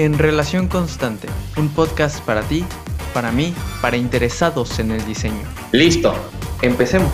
En 0.00 0.18
Relación 0.18 0.66
Constante, 0.66 1.28
un 1.58 1.68
podcast 1.68 2.24
para 2.24 2.40
ti, 2.40 2.64
para 3.12 3.32
mí, 3.32 3.52
para 3.82 3.98
interesados 3.98 4.78
en 4.78 4.92
el 4.92 5.04
diseño. 5.04 5.42
Listo, 5.72 6.14
empecemos. 6.62 7.12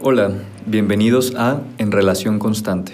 Hola, 0.00 0.30
bienvenidos 0.64 1.34
a 1.36 1.60
En 1.78 1.90
Relación 1.90 2.38
Constante. 2.38 2.92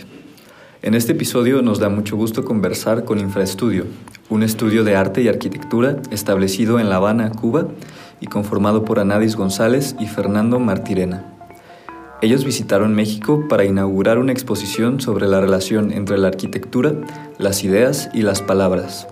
En 0.81 0.95
este 0.95 1.13
episodio 1.13 1.61
nos 1.61 1.81
da 1.81 1.91
mucho 1.91 2.17
gusto 2.17 2.47
conversar 2.47 3.05
con 3.05 3.19
Infraestudio, 3.19 3.85
un 4.31 4.43
estudio 4.43 4.85
de 4.85 4.97
arte 4.97 5.21
y 5.21 5.29
arquitectura 5.29 5.99
establecido 6.11 6.81
en 6.81 6.89
La 6.89 6.97
Habana, 6.97 7.31
Cuba, 7.31 7.69
y 8.23 8.27
conformado 8.27 8.87
por 8.87 9.01
Anadis 9.01 9.37
González 9.37 9.97
y 10.01 10.07
Fernando 10.07 10.59
Martirena. 10.61 11.34
Ellos 12.25 12.43
visitaron 12.43 12.95
México 12.95 13.45
para 13.51 13.67
inaugurar 13.67 14.19
una 14.19 14.33
exposición 14.33 14.99
sobre 14.99 15.29
la 15.29 15.43
relación 15.43 15.93
entre 15.93 16.17
la 16.17 16.29
arquitectura, 16.29 16.95
las 17.37 17.65
ideas 17.65 18.09
y 18.15 18.23
las 18.23 18.41
palabras. 18.41 19.07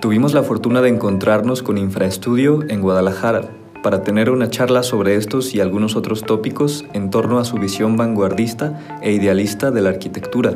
Tuvimos 0.00 0.32
la 0.32 0.44
fortuna 0.44 0.80
de 0.80 0.90
encontrarnos 0.90 1.64
con 1.64 1.76
Infraestudio 1.76 2.60
en 2.68 2.82
Guadalajara 2.82 3.50
para 3.82 4.04
tener 4.04 4.30
una 4.30 4.48
charla 4.48 4.84
sobre 4.84 5.16
estos 5.16 5.56
y 5.56 5.60
algunos 5.60 5.96
otros 5.96 6.22
tópicos 6.22 6.84
en 6.92 7.10
torno 7.10 7.40
a 7.40 7.44
su 7.44 7.56
visión 7.56 7.96
vanguardista 7.96 9.00
e 9.02 9.10
idealista 9.10 9.72
de 9.72 9.80
la 9.80 9.88
arquitectura, 9.88 10.54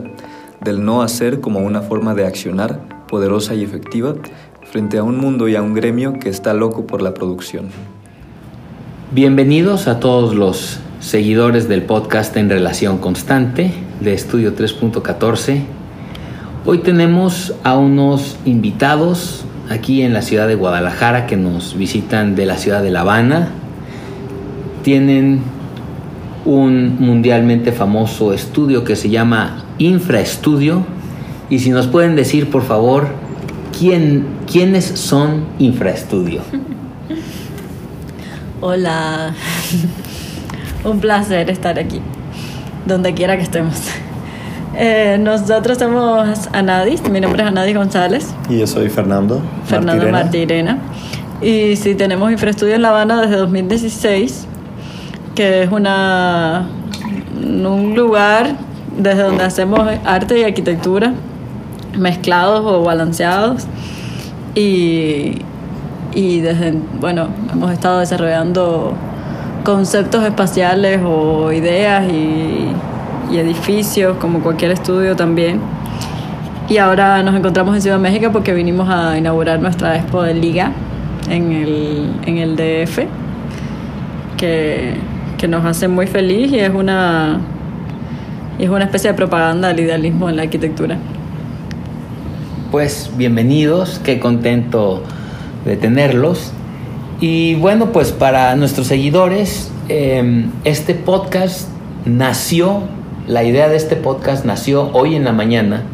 del 0.61 0.85
no 0.85 1.03
hacer 1.03 1.41
como 1.41 1.59
una 1.59 1.83
forma 1.83 2.15
de 2.15 2.25
accionar 2.25 3.07
poderosa 3.09 3.57
y 3.57 3.65
efectiva 3.65 4.15
frente 4.63 4.99
a 4.99 5.03
un 5.03 5.19
mundo 5.19 5.49
y 5.49 5.57
a 5.57 5.63
un 5.63 5.75
gremio 5.75 6.21
que 6.21 6.29
está 6.29 6.55
loco 6.55 6.87
por 6.87 7.03
la 7.03 7.15
producción. 7.15 7.71
Bienvenidos 9.11 9.89
a 9.89 9.99
todos 9.99 10.37
los 10.37 10.79
seguidores 11.05 11.69
del 11.69 11.83
podcast 11.83 12.35
en 12.39 12.49
relación 12.49 12.97
constante 12.97 13.73
de 14.01 14.15
Estudio 14.15 14.57
3.14. 14.57 15.61
Hoy 16.65 16.79
tenemos 16.79 17.55
a 17.63 17.77
unos 17.77 18.39
invitados 18.47 19.45
aquí 19.69 20.01
en 20.01 20.15
la 20.15 20.23
ciudad 20.23 20.49
de 20.49 20.55
Guadalajara 20.55 21.27
que 21.27 21.37
nos 21.37 21.77
visitan 21.77 22.35
de 22.35 22.47
la 22.47 22.57
ciudad 22.57 22.83
de 22.83 22.91
La 22.91 23.03
Habana. 23.03 23.51
Tienen 24.83 25.43
un 26.47 26.97
mundialmente 26.99 27.71
famoso 27.71 28.33
estudio 28.33 28.83
que 28.83 28.97
se 28.97 29.11
llama 29.11 29.63
Infraestudio. 29.77 30.87
Y 31.51 31.59
si 31.59 31.69
nos 31.69 31.87
pueden 31.87 32.17
decir, 32.17 32.49
por 32.49 32.63
favor, 32.63 33.09
¿quién, 33.79 34.25
quiénes 34.51 34.87
son 34.87 35.45
Infraestudio. 35.59 36.41
Hola. 38.63 39.35
Un 40.85 41.01
placer 41.01 41.51
estar 41.51 41.79
aquí, 41.79 42.01
donde 42.87 43.15
quiera 43.15 43.37
que 43.37 43.43
estemos. 43.43 43.81
Eh, 44.77 45.19
nosotros 45.21 45.79
somos 45.79 46.49
Anadis, 46.53 47.09
mi 47.09 47.21
nombre 47.21 47.45
es 47.45 47.49
Anadis 47.49 47.77
González. 47.77 48.35
Y 48.49 48.59
yo 48.59 48.67
soy 48.67 48.89
Fernando. 48.89 49.41
Fernando 49.67 50.09
Martirena. 50.09 50.79
Y 51.41 51.77
sí, 51.77 51.95
tenemos 51.95 52.33
Infraestudio 52.33 52.75
en 52.75 52.83
La 52.83 52.89
Habana 52.89 53.21
desde 53.21 53.37
2016, 53.37 54.49
que 55.37 55.63
es 55.63 55.71
una, 55.71 56.67
un 57.37 57.95
lugar 57.95 58.57
desde 58.99 59.23
donde 59.23 59.45
hacemos 59.45 59.89
arte 60.05 60.41
y 60.41 60.43
arquitectura 60.43 61.13
mezclados 61.99 62.65
o 62.65 62.83
balanceados. 62.83 63.67
Y, 64.55 65.43
y 66.15 66.41
desde, 66.41 66.75
bueno, 67.01 67.29
hemos 67.53 67.73
estado 67.73 68.01
desarrollando 68.01 68.95
conceptos 69.65 70.23
espaciales 70.25 71.01
o 71.05 71.51
ideas 71.51 72.05
y, 72.13 72.69
edificios, 73.35 74.17
como 74.19 74.41
cualquier 74.41 74.71
estudio 74.71 75.17
también. 75.17 75.61
Y 76.69 76.77
ahora 76.77 77.21
nos 77.25 77.35
encontramos 77.35 77.75
en 77.75 77.83
Ciudad 77.83 77.99
México 77.99 78.31
porque 78.31 78.53
vinimos 78.55 78.89
a 78.89 79.19
inaugurar 79.19 79.61
nuestra 79.61 79.97
expo 79.97 80.23
de 80.23 80.35
Liga 80.35 80.71
en 81.29 81.51
el, 81.51 82.13
en 82.27 82.39
el 82.39 82.55
DF, 82.55 83.01
que, 84.37 84.95
que, 85.37 85.49
nos 85.49 85.65
hace 85.65 85.89
muy 85.89 86.07
feliz 86.07 86.53
y 86.53 86.61
es 86.61 86.73
una, 86.73 87.41
es 88.59 88.69
una 88.69 88.85
especie 88.85 89.11
de 89.11 89.17
propaganda 89.17 89.69
del 89.69 89.81
idealismo 89.81 90.29
en 90.29 90.37
la 90.37 90.43
arquitectura. 90.43 90.97
Pues 92.71 93.11
bienvenidos, 93.17 94.01
qué 94.05 94.21
contento 94.21 95.03
de 95.65 95.77
tenerlos. 95.77 96.54
Y 97.27 97.55
bueno, 97.55 97.91
pues 97.91 98.13
para 98.13 98.55
nuestros 98.55 98.87
seguidores, 98.87 99.71
em, 99.89 100.51
este 100.65 100.93
podcast 100.93 101.71
nació, 102.05 102.83
la 103.27 103.45
idea 103.45 103.71
de 103.71 103.77
este 103.77 103.97
podcast 103.97 104.45
nació 104.45 104.91
hoy 104.93 105.15
en 105.15 105.25
la 105.25 105.33
mañana 105.33 105.85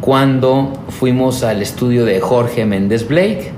cuando 0.00 0.72
fuimos 0.90 1.42
al 1.42 1.62
estudio 1.62 2.04
de 2.04 2.20
Jorge 2.20 2.64
Méndez 2.64 3.08
Blake, 3.08 3.50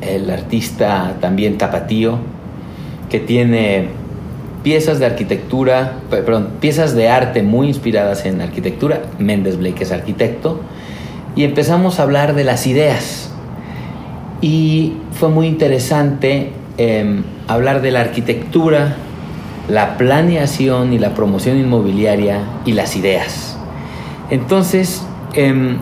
el 0.00 0.28
artista 0.30 1.14
también 1.20 1.58
tapatío, 1.58 2.18
que 3.08 3.20
tiene 3.20 3.90
piezas 4.64 4.98
de 4.98 5.06
arquitectura, 5.06 5.98
perdón, 6.10 6.54
piezas 6.58 6.96
de 6.96 7.08
arte 7.08 7.44
muy 7.44 7.68
inspiradas 7.68 8.26
en 8.26 8.40
arquitectura. 8.40 9.02
Méndez 9.20 9.58
Blake 9.58 9.84
es 9.84 9.92
arquitecto. 9.92 10.60
Y 11.36 11.44
empezamos 11.44 12.00
a 12.00 12.02
hablar 12.02 12.34
de 12.34 12.42
las 12.42 12.66
ideas 12.66 13.32
y 14.42 14.94
fue 15.22 15.30
muy 15.30 15.46
interesante 15.46 16.50
em, 16.78 17.22
hablar 17.46 17.80
de 17.80 17.92
la 17.92 18.00
arquitectura, 18.00 18.96
la 19.68 19.96
planeación 19.96 20.92
y 20.92 20.98
la 20.98 21.14
promoción 21.14 21.58
inmobiliaria 21.58 22.40
y 22.66 22.72
las 22.72 22.96
ideas. 22.96 23.56
Entonces, 24.30 25.06
em, 25.34 25.76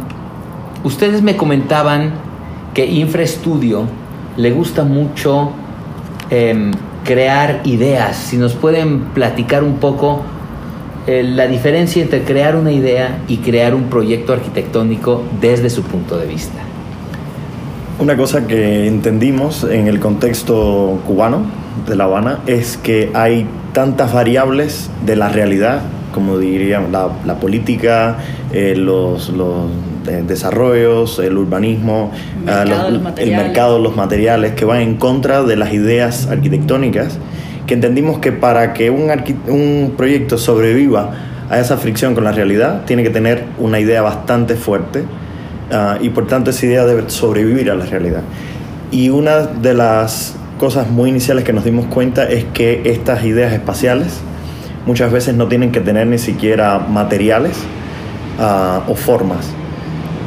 ustedes 0.84 1.23
me 1.23 1.39
comentaban 1.39 2.11
que 2.75 2.84
Infraestudio 2.84 3.87
le 4.37 4.51
gusta 4.51 4.84
mucho 4.84 5.53
em, 6.28 6.72
crear 7.03 7.62
ideas. 7.65 8.17
Si 8.17 8.37
nos 8.37 8.53
pueden 8.53 9.05
platicar 9.15 9.65
un 9.65 9.77
poco 9.77 10.21
eh, 11.07 11.22
la 11.22 11.47
diferencia 11.47 12.03
entre 12.03 12.25
crear 12.25 12.57
una 12.57 12.72
idea 12.72 13.22
y 13.27 13.39
crear 13.39 13.75
un 13.75 13.84
proyecto 13.84 14.34
arquitectónico 14.34 15.22
desde 15.41 15.71
su 15.71 15.83
punto 15.83 16.19
de 16.19 16.27
vista. 16.27 16.61
Una 18.00 18.16
cosa 18.16 18.47
que 18.47 18.87
entendimos 18.87 19.62
en 19.62 19.87
el 19.87 20.00
contexto 20.00 21.03
cubano 21.06 21.43
de 21.87 21.97
La 21.97 22.05
Habana 22.05 22.38
es 22.47 22.78
que 22.78 23.11
hay 23.12 23.47
tantas 23.75 24.15
variables 24.15 24.88
de 25.05 25.16
la 25.16 25.28
realidad, 25.28 25.83
como 26.15 26.39
dirían 26.39 26.93
la, 26.93 27.34
política, 27.41 28.16
eh, 28.55 28.75
los, 28.75 29.28
los 29.28 29.66
eh, 30.09 30.25
desarrollos, 30.27 31.19
el 31.19 31.37
urbanismo, 31.37 32.10
el 32.44 32.49
ah, 32.49 32.65
mercado, 32.65 32.89
el 33.19 33.31
mercado, 33.33 33.78
los 33.78 33.94
materiales, 33.97 34.55
que 34.55 34.65
van 34.65 34.81
en 34.81 34.94
contra 34.94 35.43
de 35.43 35.56
las 35.56 35.75
ideas 35.75 36.27
arquitectónicas, 36.27 37.19
que 37.66 37.75
entendimos 37.75 38.19
que 38.19 38.33
para 38.33 38.72
que 38.72 38.89
un, 38.89 39.10
un 39.49 39.93
proyecto 39.99 40.39
sobreviva 40.39 41.10
a 41.50 41.60
esa 41.60 41.77
fricción 41.77 42.15
con 42.15 42.25
la 42.25 42.33
realidad, 42.33 42.87
tiene 42.87 43.03
que 43.03 43.10
tener 43.10 43.44
una 43.59 43.78
idea 43.78 44.00
bastante 44.00 44.55
fuerte 44.55 45.05
Ah, 45.73 45.99
y 46.01 46.09
por 46.11 46.27
tanto 46.27 46.51
esa 46.51 46.67
idea 46.67 46.85
debe 46.85 47.09
sobrevivir 47.09 47.71
a 47.71 47.75
la 47.75 47.87
realidad. 47.87 48.23
Y 48.91 49.11
una 49.11 49.39
de 49.39 49.75
las 49.75 50.35
cosas 50.59 50.91
muy 50.91 51.11
iniciales 51.11 51.45
que 51.45 51.53
nos 51.53 51.65
dimos 51.65 51.87
cuenta 51.87 52.29
es 52.29 52.45
que 52.53 52.83
estas 52.85 53.25
ideas 53.25 53.53
espaciales 53.53 54.21
muchas 54.85 55.13
veces 55.13 55.37
no 55.37 55.47
tienen 55.47 55.71
que 55.71 55.81
tener 55.81 56.07
ni 56.09 56.19
siquiera 56.19 56.79
materiales 56.79 57.57
ah, 58.41 58.83
o 58.89 58.95
formas. 58.95 59.47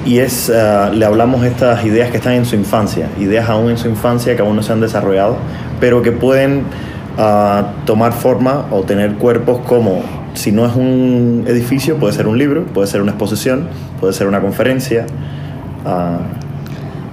Y 0.05 0.19
es, 0.19 0.49
ah, 0.49 0.91
le 0.93 1.05
hablamos 1.05 1.41
de 1.41 1.49
estas 1.49 1.83
ideas 1.85 2.09
que 2.09 2.17
están 2.17 2.33
en 2.33 2.45
su 2.45 2.55
infancia, 2.55 3.09
ideas 3.19 3.49
aún 3.49 3.69
en 3.69 3.77
su 3.77 3.89
infancia 3.89 4.35
que 4.35 4.41
aún 4.41 4.55
no 4.55 4.63
se 4.63 4.71
han 4.71 4.79
desarrollado, 4.79 5.37
pero 5.79 6.01
que 6.01 6.11
pueden 6.11 6.63
tomar 7.85 8.11
forma 8.11 8.65
o 8.71 8.81
tener 8.81 9.13
cuerpos 9.15 9.59
como 9.67 10.01
si 10.33 10.51
no 10.51 10.65
es 10.65 10.75
un 10.75 11.45
edificio, 11.47 11.97
puede 11.97 12.13
ser 12.13 12.27
un 12.27 12.37
libro, 12.37 12.65
puede 12.65 12.87
ser 12.87 13.01
una 13.01 13.11
exposición, 13.11 13.67
puede 13.99 14.13
ser 14.13 14.27
una 14.27 14.41
conferencia. 14.41 15.05
Ah. 15.85 16.19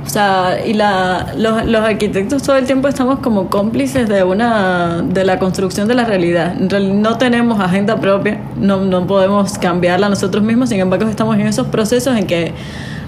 O 0.05 0.09
sea, 0.09 0.59
y 0.67 0.73
la, 0.73 1.35
los, 1.37 1.65
los, 1.67 1.83
arquitectos 1.83 2.43
todo 2.43 2.57
el 2.57 2.65
tiempo 2.65 2.89
estamos 2.89 3.21
como 3.21 3.49
cómplices 3.49 4.09
de 4.09 4.25
una 4.25 5.03
de 5.03 5.25
la 5.25 5.39
construcción 5.39 5.87
de 5.87 5.95
la 5.95 6.05
realidad. 6.05 6.55
no 6.57 7.19
tenemos 7.19 7.61
agenda 7.61 8.01
propia, 8.01 8.41
no, 8.57 8.81
no 8.85 9.07
podemos 9.07 9.59
cambiarla 9.59 10.09
nosotros 10.09 10.43
mismos, 10.43 10.71
sin 10.71 10.81
embargo 10.81 11.09
estamos 11.09 11.37
en 11.37 11.47
esos 11.47 11.69
procesos 11.69 12.17
en 12.17 12.27
que 12.27 12.53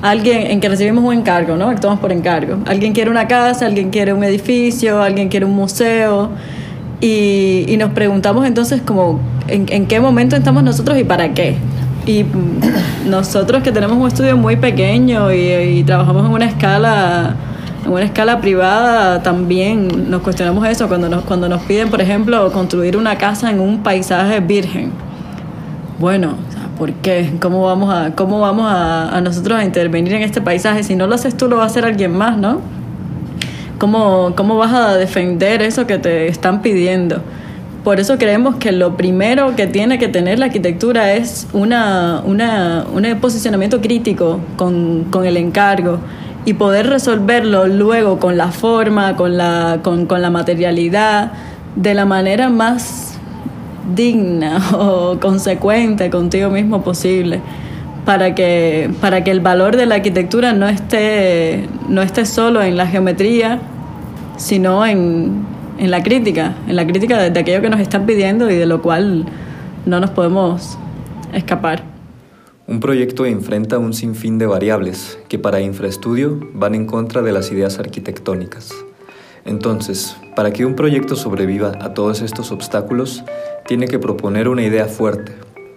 alguien 0.03 0.51
en 0.51 0.61
que 0.61 0.69
recibimos 0.69 1.03
un 1.03 1.15
encargo, 1.15 1.57
¿no? 1.57 1.71
Actuamos 1.71 1.99
por 1.99 2.13
encargo. 2.13 2.59
Alguien 2.67 2.93
quiere 2.93 3.11
una 3.11 3.27
casa, 3.27 3.67
alguien 3.67 3.91
quiere 3.91 4.13
un 4.13 4.23
edificio, 4.23 5.03
alguien 5.03 5.29
quiere 5.29 5.47
un 5.47 5.55
museo 5.55 6.31
y, 7.01 7.65
y 7.67 7.77
nos 7.79 7.93
preguntamos 7.93 8.47
entonces 8.47 8.83
como 8.83 9.19
en, 9.53 9.87
qué 9.87 10.01
momento 10.01 10.37
estamos 10.37 10.63
nosotros 10.63 10.99
y 10.99 11.05
para 11.05 11.35
qué. 11.35 11.57
Y 12.07 12.25
nosotros 13.07 13.63
que 13.63 13.71
tenemos 13.71 13.97
un 13.97 14.09
estudio 14.09 14.37
muy 14.37 14.57
pequeño 14.57 15.33
y, 15.33 15.85
trabajamos 15.85 16.27
en 16.27 16.33
una 16.33 16.47
escala 16.47 17.37
en 17.85 17.91
una 17.91 18.05
escala 18.05 18.41
privada 18.41 19.25
también 19.25 20.09
nos 20.09 20.23
cuestionamos 20.23 20.65
eso 20.69 20.87
cuando 20.87 21.09
nos, 21.09 21.25
cuando 21.25 21.49
nos 21.49 21.63
piden, 21.63 21.91
por 21.91 22.01
ejemplo, 22.01 22.53
construir 22.53 22.97
una 22.97 23.19
casa 23.19 23.51
en 23.51 23.59
un 23.59 23.83
paisaje 23.83 24.39
virgen. 24.39 24.93
Bueno, 25.99 26.37
¿por 26.79 26.93
qué? 26.93 27.33
¿Cómo 27.41 27.65
vamos 27.65 27.93
a, 27.93 28.15
cómo 28.15 28.39
vamos 28.39 28.67
a, 28.71 29.17
a 29.17 29.21
nosotros 29.21 29.59
a 29.59 29.65
intervenir 29.65 30.13
en 30.15 30.23
este 30.23 30.41
paisaje? 30.41 30.85
Si 30.85 30.95
no 30.95 31.09
lo 31.09 31.17
haces 31.17 31.37
tú, 31.37 31.49
lo 31.49 31.57
va 31.57 31.65
a 31.65 31.67
hacer 31.67 31.85
alguien 31.85 32.17
más, 32.17 32.39
¿no? 32.39 32.61
¿Cómo, 33.79 34.35
¿Cómo 34.37 34.57
vas 34.59 34.73
a 34.73 34.95
defender 34.95 35.61
eso 35.61 35.89
que 35.89 35.99
te 35.99 36.29
están 36.29 36.63
pidiendo? 36.63 37.21
Por 37.85 37.99
eso 37.99 38.17
creemos 38.17 38.57
que 38.57 38.71
lo 38.71 38.97
primero 38.97 39.57
que 39.57 39.67
tiene 39.67 39.99
que 39.99 40.07
tener 40.07 40.39
la 40.39 40.47
arquitectura 40.47 41.15
es 41.15 41.49
una, 41.53 42.23
una, 42.25 42.85
un 42.93 43.05
posicionamiento 43.21 43.81
crítico 43.81 44.39
con, 44.57 45.07
con, 45.11 45.27
el 45.27 45.37
encargo 45.37 45.99
y 46.45 46.55
poder 46.55 46.89
resolverlo 46.89 47.67
luego 47.67 48.21
con 48.21 48.37
la 48.37 48.53
forma, 48.53 49.17
con 49.17 49.37
la, 49.37 49.81
con, 49.83 50.07
con 50.07 50.23
la 50.23 50.31
materialidad, 50.31 51.33
de 51.75 51.95
la 51.95 52.05
manera 52.05 52.51
más 52.51 53.19
digna 53.97 54.61
o 54.79 55.19
consecuente 55.19 56.09
contigo 56.09 56.51
mismo 56.51 56.83
posible 56.83 57.41
para 58.05 58.35
que, 58.35 58.91
para 59.01 59.25
que 59.25 59.31
el 59.33 59.41
valor 59.41 59.77
de 59.77 59.87
la 59.87 59.97
arquitectura 59.97 60.53
no 60.53 60.69
esté, 60.69 61.69
no 61.89 62.03
esté 62.03 62.27
solo 62.27 62.63
en 62.63 62.77
la 62.77 62.87
geometría, 62.87 63.59
sino 64.37 64.85
en, 64.85 65.52
en 65.83 65.91
la 65.91 66.01
crítica, 66.05 66.55
en 66.69 66.77
la 66.77 66.87
crítica 66.87 67.19
de, 67.19 67.41
aquello 67.41 67.61
que 67.61 67.69
nos 67.69 67.81
están 67.81 68.07
pidiendo 68.07 68.49
y 68.49 68.55
de 68.55 68.67
lo 68.67 68.81
cual 68.81 69.27
no 69.85 69.99
nos 69.99 70.11
podemos 70.11 70.79
escapar. 71.33 71.83
Un 72.69 72.79
proyecto 72.79 73.27
enfrenta 73.27 73.79
un 73.79 73.93
sinfín 73.93 74.39
de 74.39 74.47
variables 74.47 75.19
que 75.29 75.41
para 75.41 75.61
infraestudio 75.61 76.39
van 76.55 76.77
en 76.77 76.87
contra 76.87 77.21
de 77.21 77.33
las 77.33 77.51
ideas 77.51 77.81
arquitectónicas. 77.81 78.73
Entonces, 79.45 80.17
para 80.37 80.53
que 80.53 80.65
un 80.65 80.77
proyecto 80.77 81.17
sobreviva 81.17 81.73
a 81.81 81.95
todos 81.95 82.23
estos 82.23 82.53
obstáculos, 82.53 83.25
tiene 83.67 83.89
que 83.89 83.99
proponer 83.99 84.47
una 84.47 84.63
idea 84.63 84.87
fuerte. 84.87 85.33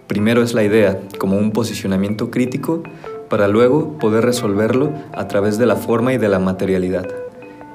Primero 0.06 0.40
es 0.40 0.54
la 0.54 0.62
idea, 0.62 1.00
como 1.18 1.36
un 1.36 1.50
posicionamiento 1.50 2.30
crítico, 2.30 2.84
para 3.28 3.48
luego 3.48 3.98
poder 3.98 4.24
resolverlo 4.24 4.92
a 5.12 5.26
través 5.26 5.58
de 5.58 5.66
la 5.66 5.74
forma 5.74 6.12
y 6.12 6.18
de 6.18 6.28
la 6.28 6.38
materialidad. 6.38 7.08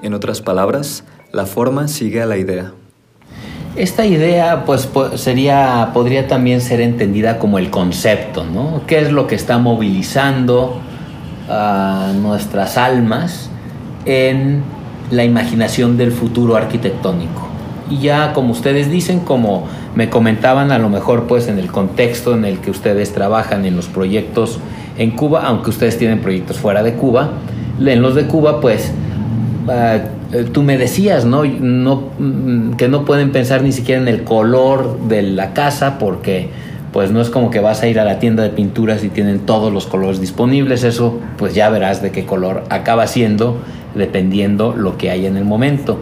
En 0.01 0.13
otras 0.13 0.41
palabras, 0.41 1.03
la 1.33 1.45
forma 1.45 1.87
sigue 1.87 2.21
a 2.21 2.25
la 2.25 2.37
idea. 2.37 2.71
Esta 3.75 4.05
idea 4.05 4.65
pues 4.65 4.89
sería 5.15 5.91
podría 5.93 6.27
también 6.27 6.59
ser 6.59 6.81
entendida 6.81 7.39
como 7.39 7.57
el 7.57 7.69
concepto, 7.69 8.43
¿no? 8.43 8.81
¿Qué 8.85 8.99
es 8.99 9.11
lo 9.11 9.27
que 9.27 9.35
está 9.35 9.57
movilizando 9.59 10.77
a 11.49 12.11
nuestras 12.21 12.77
almas 12.77 13.49
en 14.05 14.61
la 15.09 15.23
imaginación 15.23 15.97
del 15.97 16.11
futuro 16.11 16.57
arquitectónico? 16.57 17.47
Y 17.89 17.99
ya 17.99 18.33
como 18.33 18.51
ustedes 18.51 18.91
dicen, 18.91 19.21
como 19.21 19.67
me 19.95 20.09
comentaban 20.09 20.71
a 20.71 20.77
lo 20.77 20.89
mejor 20.89 21.27
pues 21.27 21.47
en 21.47 21.57
el 21.57 21.71
contexto 21.71 22.33
en 22.33 22.43
el 22.43 22.59
que 22.59 22.71
ustedes 22.71 23.13
trabajan 23.13 23.65
en 23.65 23.77
los 23.77 23.87
proyectos 23.87 24.59
en 24.97 25.11
Cuba, 25.11 25.43
aunque 25.45 25.69
ustedes 25.69 25.97
tienen 25.97 26.19
proyectos 26.19 26.57
fuera 26.57 26.83
de 26.83 26.93
Cuba, 26.95 27.31
en 27.79 28.01
los 28.01 28.15
de 28.15 28.27
Cuba 28.27 28.59
pues 28.59 28.91
uh, 29.67 30.20
tú 30.53 30.63
me 30.63 30.77
decías, 30.77 31.25
¿no? 31.25 31.43
¿no? 31.43 32.03
Mm, 32.19 32.73
que 32.73 32.87
no 32.87 33.05
pueden 33.05 33.31
pensar 33.31 33.63
ni 33.63 33.71
siquiera 33.71 34.01
en 34.01 34.07
el 34.07 34.23
color 34.23 34.99
de 35.07 35.21
la 35.21 35.53
casa 35.53 35.97
porque 35.99 36.49
pues 36.91 37.11
no 37.11 37.21
es 37.21 37.29
como 37.29 37.51
que 37.51 37.59
vas 37.59 37.83
a 37.83 37.87
ir 37.87 37.99
a 37.99 38.05
la 38.05 38.19
tienda 38.19 38.43
de 38.43 38.49
pinturas 38.49 39.03
y 39.03 39.09
tienen 39.09 39.39
todos 39.39 39.71
los 39.71 39.87
colores 39.87 40.19
disponibles, 40.19 40.83
eso 40.83 41.19
pues 41.37 41.55
ya 41.55 41.69
verás 41.69 42.01
de 42.01 42.11
qué 42.11 42.25
color 42.25 42.63
acaba 42.69 43.07
siendo 43.07 43.57
dependiendo 43.95 44.75
lo 44.75 44.97
que 44.97 45.09
hay 45.09 45.25
en 45.25 45.37
el 45.37 45.45
momento. 45.45 45.99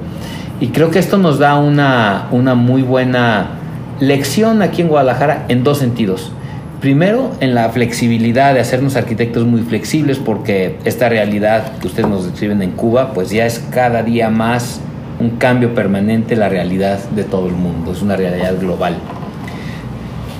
Y 0.59 0.67
creo 0.67 0.91
que 0.91 0.99
esto 0.99 1.17
nos 1.17 1.39
da 1.39 1.57
una, 1.57 2.27
una 2.31 2.55
muy 2.55 2.81
buena 2.81 3.51
lección 3.99 4.61
aquí 4.61 4.81
en 4.81 4.87
Guadalajara 4.87 5.45
en 5.47 5.63
dos 5.63 5.77
sentidos. 5.77 6.31
Primero, 6.81 7.31
en 7.41 7.55
la 7.55 7.69
flexibilidad 7.69 8.53
de 8.53 8.61
hacernos 8.61 8.95
arquitectos 8.95 9.45
muy 9.45 9.61
flexibles, 9.61 10.17
porque 10.17 10.77
esta 10.85 11.09
realidad 11.09 11.77
que 11.79 11.87
ustedes 11.87 12.07
nos 12.07 12.25
describen 12.25 12.61
en 12.61 12.71
Cuba, 12.71 13.13
pues 13.13 13.31
ya 13.31 13.45
es 13.45 13.59
cada 13.69 14.01
día 14.01 14.29
más 14.29 14.79
un 15.19 15.31
cambio 15.31 15.75
permanente 15.75 16.37
la 16.37 16.47
realidad 16.47 16.99
de 17.09 17.25
todo 17.25 17.47
el 17.47 17.53
mundo, 17.53 17.91
es 17.91 18.01
una 18.01 18.15
realidad 18.15 18.57
global. 18.57 18.95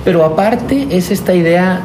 Pero 0.02 0.24
aparte 0.24 0.86
es 0.90 1.10
esta 1.10 1.34
idea 1.34 1.82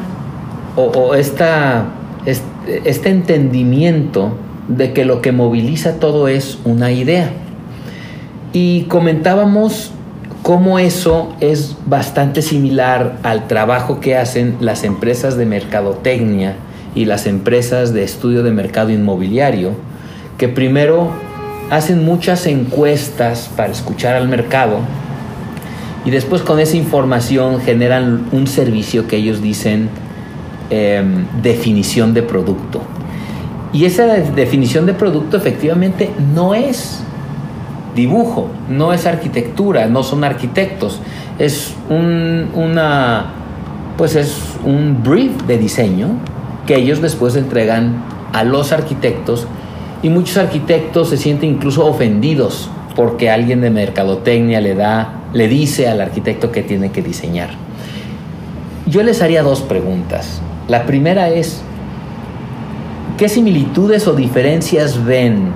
o, 0.74 1.14
esta, 1.14 1.88
este, 2.24 2.88
este 2.88 3.10
entendimiento 3.10 4.38
de 4.68 4.94
que 4.94 5.04
lo 5.04 5.20
que 5.20 5.32
moviliza 5.32 6.00
todo 6.00 6.28
es 6.28 6.58
una 6.64 6.90
idea. 6.92 7.28
Y 8.54 8.84
comentábamos 8.84 9.92
cómo 10.46 10.78
eso 10.78 11.34
es 11.40 11.74
bastante 11.86 12.40
similar 12.40 13.18
al 13.24 13.48
trabajo 13.48 13.98
que 13.98 14.16
hacen 14.16 14.56
las 14.60 14.84
empresas 14.84 15.36
de 15.36 15.44
mercadotecnia 15.44 16.54
y 16.94 17.04
las 17.06 17.26
empresas 17.26 17.92
de 17.92 18.04
estudio 18.04 18.44
de 18.44 18.52
mercado 18.52 18.90
inmobiliario, 18.90 19.72
que 20.38 20.46
primero 20.46 21.10
hacen 21.68 22.04
muchas 22.04 22.46
encuestas 22.46 23.50
para 23.56 23.72
escuchar 23.72 24.14
al 24.14 24.28
mercado 24.28 24.78
y 26.04 26.12
después 26.12 26.42
con 26.42 26.60
esa 26.60 26.76
información 26.76 27.60
generan 27.60 28.28
un 28.30 28.46
servicio 28.46 29.08
que 29.08 29.16
ellos 29.16 29.42
dicen 29.42 29.88
eh, 30.70 31.02
definición 31.42 32.14
de 32.14 32.22
producto. 32.22 32.82
Y 33.72 33.84
esa 33.84 34.06
definición 34.06 34.86
de 34.86 34.94
producto 34.94 35.36
efectivamente 35.36 36.08
no 36.36 36.54
es 36.54 37.00
dibujo, 37.96 38.48
no 38.68 38.92
es 38.92 39.06
arquitectura, 39.06 39.86
no 39.86 40.04
son 40.04 40.22
arquitectos, 40.22 41.00
es 41.40 41.74
un, 41.90 42.50
una, 42.54 43.32
pues 43.96 44.14
es 44.14 44.40
un 44.64 45.02
brief 45.02 45.42
de 45.48 45.58
diseño 45.58 46.10
que 46.66 46.76
ellos 46.76 47.02
después 47.02 47.34
entregan 47.34 48.04
a 48.32 48.44
los 48.44 48.70
arquitectos 48.70 49.48
y 50.02 50.08
muchos 50.08 50.36
arquitectos 50.36 51.08
se 51.08 51.16
sienten 51.16 51.50
incluso 51.50 51.84
ofendidos 51.84 52.70
porque 52.94 53.30
alguien 53.30 53.60
de 53.60 53.70
mercadotecnia 53.70 54.60
le 54.60 54.74
da, 54.74 55.22
le 55.32 55.48
dice 55.48 55.88
al 55.88 56.00
arquitecto 56.00 56.52
que 56.52 56.62
tiene 56.62 56.90
que 56.92 57.02
diseñar. 57.02 57.50
Yo 58.86 59.02
les 59.02 59.20
haría 59.20 59.42
dos 59.42 59.62
preguntas. 59.62 60.40
La 60.68 60.84
primera 60.86 61.28
es, 61.28 61.62
¿qué 63.18 63.28
similitudes 63.28 64.06
o 64.06 64.14
diferencias 64.14 65.04
ven 65.04 65.50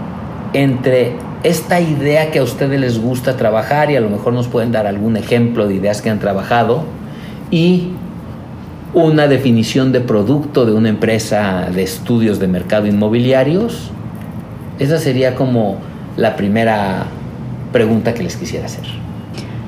entre 0.53 1.15
esta 1.43 1.81
idea 1.81 2.31
que 2.31 2.39
a 2.39 2.43
ustedes 2.43 2.79
les 2.79 2.99
gusta 3.01 3.37
trabajar 3.37 3.91
y 3.91 3.97
a 3.97 4.01
lo 4.01 4.11
mejor 4.11 4.33
nos 4.33 4.49
pueden 4.49 4.73
dar 4.73 4.87
algún 4.87 5.17
ejemplo 5.17 5.67
de 5.67 5.75
ideas 5.75 6.03
que 6.03 6.11
han 6.11 6.19
trabajado 6.19 6.85
y 7.51 7.89
una 8.93 9.29
definición 9.29 9.93
de 9.93 10.01
producto 10.01 10.67
de 10.67 10.73
una 10.73 10.89
empresa 10.89 11.69
de 11.73 11.83
estudios 11.83 12.38
de 12.41 12.49
mercado 12.49 12.87
inmobiliarios? 12.87 13.91
Esa 14.79 14.99
sería 14.99 15.35
como 15.35 15.79
la 16.17 16.37
primera 16.37 17.07
pregunta 17.73 18.14
que 18.14 18.23
les 18.23 18.37
quisiera 18.37 18.67
hacer. 18.67 18.85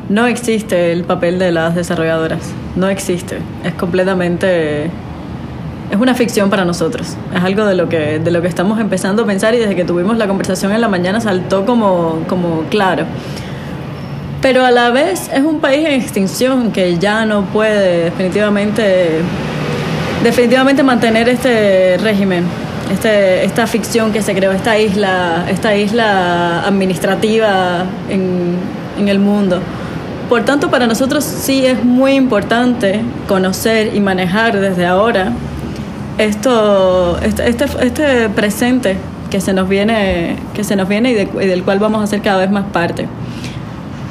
No 0.09 0.27
existe 0.27 0.93
el 0.93 1.05
papel 1.05 1.39
de 1.39 1.53
las 1.53 1.75
desarrolladoras, 1.75 2.53
no 2.77 2.89
existe, 2.89 3.39
es 3.65 3.73
completamente 3.75 4.91
es 5.93 6.01
una 6.01 6.15
ficción 6.15 6.49
para 6.49 6.65
nosotros. 6.65 7.19
Es 7.35 7.43
algo 7.45 7.67
de 7.67 7.75
lo 7.75 7.87
que, 7.87 8.19
de 8.19 8.31
lo 8.31 8.41
que 8.41 8.49
estamos 8.49 8.81
empezando 8.81 9.25
a 9.25 9.27
pensar 9.27 9.55
y 9.55 9.59
desde 9.59 9.77
que 9.77 9.85
tuvimos 9.85 10.17
la 10.17 10.27
conversación 10.27 10.73
en 10.73 10.81
la 10.81 10.89
mañana 10.89 11.21
saltó 11.21 11.67
como, 11.67 12.25
como 12.29 12.63
claro. 12.71 13.05
Pero 14.41 14.65
a 14.65 14.71
la 14.71 14.89
vez 14.89 15.29
es 15.31 15.43
un 15.43 15.61
país 15.61 15.87
en 15.87 15.93
extinción 15.93 16.73
que 16.73 16.99
ya 16.99 17.27
no 17.27 17.45
puede 17.45 18.05
definitivamente, 18.05 19.21
definitivamente 20.25 20.83
mantener 20.83 21.29
este 21.29 21.99
régimen, 21.99 22.45
este, 22.91 23.45
esta 23.45 23.67
ficción 23.67 24.13
que 24.13 24.23
se 24.23 24.35
creó, 24.35 24.51
esta 24.51 24.79
isla, 24.79 25.45
esta 25.51 25.77
isla 25.77 26.67
administrativa 26.67 27.85
en, 28.09 28.57
en 28.99 29.09
el 29.09 29.19
mundo. 29.19 29.61
Por 30.31 30.43
tanto, 30.47 30.71
para 30.71 30.87
nosotros 30.87 31.23
sí 31.23 31.67
es 31.67 31.85
muy 31.85 32.13
importante 32.13 33.03
conocer 33.29 33.95
y 33.95 34.01
manejar 34.01 34.59
desde 34.59 34.87
ahora 34.87 35.33
esto, 36.19 37.19
este, 37.23 37.49
este, 37.49 37.65
este, 37.81 38.29
presente 38.29 38.97
que 39.31 39.41
se 39.41 39.53
nos 39.53 39.69
viene, 39.69 40.37
que 40.55 40.65
se 40.65 40.77
nos 40.77 40.89
viene 40.89 41.13
y, 41.13 41.47
del 41.47 41.63
cual 41.65 41.79
vamos 41.79 42.03
a 42.03 42.07
ser 42.07 42.21
cada 42.21 42.39
vez 42.39 42.51
más 42.51 42.67
parte. 42.67 43.07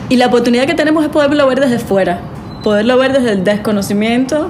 Y 0.09 0.17
la 0.17 0.27
oportunidad 0.27 0.65
que 0.65 0.73
tenemos 0.73 1.03
es 1.03 1.09
poderlo 1.09 1.47
ver 1.47 1.59
desde 1.59 1.79
fuera, 1.79 2.19
poderlo 2.63 2.97
ver 2.97 3.13
desde 3.13 3.33
el 3.33 3.43
desconocimiento 3.43 4.49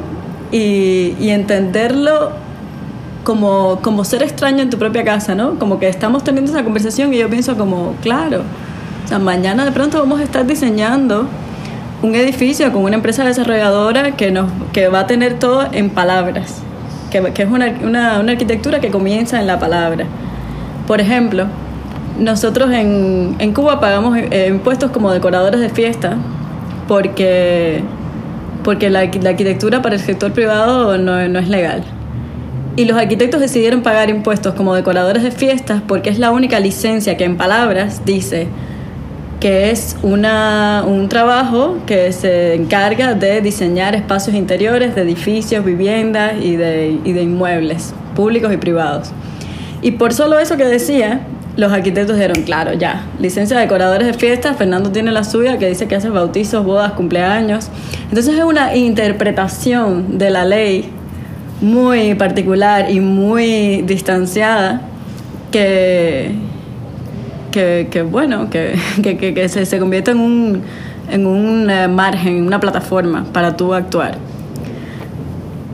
y, 0.51 1.15
y 1.19 1.29
entenderlo 1.29 2.31
como, 3.23 3.79
como 3.81 4.03
ser 4.05 4.23
extraño 4.23 4.63
en 4.63 4.69
tu 4.69 4.77
propia 4.77 5.03
casa, 5.03 5.35
¿no? 5.35 5.59
Como 5.59 5.77
que 5.77 5.87
estamos 5.87 6.23
teniendo 6.23 6.51
esa 6.51 6.63
conversación 6.63 7.13
y 7.13 7.17
yo 7.17 7.29
pienso 7.29 7.57
como, 7.57 7.95
claro, 8.01 8.41
o 9.05 9.07
sea, 9.07 9.19
mañana 9.19 9.65
de 9.65 9.71
pronto 9.71 9.99
vamos 9.99 10.19
a 10.19 10.23
estar 10.23 10.47
diseñando 10.47 11.27
un 12.01 12.15
edificio 12.15 12.71
con 12.71 12.83
una 12.83 12.95
empresa 12.95 13.23
desarrolladora 13.23 14.15
que, 14.15 14.31
nos, 14.31 14.49
que 14.73 14.87
va 14.87 15.01
a 15.01 15.07
tener 15.07 15.37
todo 15.37 15.67
en 15.71 15.91
palabras 15.91 16.63
que, 17.11 17.43
es 17.43 17.49
una, 17.49 17.67
una, 17.83 18.19
una, 18.19 18.31
arquitectura 18.31 18.79
que 18.79 18.89
comienza 18.89 19.39
en 19.39 19.45
la 19.45 19.59
palabra. 19.59 20.05
Por 20.87 20.99
ejemplo, 20.99 21.45
nosotros 22.19 22.71
en, 22.71 23.35
en 23.37 23.53
Cuba 23.53 23.79
pagamos 23.79 24.17
eh, 24.17 24.47
impuestos 24.49 24.89
como 24.89 25.11
decoradores 25.11 25.59
de 25.59 25.69
fiesta 25.69 26.17
porque 26.87 27.83
porque 28.63 28.89
la, 28.89 29.05
la 29.05 29.29
arquitectura 29.31 29.81
para 29.81 29.95
el 29.95 30.01
sector 30.01 30.31
privado 30.33 30.97
no, 30.97 31.27
no 31.27 31.39
es 31.39 31.47
legal. 31.47 31.83
Y 32.75 32.85
los 32.85 32.97
arquitectos 32.97 33.41
decidieron 33.41 33.81
pagar 33.81 34.09
impuestos 34.09 34.53
como 34.53 34.73
decoradores 34.75 35.23
de 35.23 35.31
fiestas 35.31 35.81
porque 35.87 36.09
es 36.09 36.19
la 36.19 36.31
única 36.31 36.59
licencia 36.59 37.17
que 37.17 37.25
en 37.25 37.37
palabras 37.37 38.05
dice 38.05 38.47
que 39.41 39.71
es 39.71 39.97
una, 40.03 40.85
un 40.87 41.09
trabajo 41.09 41.79
que 41.87 42.13
se 42.13 42.53
encarga 42.53 43.15
de 43.15 43.41
diseñar 43.41 43.95
espacios 43.95 44.35
interiores 44.35 44.93
de 44.93 45.01
edificios, 45.01 45.65
viviendas 45.65 46.33
y 46.39 46.55
de, 46.55 46.99
y 47.03 47.11
de 47.11 47.23
inmuebles 47.23 47.93
públicos 48.15 48.53
y 48.53 48.57
privados. 48.57 49.11
Y 49.81 49.91
por 49.91 50.13
solo 50.13 50.37
eso 50.37 50.57
que 50.57 50.65
decía, 50.65 51.21
los 51.57 51.73
arquitectos 51.73 52.17
dijeron, 52.17 52.43
claro, 52.43 52.73
ya, 52.73 53.07
licencia 53.19 53.57
de 53.57 53.63
decoradores 53.63 54.05
de 54.05 54.13
fiestas, 54.13 54.57
Fernando 54.57 54.91
tiene 54.91 55.11
la 55.11 55.23
suya 55.23 55.57
que 55.57 55.67
dice 55.67 55.87
que 55.87 55.95
hace 55.95 56.09
bautizos, 56.09 56.63
bodas, 56.63 56.91
cumpleaños. 56.91 57.69
Entonces 58.09 58.37
es 58.37 58.43
una 58.43 58.75
interpretación 58.75 60.19
de 60.19 60.29
la 60.29 60.45
ley 60.45 60.91
muy 61.61 62.13
particular 62.13 62.91
y 62.91 62.99
muy 62.99 63.81
distanciada 63.81 64.81
que, 65.51 66.35
que, 67.51 67.87
que 67.91 68.01
bueno, 68.01 68.49
que, 68.51 68.77
que, 69.01 69.33
que 69.33 69.49
se, 69.49 69.65
se, 69.65 69.79
convierte 69.79 70.11
en 70.11 70.19
un, 70.19 70.61
en 71.09 71.25
un 71.25 71.69
eh, 71.69 71.87
margen, 71.87 72.37
en 72.37 72.47
una 72.47 72.59
plataforma 72.59 73.25
para 73.31 73.55
tú 73.55 73.73
actuar. 73.73 74.17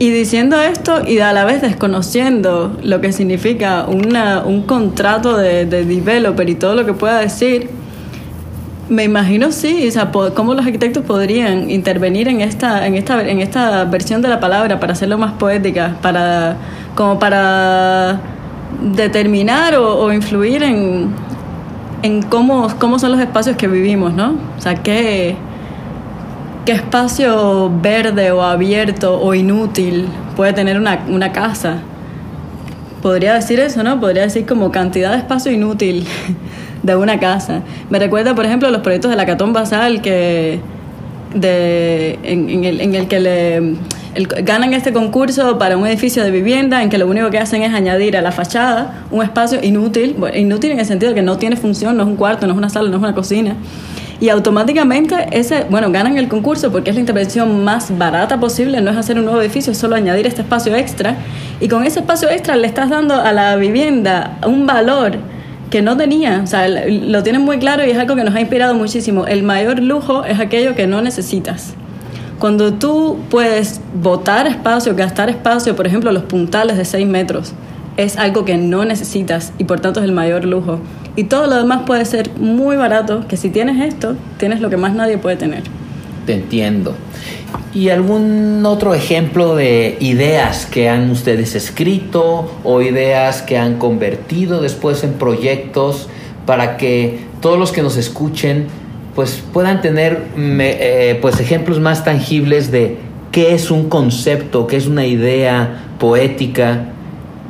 Y 0.00 0.10
diciendo 0.10 0.60
esto 0.60 1.02
y 1.06 1.18
a 1.18 1.32
la 1.32 1.44
vez 1.44 1.60
desconociendo 1.60 2.76
lo 2.84 3.00
que 3.00 3.12
significa 3.12 3.84
una, 3.88 4.44
un 4.44 4.62
contrato 4.62 5.36
de, 5.36 5.66
de 5.66 5.84
developer 5.84 6.48
y 6.48 6.54
todo 6.54 6.76
lo 6.76 6.86
que 6.86 6.92
pueda 6.92 7.18
decir, 7.18 7.68
me 8.88 9.04
imagino 9.04 9.52
sí, 9.52 9.86
o 9.88 9.90
sea, 9.90 10.10
cómo 10.10 10.54
los 10.54 10.64
arquitectos 10.64 11.04
podrían 11.04 11.70
intervenir 11.70 12.28
en 12.28 12.40
esta, 12.40 12.86
en 12.86 12.94
esta, 12.94 13.28
en 13.28 13.40
esta 13.40 13.84
versión 13.84 14.22
de 14.22 14.28
la 14.28 14.40
palabra 14.40 14.80
para 14.80 14.92
hacerlo 14.92 15.18
más 15.18 15.32
poética, 15.32 15.96
para, 16.00 16.56
como 16.94 17.18
para 17.18 18.20
determinar 18.94 19.74
o, 19.74 19.98
o 19.98 20.12
influir 20.12 20.62
en, 20.62 21.10
en 22.02 22.22
cómo, 22.22 22.68
cómo 22.78 22.98
son 22.98 23.12
los 23.12 23.20
espacios 23.20 23.56
que 23.56 23.68
vivimos, 23.68 24.12
¿no? 24.14 24.36
O 24.56 24.60
sea, 24.60 24.76
qué, 24.76 25.36
qué 26.64 26.72
espacio 26.72 27.70
verde 27.80 28.30
o 28.30 28.42
abierto 28.42 29.20
o 29.20 29.34
inútil 29.34 30.06
puede 30.36 30.52
tener 30.52 30.78
una, 30.78 31.04
una 31.08 31.32
casa. 31.32 31.78
Podría 33.02 33.34
decir 33.34 33.60
eso, 33.60 33.82
¿no? 33.82 34.00
Podría 34.00 34.22
decir 34.22 34.46
como 34.46 34.70
cantidad 34.70 35.12
de 35.12 35.18
espacio 35.18 35.52
inútil 35.52 36.06
de 36.82 36.96
una 36.96 37.18
casa. 37.18 37.62
Me 37.90 37.98
recuerda, 37.98 38.34
por 38.34 38.44
ejemplo, 38.46 38.70
los 38.70 38.82
proyectos 38.82 39.10
de 39.10 39.16
la 39.16 39.26
Catón 39.26 39.52
Basal 39.52 40.00
que 40.02 40.60
de, 41.34 42.18
en, 42.22 42.64
el, 42.64 42.80
en 42.80 42.94
el 42.94 43.08
que 43.08 43.20
le 43.20 43.76
ganan 44.26 44.74
este 44.74 44.92
concurso 44.92 45.58
para 45.58 45.76
un 45.76 45.86
edificio 45.86 46.24
de 46.24 46.30
vivienda 46.30 46.82
en 46.82 46.90
que 46.90 46.98
lo 46.98 47.06
único 47.06 47.30
que 47.30 47.38
hacen 47.38 47.62
es 47.62 47.72
añadir 47.72 48.16
a 48.16 48.22
la 48.22 48.32
fachada 48.32 49.04
un 49.10 49.22
espacio 49.22 49.62
inútil, 49.62 50.16
inútil 50.34 50.72
en 50.72 50.80
el 50.80 50.86
sentido 50.86 51.10
de 51.10 51.14
que 51.14 51.22
no 51.22 51.36
tiene 51.38 51.56
función, 51.56 51.96
no 51.96 52.02
es 52.02 52.08
un 52.08 52.16
cuarto, 52.16 52.46
no 52.46 52.52
es 52.52 52.58
una 52.58 52.70
sala, 52.70 52.88
no 52.90 52.96
es 52.96 53.02
una 53.02 53.14
cocina. 53.14 53.54
Y 54.20 54.30
automáticamente 54.30 55.14
ese, 55.30 55.64
bueno, 55.70 55.92
ganan 55.92 56.18
el 56.18 56.26
concurso 56.26 56.72
porque 56.72 56.90
es 56.90 56.96
la 56.96 57.00
intervención 57.00 57.62
más 57.62 57.96
barata 57.96 58.40
posible, 58.40 58.80
no 58.80 58.90
es 58.90 58.96
hacer 58.96 59.16
un 59.16 59.26
nuevo 59.26 59.40
edificio, 59.40 59.70
es 59.70 59.78
solo 59.78 59.94
añadir 59.94 60.26
este 60.26 60.42
espacio 60.42 60.74
extra. 60.74 61.16
Y 61.60 61.68
con 61.68 61.84
ese 61.84 62.00
espacio 62.00 62.28
extra 62.28 62.56
le 62.56 62.66
estás 62.66 62.90
dando 62.90 63.14
a 63.14 63.32
la 63.32 63.54
vivienda 63.54 64.38
un 64.44 64.66
valor 64.66 65.18
que 65.70 65.82
no 65.82 65.96
tenía, 65.96 66.40
o 66.42 66.46
sea, 66.46 66.66
lo 66.66 67.22
tienen 67.22 67.42
muy 67.42 67.58
claro 67.58 67.84
y 67.84 67.90
es 67.90 67.98
algo 67.98 68.16
que 68.16 68.24
nos 68.24 68.34
ha 68.34 68.40
inspirado 68.40 68.74
muchísimo. 68.74 69.26
El 69.26 69.42
mayor 69.44 69.80
lujo 69.80 70.24
es 70.24 70.40
aquello 70.40 70.74
que 70.74 70.86
no 70.86 71.00
necesitas. 71.02 71.74
Cuando 72.38 72.74
tú 72.74 73.18
puedes 73.30 73.80
botar 74.00 74.46
espacio, 74.46 74.94
gastar 74.94 75.28
espacio, 75.28 75.74
por 75.74 75.88
ejemplo, 75.88 76.12
los 76.12 76.22
puntales 76.22 76.76
de 76.76 76.84
6 76.84 77.06
metros, 77.08 77.52
es 77.96 78.16
algo 78.16 78.44
que 78.44 78.56
no 78.56 78.84
necesitas 78.84 79.52
y 79.58 79.64
por 79.64 79.80
tanto 79.80 79.98
es 79.98 80.06
el 80.06 80.12
mayor 80.12 80.44
lujo. 80.44 80.78
Y 81.16 81.24
todo 81.24 81.48
lo 81.48 81.56
demás 81.56 81.82
puede 81.84 82.04
ser 82.04 82.30
muy 82.38 82.76
barato, 82.76 83.26
que 83.26 83.36
si 83.36 83.50
tienes 83.50 83.84
esto, 83.84 84.14
tienes 84.38 84.60
lo 84.60 84.70
que 84.70 84.76
más 84.76 84.94
nadie 84.94 85.18
puede 85.18 85.34
tener. 85.34 85.64
Te 86.26 86.34
entiendo. 86.34 86.94
¿Y 87.74 87.88
algún 87.88 88.64
otro 88.64 88.94
ejemplo 88.94 89.56
de 89.56 89.96
ideas 89.98 90.64
que 90.64 90.88
han 90.88 91.10
ustedes 91.10 91.56
escrito 91.56 92.54
o 92.62 92.82
ideas 92.82 93.42
que 93.42 93.58
han 93.58 93.78
convertido 93.78 94.60
después 94.60 95.02
en 95.02 95.14
proyectos 95.14 96.08
para 96.46 96.76
que 96.76 97.26
todos 97.40 97.58
los 97.58 97.72
que 97.72 97.82
nos 97.82 97.96
escuchen 97.96 98.68
pues 99.18 99.42
puedan 99.52 99.80
tener 99.80 100.26
eh, 100.36 101.18
pues 101.20 101.40
ejemplos 101.40 101.80
más 101.80 102.04
tangibles 102.04 102.70
de 102.70 102.98
qué 103.32 103.52
es 103.52 103.72
un 103.72 103.88
concepto, 103.88 104.68
qué 104.68 104.76
es 104.76 104.86
una 104.86 105.06
idea 105.06 105.86
poética, 105.98 106.90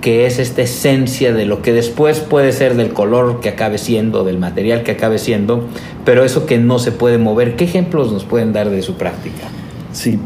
qué 0.01 0.25
es 0.25 0.39
esta 0.39 0.63
esencia 0.63 1.35
de 1.35 1.45
lo 1.45 1.61
que 1.61 1.75
después 1.75 2.21
puede 2.21 2.53
ser 2.53 2.75
del 2.75 2.95
color 2.95 3.41
que 3.41 3.51
acabe 3.51 3.77
siendo, 3.77 4.25
del 4.25 4.39
material 4.39 4.83
que 4.83 4.93
acabe 4.93 5.19
siendo, 5.19 5.69
pero 6.07 6.25
eso 6.25 6.47
que 6.47 6.57
no 6.57 6.79
se 6.79 6.91
puede 6.91 7.19
mover. 7.19 7.55
¿Qué 7.55 7.65
ejemplos 7.65 8.13
nos 8.15 8.25
pueden 8.25 8.55
dar 8.55 8.71
de 8.71 8.81
su 8.81 8.95
práctica? 8.95 9.49
Sí. 9.93 10.19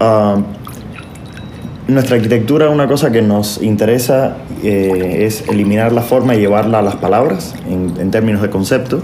uh, 0.00 0.42
nuestra 1.86 2.16
arquitectura, 2.16 2.70
una 2.70 2.88
cosa 2.88 3.12
que 3.12 3.22
nos 3.22 3.62
interesa 3.62 4.38
eh, 4.64 5.26
es 5.26 5.48
eliminar 5.48 5.92
la 5.92 6.02
forma 6.02 6.34
y 6.34 6.40
llevarla 6.40 6.80
a 6.80 6.82
las 6.82 6.96
palabras 6.96 7.54
en, 7.70 8.10
términos 8.10 8.42
de 8.42 8.50
concepto. 8.50 9.00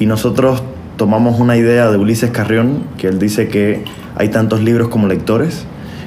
Y 0.00 0.06
nosotros 0.06 0.62
tomamos 0.96 1.38
una 1.38 1.58
idea 1.58 1.90
de 1.90 1.98
Ulises 1.98 2.30
Carrión, 2.30 2.84
que 2.96 3.06
él 3.06 3.18
dice 3.18 3.48
que 3.48 3.84
hay 4.16 4.30
tantos 4.30 4.62
libros 4.62 4.88
como 4.88 5.06
lectores. 5.06 5.66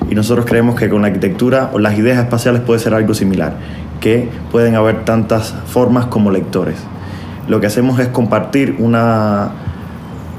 Y 0.10 0.16
nosotros 0.16 0.48
creemos 0.48 0.76
que 0.76 0.90
con 0.90 1.04
la 1.04 1.10
arquitectura 1.10 1.70
o 1.74 1.80
las 1.80 1.98
ideas 1.98 2.18
espaciales 2.18 2.62
puede 2.62 2.80
ser 2.80 2.96
algo 2.96 3.14
similar, 3.14 3.54
que 4.02 4.30
pueden 4.52 4.74
haber 4.74 5.06
tantas 5.06 5.54
formas 5.68 6.08
como 6.08 6.32
lectores. 6.32 6.78
Lo 7.48 7.62
que 7.62 7.68
hacemos 7.68 8.00
es 8.00 8.08
compartir 8.08 8.78
una, 8.80 9.52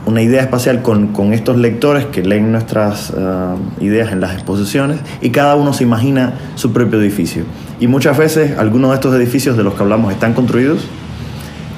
una 0.05 0.21
idea 0.21 0.43
espacial 0.43 0.83
con, 0.83 1.09
con, 1.09 1.33
estos 1.33 1.57
lectores 1.57 2.07
que 2.07 2.23
leen 2.23 2.51
nuestras 2.51 3.11
uh, 3.11 3.57
ideas 3.81 4.11
en 4.11 4.21
las 4.21 4.35
exposiciones 4.35 4.99
y 5.21 5.31
cada 5.31 5.55
uno 5.55 5.73
se 5.73 5.85
imagina 5.85 6.35
su 6.57 6.73
propio 6.73 7.01
edificio. 7.01 7.45
Y 7.79 7.87
muchas 7.87 8.19
veces 8.19 8.59
algunos 8.59 8.91
de 8.91 8.97
estos 8.97 9.15
edificios 9.15 9.57
de 9.57 9.63
los 9.63 9.75
que 9.75 9.83
hablamos 9.83 10.13
están 10.13 10.35
construidos 10.35 10.89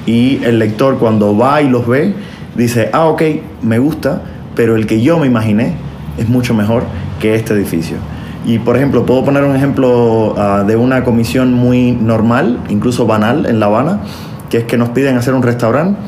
y 0.07 0.43
el 0.43 0.57
lector 0.57 0.97
cuando 0.97 1.37
va 1.37 1.61
y 1.61 1.69
los 1.69 1.85
ve 1.85 2.15
dice, 2.55 2.89
ah, 2.93 3.05
ok, 3.05 3.21
me 3.61 3.77
gusta, 3.77 4.21
pero 4.55 4.75
el 4.75 4.87
que 4.87 5.01
yo 5.01 5.19
me 5.19 5.27
imaginé 5.27 5.75
es 6.17 6.27
mucho 6.27 6.55
mejor 6.55 6.83
que 7.19 7.35
este 7.35 7.53
edificio. 7.53 7.97
Y 8.45 8.59
por 8.59 8.77
ejemplo, 8.77 9.05
puedo 9.05 9.25
poner 9.25 9.43
un 9.43 9.55
ejemplo 9.55 10.33
uh, 10.33 10.65
de 10.65 10.75
una 10.77 11.03
comisión 11.03 11.53
muy 11.53 11.91
normal, 11.91 12.59
incluso 12.69 13.05
banal 13.05 13.45
en 13.45 13.59
La 13.59 13.67
Habana, 13.67 13.99
que 14.49 14.59
es 14.59 14.63
que 14.63 14.77
nos 14.77 14.89
piden 14.89 15.17
hacer 15.17 15.33
un 15.33 15.43
restaurante 15.43 15.99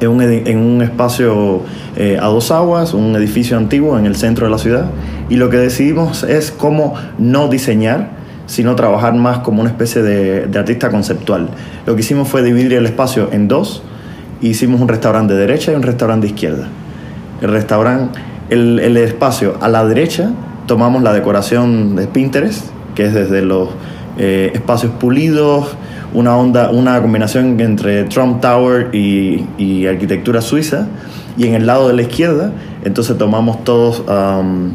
en 0.00 0.58
un, 0.58 0.82
espacio 0.82 1.62
eh, 1.96 2.18
a 2.20 2.26
dos 2.26 2.50
aguas, 2.50 2.94
un 2.94 3.16
edificio 3.16 3.56
antiguo 3.56 3.98
en 3.98 4.06
el 4.06 4.16
centro 4.16 4.46
de 4.46 4.52
la 4.52 4.58
ciudad. 4.58 4.86
Y 5.28 5.36
lo 5.36 5.50
que 5.50 5.56
decidimos 5.56 6.22
es 6.24 6.50
cómo 6.50 6.94
no 7.18 7.48
diseñar, 7.48 8.10
sino 8.46 8.76
trabajar 8.76 9.14
más 9.14 9.38
como 9.38 9.62
una 9.62 9.70
especie 9.70 10.02
de 10.02 10.58
artista 10.58 10.90
conceptual. 10.90 11.48
Lo 11.86 11.94
que 11.94 12.00
hicimos 12.00 12.28
fue 12.28 12.42
dividir 12.42 12.74
el 12.74 12.86
espacio 12.86 13.28
en 13.32 13.48
dos. 13.48 13.82
Hicimos 14.40 14.80
un 14.80 14.88
restaurante 14.88 15.34
de 15.34 15.40
derecha 15.40 15.72
y 15.72 15.74
un 15.74 15.82
restaurante 15.82 16.26
de 16.26 16.32
izquierda. 16.32 16.68
El 17.40 17.50
restaurante, 17.50 18.18
el, 18.50 18.78
el 18.78 18.96
espacio 18.96 19.56
a 19.60 19.68
la 19.68 19.84
derecha, 19.84 20.30
tomamos 20.66 21.02
la 21.02 21.12
decoración 21.12 21.96
de 21.96 22.06
Pinterest, 22.06 22.66
que 22.94 23.06
es 23.06 23.14
desde 23.14 23.42
los 23.42 23.70
eh, 24.16 24.52
espacios 24.54 24.92
pulidos, 24.92 25.76
una 26.12 26.36
onda, 26.36 26.70
una 26.70 27.00
combinación 27.02 27.58
entre 27.60 28.04
Trump 28.04 28.40
Tower 28.40 28.94
y, 28.94 29.44
y, 29.58 29.86
arquitectura 29.86 30.40
suiza. 30.40 30.86
Y 31.36 31.48
en 31.48 31.54
el 31.54 31.66
lado 31.66 31.88
de 31.88 31.94
la 31.94 32.02
izquierda, 32.02 32.52
entonces 32.84 33.18
tomamos 33.18 33.64
todos 33.64 34.04
um, 34.08 34.74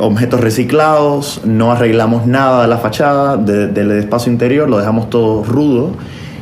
objetos 0.00 0.40
reciclados, 0.40 1.42
no 1.44 1.70
arreglamos 1.70 2.26
nada 2.26 2.62
de 2.62 2.68
la 2.68 2.78
fachada, 2.78 3.36
de, 3.36 3.68
del 3.68 3.90
espacio 3.92 4.32
interior, 4.32 4.70
lo 4.70 4.78
dejamos 4.78 5.10
todo 5.10 5.44
rudo. 5.44 5.92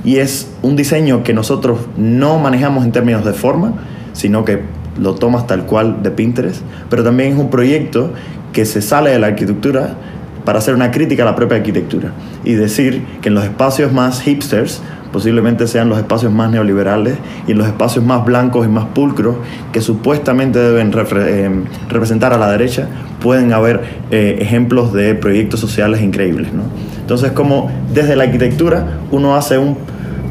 Y 0.04 0.18
es 0.18 0.50
un 0.62 0.76
diseño 0.76 1.23
que 1.23 1.32
nosotros 1.32 1.78
no 1.96 2.38
manejamos 2.38 2.84
en 2.84 2.92
términos 2.92 3.25
de 3.25 3.32
forma, 3.32 3.73
sino 4.12 4.44
que 4.44 4.61
lo 5.00 5.14
tomas 5.14 5.46
tal 5.46 5.64
cual 5.64 6.02
de 6.02 6.11
Pinterest, 6.11 6.62
pero 6.90 7.02
también 7.02 7.32
es 7.32 7.38
un 7.38 7.50
proyecto 7.50 8.12
que 8.52 8.64
se 8.64 8.82
sale 8.82 9.11
de 9.11 9.18
la 9.18 9.28
arquitectura 9.28 9.96
para 10.44 10.58
hacer 10.58 10.75
una 10.75 10.90
crítica 10.90 11.23
a 11.23 11.26
la 11.26 11.34
propia 11.34 11.56
arquitectura 11.56 12.12
y 12.44 12.52
decir 12.52 13.02
que 13.23 13.28
en 13.28 13.34
los 13.34 13.44
espacios 13.44 13.92
más 13.92 14.20
hipsters 14.20 14.82
posiblemente 15.12 15.66
sean 15.68 15.88
los 15.88 15.99
espacios 15.99 16.32
más 16.32 16.50
neoliberales 16.50 17.16
y 17.46 17.52
en 17.52 17.58
los 17.58 17.66
espacios 17.66 18.04
más 18.04 18.25
blancos 18.25 18.66
y 18.66 18.68
más 18.68 18.87
pulcros 18.87 19.37
que 19.73 19.80
supuestamente 19.80 20.58
deben 20.58 20.92
eh, 20.92 21.50
representar 21.88 22.32
a 22.32 22.38
la 22.38 22.50
derecha 22.50 22.88
pueden 23.23 23.52
haber 23.52 23.82
eh, 24.11 24.38
ejemplos 24.40 24.92
de 24.92 25.14
proyectos 25.14 25.61
sociales 25.61 26.02
increíbles. 26.02 26.52
¿no? 26.52 26.64
Entonces 27.00 27.32
como 27.32 27.70
desde 27.92 28.16
la 28.16 28.25
arquitectura 28.25 28.99
uno 29.12 29.37
hace 29.37 29.56
un, 29.56 29.76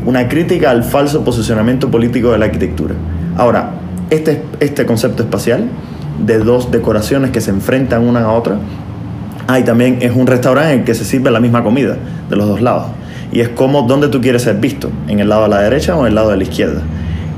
una 0.05 0.27
crítica 0.27 0.71
al 0.71 0.83
falso 0.83 1.23
posicionamiento 1.23 1.89
político 1.89 2.31
de 2.31 2.37
la 2.37 2.45
arquitectura. 2.45 2.95
Ahora, 3.37 3.71
este, 4.09 4.43
este 4.59 4.85
concepto 4.85 5.23
espacial 5.23 5.67
de 6.25 6.39
dos 6.39 6.71
decoraciones 6.71 7.31
que 7.31 7.41
se 7.41 7.51
enfrentan 7.51 8.07
una 8.07 8.23
a 8.23 8.31
otra. 8.31 8.57
Ah, 9.47 9.59
también 9.63 9.97
es 10.01 10.15
un 10.15 10.27
restaurante 10.27 10.73
en 10.73 10.79
el 10.79 10.85
que 10.85 10.93
se 10.93 11.05
sirve 11.05 11.31
la 11.31 11.39
misma 11.39 11.63
comida 11.63 11.97
de 12.29 12.35
los 12.35 12.47
dos 12.47 12.61
lados. 12.61 12.85
Y 13.31 13.41
es 13.41 13.49
como 13.49 13.83
dónde 13.83 14.09
tú 14.09 14.21
quieres 14.21 14.43
ser 14.43 14.57
visto, 14.57 14.89
en 15.07 15.19
el 15.19 15.29
lado 15.29 15.43
de 15.43 15.49
la 15.49 15.61
derecha 15.61 15.95
o 15.95 16.01
en 16.01 16.07
el 16.07 16.15
lado 16.15 16.29
de 16.29 16.37
la 16.37 16.43
izquierda. 16.43 16.81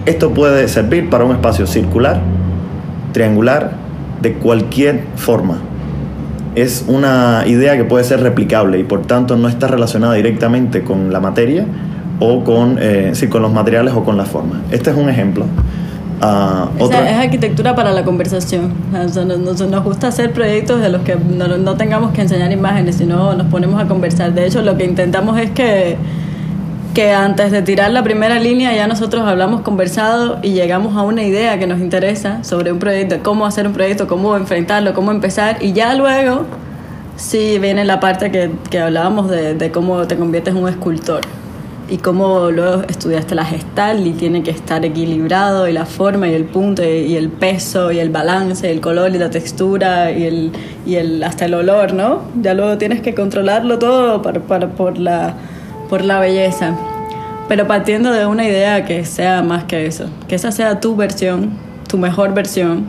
Esto 0.06 0.32
puede 0.32 0.68
servir 0.68 1.10
para 1.10 1.24
un 1.24 1.32
espacio 1.32 1.66
circular, 1.66 2.20
triangular, 3.14 3.72
de 4.22 4.34
cualquier 4.34 5.04
forma. 5.16 5.60
Es 6.56 6.86
una 6.88 7.44
idea 7.48 7.76
que 7.76 7.86
puede 7.86 8.04
ser 8.04 8.22
replicable 8.22 8.80
y 8.80 8.84
por 8.84 9.02
tanto 9.06 9.36
no 9.36 9.48
está 9.48 9.68
relacionada 9.68 10.14
directamente 10.14 10.84
con 10.84 11.12
la 11.12 11.20
materia 11.20 11.66
o 12.20 12.44
con, 12.44 12.78
eh, 12.80 13.12
sí, 13.14 13.28
con 13.28 13.42
los 13.42 13.52
materiales 13.52 13.94
o 13.94 14.04
con 14.04 14.18
la 14.18 14.26
forma. 14.26 14.62
Este 14.72 14.90
es 14.92 14.96
un 14.98 15.10
ejemplo. 15.10 15.46
Ah, 16.22 16.70
Esa 16.78 16.86
otra- 16.86 17.10
es 17.12 17.18
arquitectura 17.18 17.76
para 17.76 17.92
la 17.92 18.04
conversación. 18.06 18.72
O 18.94 19.10
sea, 19.10 19.26
nos, 19.26 19.38
nos- 19.40 19.62
nos 19.70 19.84
gusta 19.84 20.08
hacer 20.08 20.32
proyectos 20.32 20.80
de 20.82 20.90
los 20.90 21.02
que 21.02 21.16
no, 21.16 21.48
no 21.58 21.76
tengamos 21.76 22.12
que 22.14 22.22
enseñar 22.22 22.52
imágenes, 22.52 22.96
sino 22.96 23.34
nos 23.36 23.48
ponemos 23.48 23.82
a 23.82 23.88
conversar. 23.88 24.34
De 24.34 24.46
hecho, 24.46 24.62
lo 24.62 24.78
que 24.78 24.86
intentamos 24.86 25.38
es 25.38 25.52
que, 25.52 25.98
que 26.94 27.12
antes 27.12 27.52
de 27.52 27.62
tirar 27.62 27.92
la 27.92 28.02
primera 28.02 28.40
línea 28.40 28.74
ya 28.74 28.88
nosotros 28.88 29.28
hablamos 29.28 29.60
conversado 29.62 30.38
y 30.42 30.54
llegamos 30.54 30.96
a 30.96 31.02
una 31.02 31.22
idea 31.24 31.60
que 31.60 31.68
nos 31.68 31.82
interesa 31.82 32.42
sobre 32.46 32.72
un 32.72 32.80
proyecto, 32.80 33.18
cómo 33.22 33.46
hacer 33.46 33.68
un 33.68 33.74
proyecto, 33.74 34.08
cómo 34.08 34.38
enfrentarlo, 34.38 34.94
cómo 34.94 35.12
empezar 35.12 35.58
y 35.62 35.74
ya 35.74 35.94
luego 35.96 36.46
sí 37.18 37.60
viene 37.60 37.84
la 37.84 38.00
parte 38.00 38.32
que, 38.32 38.52
que 38.70 38.80
hablábamos 38.80 39.30
de, 39.30 39.56
de 39.56 39.72
cómo 39.72 40.08
te 40.08 40.16
conviertes 40.16 40.56
en 40.56 40.64
un 40.64 40.70
escultor 40.70 41.20
y 41.90 41.98
cómo 41.98 42.50
luego 42.52 42.82
estudiaste 42.90 43.36
la 43.36 43.46
gestal 43.46 44.08
y 44.08 44.12
tiene 44.14 44.42
que 44.42 44.52
estar 44.52 44.84
equilibrado 44.84 45.68
y 45.68 45.74
la 45.74 45.86
forma 45.86 46.28
y 46.28 46.34
el 46.34 46.46
punto 46.46 46.84
y, 46.84 46.88
y 46.88 47.16
el 47.16 47.30
peso 47.30 47.92
y 47.92 48.00
el 48.00 48.10
balance, 48.10 48.70
el 48.72 48.82
color 48.82 49.14
y 49.14 49.20
la 49.20 49.30
textura 49.30 50.12
y, 50.12 50.24
el, 50.24 50.52
y 50.86 50.96
el, 50.96 51.24
hasta 51.24 51.46
el 51.46 51.54
olor, 51.54 51.94
¿no? 51.94 52.22
Ya 52.42 52.54
luego 52.56 52.78
tienes 52.78 53.02
que 53.02 53.14
controlarlo 53.14 53.78
todo 53.80 54.22
para, 54.22 54.40
para- 54.42 54.68
por, 54.70 54.98
la, 54.98 55.36
por 55.90 56.04
la 56.04 56.20
belleza. 56.20 56.76
Pero 57.48 57.68
partiendo 57.68 58.12
de 58.12 58.26
una 58.26 58.46
idea 58.48 58.86
que 58.86 59.06
sea 59.06 59.44
más 59.44 59.66
que 59.66 59.86
eso, 59.86 60.06
que 60.28 60.34
esa 60.36 60.52
sea 60.52 60.80
tu 60.80 60.96
versión, 60.96 61.52
tu 61.88 62.00
mejor 62.00 62.34
versión 62.34 62.86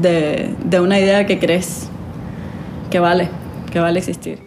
de, 0.00 0.52
de 0.64 0.80
una 0.80 0.98
idea 0.98 1.26
que 1.26 1.38
crees 1.38 1.88
que 2.90 2.98
vale, 2.98 3.28
que 3.72 3.78
vale 3.78 4.00
existir. 4.00 4.45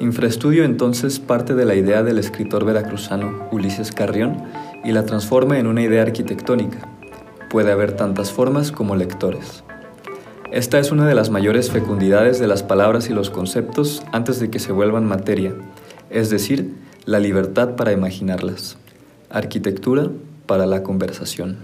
Infraestudio 0.00 0.64
entonces 0.64 1.20
parte 1.20 1.54
de 1.54 1.66
la 1.66 1.74
idea 1.74 2.02
del 2.02 2.18
escritor 2.18 2.64
veracruzano 2.64 3.46
Ulises 3.52 3.92
Carrión 3.92 4.44
y 4.82 4.92
la 4.92 5.04
transforma 5.04 5.58
en 5.58 5.66
una 5.66 5.82
idea 5.82 6.00
arquitectónica. 6.00 6.88
Puede 7.50 7.70
haber 7.70 7.92
tantas 7.92 8.32
formas 8.32 8.72
como 8.72 8.96
lectores. 8.96 9.62
Esta 10.52 10.78
es 10.78 10.90
una 10.90 11.06
de 11.06 11.14
las 11.14 11.28
mayores 11.28 11.70
fecundidades 11.70 12.38
de 12.38 12.46
las 12.46 12.62
palabras 12.62 13.10
y 13.10 13.12
los 13.12 13.28
conceptos 13.28 14.02
antes 14.10 14.40
de 14.40 14.48
que 14.48 14.58
se 14.58 14.72
vuelvan 14.72 15.04
materia, 15.04 15.52
es 16.08 16.30
decir, 16.30 16.72
la 17.04 17.18
libertad 17.18 17.76
para 17.76 17.92
imaginarlas. 17.92 18.78
Arquitectura 19.28 20.08
para 20.46 20.64
la 20.64 20.82
conversación. 20.82 21.58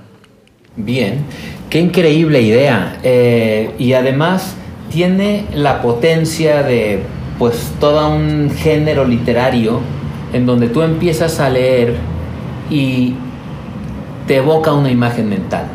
Bien, 0.77 1.25
qué 1.71 1.81
increíble 1.81 2.43
idea. 2.43 3.01
Eh, 3.03 3.71
y 3.79 3.95
además 3.95 4.55
tiene 4.91 5.47
la 5.55 5.81
potencia 5.81 6.63
de 6.63 7.01
pues 7.39 7.73
todo 7.81 8.09
un 8.09 8.51
género 8.51 9.05
literario 9.05 9.81
en 10.33 10.47
donde 10.47 10.69
tú 10.69 10.83
empiezas 10.83 11.41
a 11.41 11.51
leer 11.51 11.95
y 12.71 13.15
te 14.27 14.37
evoca 14.37 14.73
una 14.73 14.91
imagen 14.91 15.29
mental. 15.29 15.67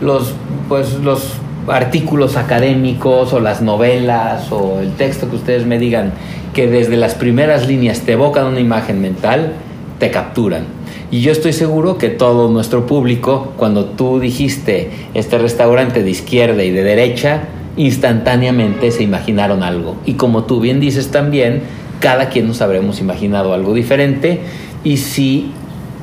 Los, 0.00 0.34
pues, 0.68 0.94
los 0.94 1.34
artículos 1.66 2.36
académicos 2.36 3.32
o 3.32 3.40
las 3.40 3.60
novelas 3.60 4.50
o 4.52 4.80
el 4.80 4.92
texto 4.92 5.28
que 5.28 5.36
ustedes 5.36 5.66
me 5.66 5.78
digan 5.78 6.12
que 6.54 6.66
desde 6.66 6.96
las 6.96 7.14
primeras 7.14 7.66
líneas 7.66 8.00
te 8.00 8.12
evocan 8.12 8.46
una 8.46 8.60
imagen 8.60 9.00
mental, 9.00 9.52
te 9.98 10.10
capturan. 10.10 10.64
Y 11.10 11.20
yo 11.20 11.32
estoy 11.32 11.52
seguro 11.52 11.96
que 11.98 12.10
todo 12.10 12.50
nuestro 12.50 12.86
público, 12.86 13.52
cuando 13.56 13.86
tú 13.86 14.20
dijiste 14.20 14.90
este 15.14 15.38
restaurante 15.38 16.02
de 16.02 16.10
izquierda 16.10 16.62
y 16.62 16.70
de 16.70 16.82
derecha, 16.82 17.44
instantáneamente 17.78 18.90
se 18.90 19.04
imaginaron 19.04 19.62
algo. 19.62 19.96
Y 20.04 20.14
como 20.14 20.44
tú 20.44 20.60
bien 20.60 20.80
dices 20.80 21.10
también, 21.10 21.62
cada 22.00 22.28
quien 22.28 22.46
nos 22.46 22.60
habremos 22.60 23.00
imaginado 23.00 23.54
algo 23.54 23.72
diferente. 23.72 24.40
Y 24.84 24.98
si 24.98 25.52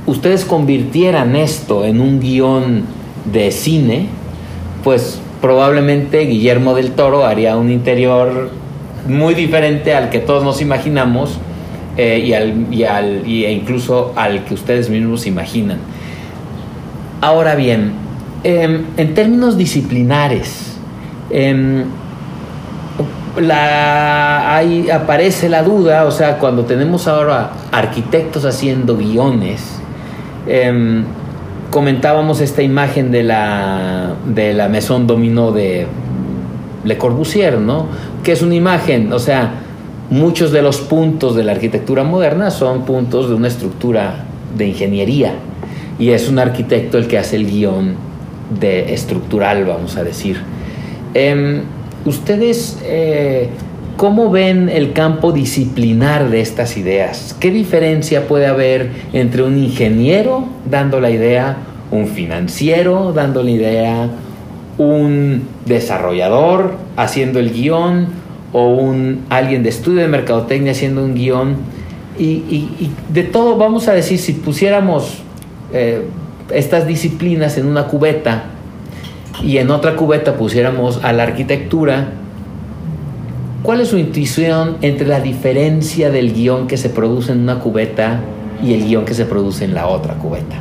ustedes 0.07 0.45
convirtieran 0.45 1.35
esto 1.35 1.85
en 1.85 1.99
un 1.99 2.19
guion 2.19 2.83
de 3.31 3.51
cine, 3.51 4.07
pues 4.83 5.19
probablemente 5.41 6.21
Guillermo 6.21 6.75
del 6.75 6.91
Toro 6.91 7.25
haría 7.25 7.57
un 7.57 7.69
interior 7.69 8.49
muy 9.07 9.35
diferente 9.35 9.93
al 9.93 10.09
que 10.09 10.19
todos 10.19 10.43
nos 10.43 10.61
imaginamos 10.61 11.37
eh, 11.97 12.23
y, 12.25 12.33
al, 12.33 12.73
y, 12.73 12.83
al, 12.83 13.25
e 13.25 13.51
incluso 13.51 14.13
al 14.15 14.45
que 14.45 14.53
ustedes 14.53 14.89
mismos 14.89 15.27
imaginan. 15.27 15.79
Ahora 17.21 17.55
bien, 17.55 17.91
eh, 18.43 18.81
en 18.97 19.13
términos 19.13 19.57
disciplinares, 19.57 20.74
eh, 21.29 21.85
la, 23.41 24.55
ahí 24.55 24.89
aparece 24.89 25.49
la 25.49 25.63
duda, 25.63 26.05
o 26.05 26.11
sea, 26.11 26.37
cuando 26.37 26.65
tenemos 26.65 27.07
ahora 27.07 27.51
arquitectos 27.71 28.45
haciendo 28.45 28.97
guiones, 28.97 29.79
eh, 30.47 31.03
comentábamos 31.71 32.41
esta 32.41 32.61
imagen 32.61 33.11
de 33.11 33.23
la, 33.23 34.13
de 34.25 34.53
la 34.53 34.69
Maison 34.69 35.07
Dominó 35.07 35.51
de 35.51 35.87
Le 36.83 36.97
Corbusier, 36.97 37.59
¿no? 37.59 37.87
Que 38.23 38.31
es 38.31 38.41
una 38.41 38.55
imagen, 38.55 39.11
o 39.11 39.19
sea, 39.19 39.51
muchos 40.09 40.51
de 40.51 40.61
los 40.61 40.79
puntos 40.79 41.35
de 41.35 41.43
la 41.43 41.51
arquitectura 41.51 42.03
moderna 42.03 42.51
son 42.51 42.85
puntos 42.85 43.27
de 43.27 43.35
una 43.35 43.47
estructura 43.47 44.23
de 44.55 44.67
ingeniería 44.67 45.33
y 45.99 46.09
es 46.09 46.29
un 46.29 46.39
arquitecto 46.39 46.97
el 46.97 47.07
que 47.07 47.17
hace 47.17 47.35
el 47.35 47.49
guion 47.49 47.95
de 48.59 48.93
estructural, 48.93 49.65
vamos 49.65 49.97
a 49.97 50.03
decir. 50.03 50.37
Eh, 51.15 51.61
¿Ustedes 52.05 52.77
eh, 52.83 53.49
cómo 53.97 54.29
ven 54.29 54.69
el 54.69 54.93
campo 54.93 55.31
disciplinar 55.31 56.29
de 56.29 56.41
estas 56.41 56.77
ideas? 56.77 57.35
¿Qué 57.39 57.49
diferencia 57.49 58.27
puede 58.27 58.45
haber 58.45 58.91
entre 59.13 59.41
un 59.41 59.57
ingeniero 59.57 60.47
dando 60.69 60.99
la 60.99 61.09
idea, 61.09 61.57
un 61.89 62.07
financiero 62.07 63.11
dando 63.11 63.41
la 63.41 63.49
idea, 63.49 64.09
un 64.77 65.47
desarrollador 65.65 66.75
haciendo 66.97 67.39
el 67.39 67.51
guion 67.51 68.07
o 68.51 68.67
un 68.67 69.25
alguien 69.29 69.63
de 69.63 69.69
estudio 69.69 70.01
de 70.01 70.07
mercadotecnia 70.09 70.73
haciendo 70.73 71.03
un 71.03 71.15
guion? 71.15 71.55
Y, 72.19 72.23
y, 72.23 72.69
y 72.79 72.91
de 73.11 73.23
todo, 73.23 73.57
vamos 73.57 73.87
a 73.87 73.93
decir, 73.93 74.19
si 74.19 74.33
pusiéramos 74.33 75.23
eh, 75.73 76.01
estas 76.53 76.85
disciplinas 76.85 77.57
en 77.57 77.65
una 77.65 77.87
cubeta, 77.87 78.43
y 79.43 79.57
en 79.57 79.71
otra 79.71 79.95
cubeta 79.95 80.35
pusiéramos 80.35 81.03
a 81.03 81.13
la 81.13 81.23
arquitectura, 81.23 82.09
¿cuál 83.63 83.81
es 83.81 83.89
su 83.89 83.97
intuición 83.97 84.77
entre 84.81 85.07
la 85.07 85.19
diferencia 85.19 86.09
del 86.09 86.33
guion 86.33 86.67
que 86.67 86.77
se 86.77 86.89
produce 86.89 87.31
en 87.31 87.41
una 87.41 87.59
cubeta 87.59 88.21
y 88.63 88.73
el 88.73 88.85
guion 88.85 89.05
que 89.05 89.13
se 89.13 89.25
produce 89.25 89.65
en 89.65 89.73
la 89.73 89.87
otra 89.87 90.15
cubeta? 90.15 90.55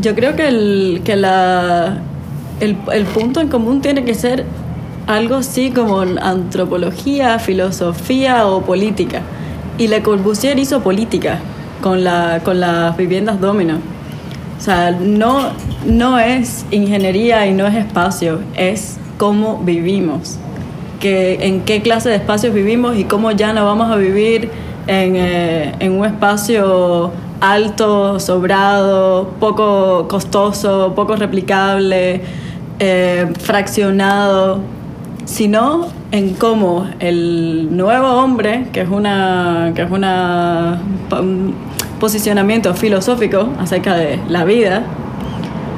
Yo 0.00 0.14
creo 0.14 0.36
que, 0.36 0.48
el, 0.48 1.00
que 1.04 1.16
la, 1.16 1.98
el, 2.60 2.76
el 2.92 3.04
punto 3.04 3.40
en 3.40 3.48
común 3.48 3.80
tiene 3.80 4.04
que 4.04 4.14
ser 4.14 4.44
algo 5.06 5.36
así 5.36 5.70
como 5.70 6.00
antropología, 6.00 7.38
filosofía 7.38 8.46
o 8.46 8.60
política. 8.60 9.22
Y 9.78 9.88
Le 9.88 10.02
Corbusier 10.02 10.58
hizo 10.58 10.80
política 10.82 11.38
con, 11.80 12.04
la, 12.04 12.40
con 12.44 12.60
las 12.60 12.96
viviendas 12.96 13.40
domino. 13.40 13.78
O 14.58 14.60
sea, 14.60 14.90
no, 14.90 15.50
no 15.86 16.18
es 16.18 16.66
ingeniería 16.70 17.46
y 17.46 17.54
no 17.54 17.66
es 17.66 17.76
espacio, 17.76 18.40
es 18.56 18.98
cómo 19.16 19.58
vivimos, 19.58 20.36
que, 20.98 21.46
en 21.46 21.60
qué 21.60 21.80
clase 21.80 22.08
de 22.08 22.16
espacios 22.16 22.52
vivimos 22.52 22.96
y 22.96 23.04
cómo 23.04 23.30
ya 23.30 23.52
no 23.52 23.64
vamos 23.64 23.90
a 23.90 23.96
vivir 23.96 24.50
en, 24.88 25.14
eh, 25.14 25.74
en 25.78 25.92
un 25.92 26.04
espacio 26.04 27.12
alto, 27.40 28.18
sobrado, 28.18 29.30
poco 29.38 30.08
costoso, 30.08 30.92
poco 30.96 31.14
replicable, 31.14 32.22
eh, 32.80 33.32
fraccionado, 33.40 34.60
sino 35.24 35.88
en 36.10 36.34
cómo 36.34 36.88
el 37.00 37.76
nuevo 37.76 38.08
hombre, 38.08 38.66
que 38.72 38.80
es 38.80 38.88
una, 38.88 39.72
que 39.74 39.82
es 39.82 39.90
una 39.90 40.80
un 41.12 41.54
posicionamiento 41.98 42.74
filosófico 42.74 43.50
acerca 43.58 43.94
de 43.94 44.18
la 44.28 44.44
vida, 44.44 44.84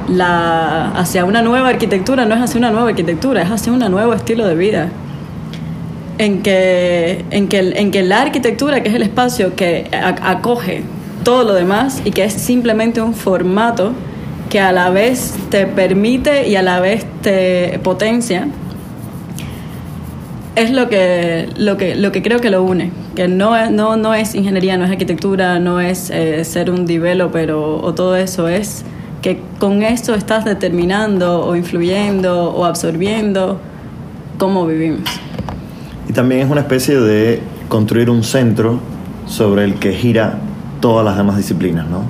la, 0.09 0.91
hacia 0.93 1.25
una 1.25 1.43
nueva 1.43 1.69
arquitectura 1.69 2.25
no 2.25 2.35
es 2.35 2.43
hacia 2.43 2.59
una 2.59 2.71
nueva 2.71 2.89
arquitectura, 2.89 3.43
es 3.43 3.51
hacia 3.51 3.73
un 3.73 3.79
nuevo 3.79 4.13
estilo 4.15 4.47
de 4.47 4.55
vida. 4.55 4.89
En 6.19 6.43
que, 6.43 7.25
en, 7.31 7.49
que, 7.49 7.59
en 7.59 7.91
que 7.91 8.03
la 8.03 8.21
arquitectura, 8.21 8.83
que 8.83 8.91
es 8.91 8.95
el 8.95 9.03
espacio 9.03 9.55
que 9.57 9.89
acoge 9.93 10.83
todo 11.25 11.45
lo 11.45 11.55
demás 11.55 12.03
y 12.05 12.11
que 12.11 12.25
es 12.25 12.35
simplemente 12.35 13.01
un 13.01 13.15
formato, 13.15 13.93
que 14.51 14.61
a 14.61 14.73
la 14.73 14.91
vez 14.91 15.35
te 15.49 15.67
permite 15.67 16.49
y 16.49 16.57
a 16.57 16.63
la 16.63 16.81
vez 16.81 17.07
te 17.23 17.79
potencia, 17.83 18.49
es 20.57 20.71
lo 20.71 20.89
que, 20.89 21.49
lo 21.57 21.77
que, 21.77 21.95
lo 21.97 22.13
que 22.13 22.23
creo 22.23 22.41
que 22.41 22.51
lo 22.51 22.63
une. 22.63 22.91
Que 23.15 23.29
no, 23.29 23.57
es- 23.57 23.71
no, 23.71 23.97
no 23.97 24.15
es 24.15 24.35
ingeniería, 24.35 24.77
no 24.77 24.85
es 24.85 24.91
arquitectura, 24.91 25.59
no 25.59 25.81
es 25.81 26.11
eh, 26.11 26.45
ser 26.45 26.71
un 26.71 26.87
developer 26.87 27.53
o, 27.53 27.81
o 27.83 27.95
todo 27.95 28.17
eso, 28.17 28.49
es 28.49 28.85
que 29.23 29.41
con 29.59 29.83
eso 29.83 30.15
estás 30.15 30.45
determinando 30.45 31.45
o 31.45 31.55
influyendo 31.55 32.51
o 32.53 32.65
absorbiendo 32.65 33.61
cómo 34.39 34.67
vivimos. 34.67 35.01
Y 36.09 36.13
también 36.13 36.41
es 36.41 36.51
una 36.51 36.63
especie 36.63 36.99
de 36.99 37.41
construir 37.69 38.11
un 38.11 38.25
centro 38.25 38.81
sobre 39.27 39.65
el 39.65 39.75
que 39.75 39.93
gira 39.93 40.39
todas 40.81 41.05
las 41.05 41.17
demás 41.17 41.37
disciplinas, 41.37 41.87
¿no? 41.89 42.03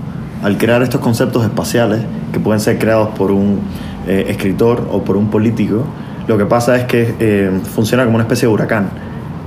Al 0.42 0.57
crear 0.57 0.83
estos 0.83 1.00
conceptos 1.00 1.42
espaciales, 1.44 2.00
que 2.33 2.40
pueden 2.40 2.61
ser 2.61 2.79
creados 2.79 3.09
por 3.11 3.31
un 3.33 3.59
eh, 4.07 4.26
escritor 4.29 4.88
o 4.90 5.03
por 5.03 5.16
un 5.16 5.29
político, 5.29 5.85
lo 6.26 6.38
que 6.38 6.46
pasa 6.46 6.76
es 6.76 6.85
que 6.85 7.14
eh, 7.18 7.50
funciona 7.74 8.04
como 8.04 8.16
una 8.16 8.24
especie 8.24 8.48
de 8.48 8.54
huracán. 8.54 8.90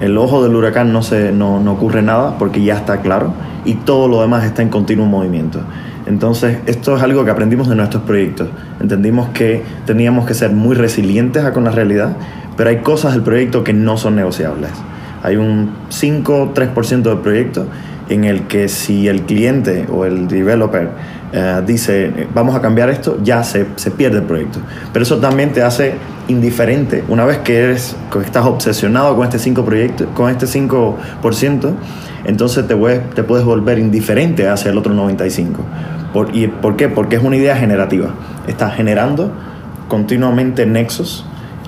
El 0.02 0.18
ojo 0.18 0.44
del 0.44 0.56
huracán 0.56 0.92
no, 0.92 1.02
se, 1.02 1.32
no, 1.32 1.60
no 1.60 1.74
ocurre 1.74 2.02
nada 2.02 2.38
porque 2.38 2.62
ya 2.64 2.76
está 2.76 3.02
claro 3.02 3.34
y 3.66 3.76
todo 3.76 4.08
lo 4.08 4.22
demás 4.22 4.44
está 4.44 4.62
en 4.62 4.70
continuo 4.70 5.06
movimiento. 5.06 5.60
Entonces, 6.06 6.58
esto 6.66 6.98
es 6.98 7.04
algo 7.04 7.24
que 7.24 7.32
aprendimos 7.32 7.70
de 7.70 7.76
nuestros 7.76 8.04
proyectos. 8.04 8.50
Entendimos 8.82 9.30
que 9.30 9.64
teníamos 9.86 10.26
que 10.26 10.34
ser 10.34 10.52
muy 10.52 10.76
resilientes 10.76 11.46
a 11.46 11.54
con 11.54 11.64
la 11.64 11.72
realidad, 11.72 12.18
pero 12.58 12.70
hay 12.70 12.78
cosas 12.78 13.14
del 13.14 13.24
proyecto 13.24 13.64
que 13.64 13.74
no 13.74 13.98
son 13.98 14.16
negociables. 14.16 14.72
Hay 15.24 15.38
un 15.38 15.72
5-3% 15.90 17.04
del 17.04 17.20
proyecto 17.20 17.68
en 18.10 18.26
el 18.26 18.48
que 18.48 18.68
si 18.68 19.08
el 19.08 19.22
cliente 19.22 19.86
o 19.90 20.04
el 20.06 20.28
developer 20.28 20.90
eh, 21.34 21.62
dice 21.65 22.28
vamos 22.34 22.56
a 22.56 22.62
cambiar 22.62 22.89
esto, 22.89 23.17
ya 23.24 23.43
se, 23.43 23.67
se 23.76 23.91
pierde 23.91 24.19
el 24.19 24.24
proyecto. 24.24 24.60
Pero 24.93 25.04
eso 25.04 25.17
también 25.17 25.52
te 25.52 25.62
hace 25.63 25.96
indiferente. 26.28 27.04
Una 27.10 27.26
vez 27.26 27.39
que 27.39 27.58
eres, 27.58 27.96
que 28.12 28.19
estás 28.19 28.46
obsesionado 28.46 29.15
con 29.15 29.28
este 29.28 29.38
5%, 29.38 29.65
proyecto, 29.65 30.06
con 30.13 30.30
este 30.30 30.46
5% 30.46 31.74
entonces 32.26 32.67
te 32.67 32.76
puedes, 32.76 33.10
te 33.12 33.24
puedes 33.24 33.46
volver 33.46 33.80
indiferente 33.80 34.48
hacia 34.48 34.72
el 34.72 34.78
otro 34.78 34.93
95%. 34.93 35.56
Por, 36.13 36.36
¿Y 36.36 36.48
por 36.48 36.76
qué? 36.76 36.89
Porque 36.89 37.15
es 37.15 37.24
una 37.24 37.36
idea 37.36 37.56
generativa. 37.56 38.13
Estás 38.48 38.76
generando 38.76 39.32
continuamente 39.88 40.65
nexos 40.65 41.26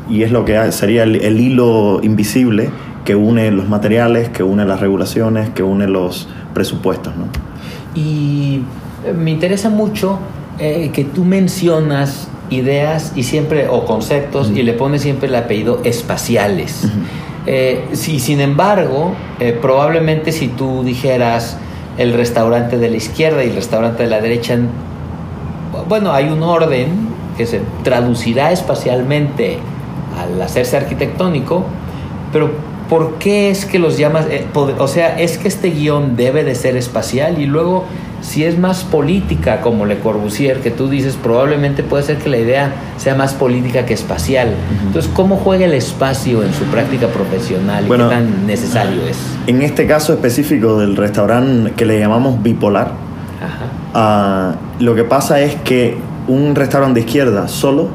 y 0.10 0.24
es 0.24 0.32
lo 0.32 0.46
que 0.46 0.72
sería 0.72 1.04
el, 1.04 1.16
el 1.16 1.40
hilo 1.40 2.00
invisible 2.04 2.70
que 3.04 3.16
une 3.16 3.52
los 3.52 3.68
materiales, 3.68 4.30
que 4.30 4.44
une 4.44 4.66
las 4.66 4.80
regulaciones, 4.80 5.50
que 5.50 5.64
une 5.64 5.88
los 5.88 6.28
presupuestos. 6.54 7.14
¿no? 7.16 7.26
Y 7.94 8.62
me 9.14 9.32
interesa 9.32 9.70
mucho 9.70 10.20
eh, 10.60 10.92
que 10.94 11.04
tú 11.04 11.26
mencionas 11.26 12.28
ideas 12.50 13.14
y 13.16 13.24
siempre 13.24 13.68
o 13.68 13.86
conceptos 13.86 14.52
y 14.54 14.64
le 14.64 14.74
pones 14.74 15.02
siempre 15.02 15.28
el 15.28 15.36
apellido 15.36 15.82
espaciales. 15.84 16.88
Eh, 17.48 17.90
si, 17.94 18.20
sin 18.20 18.42
embargo, 18.42 19.14
eh, 19.40 19.58
probablemente 19.62 20.32
si 20.32 20.48
tú 20.48 20.84
dijeras 20.84 21.58
el 21.98 22.14
restaurante 22.14 22.78
de 22.78 22.90
la 22.90 22.98
izquierda 22.98 23.44
y 23.44 23.50
el 23.50 23.56
restaurante 23.56 24.04
de 24.04 24.10
la 24.10 24.20
derecha, 24.20 24.58
bueno, 25.88 26.12
hay 26.12 26.30
un 26.30 26.42
orden 26.42 27.10
que 27.38 27.46
se 27.46 27.62
traducirá 27.84 28.52
espacialmente 28.52 29.60
al 30.18 30.42
hacerse 30.42 30.78
arquitectónico, 30.78 31.66
pero 32.32 32.50
¿por 32.90 33.16
qué 33.16 33.50
es 33.50 33.66
que 33.66 33.78
los 33.78 33.98
llamas? 33.98 34.26
eh, 34.30 34.48
o 34.54 34.88
sea, 34.88 35.20
es 35.20 35.38
que 35.38 35.48
este 35.48 35.70
guion 35.70 36.16
debe 36.16 36.44
de 36.44 36.56
ser 36.56 36.76
espacial 36.78 37.40
y 37.40 37.46
luego 37.46 37.86
si 38.26 38.44
es 38.44 38.58
más 38.58 38.84
política 38.84 39.62
como 39.62 39.86
Le 39.86 40.00
Corbusier, 40.00 40.60
que 40.60 40.72
tú 40.72 40.90
dices, 40.90 41.16
probablemente 41.16 41.84
puede 41.84 42.04
ser 42.04 42.18
que 42.18 42.30
la 42.30 42.38
idea 42.38 42.74
sea 42.98 43.14
más 43.14 43.34
política 43.34 43.86
que 43.86 43.94
espacial. 43.94 44.50
Entonces, 44.88 45.12
¿cómo 45.14 45.38
juega 45.38 45.66
el 45.66 45.74
espacio 45.74 46.44
en 46.44 46.52
su 46.54 46.64
práctica 46.66 47.08
profesional 47.08 47.86
Bueno, 47.86 48.10
qué 48.10 48.16
tan 48.16 48.48
necesario 48.48 49.04
es? 49.08 49.18
En 49.46 49.62
este 49.62 49.86
caso 49.86 50.14
específico 50.14 50.80
del 50.80 50.96
restaurante 50.96 51.72
que 51.74 51.86
le 51.86 52.00
llamamos 52.00 52.42
bipolar, 52.42 52.94
Ajá. 53.40 53.66
ah, 53.94 54.56
lo 54.80 54.96
que 54.96 55.04
pasa 55.04 55.40
es 55.42 55.56
que 55.58 55.96
un 56.28 56.56
restaurante 56.56 57.00
de 57.00 57.06
izquierda 57.06 57.48
solo 57.48 57.90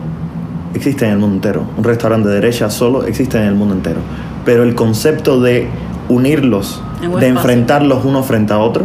existe 0.74 1.06
en 1.06 1.12
el 1.12 1.18
mundo 1.18 1.36
entero. 1.36 1.64
Un 1.76 1.82
restaurante 1.82 2.28
de 2.28 2.36
derecha 2.36 2.70
solo 2.70 3.04
existe 3.04 3.36
en 3.36 3.44
el 3.44 3.56
mundo 3.56 3.74
entero. 3.74 3.98
Pero 4.44 4.62
el 4.62 4.76
concepto 4.76 5.40
de 5.40 5.68
unirlos, 6.08 6.82
de 7.00 7.06
espacio. 7.06 7.28
enfrentarlos 7.28 8.04
uno 8.04 8.22
frente 8.22 8.52
a 8.52 8.58
otro, 8.58 8.84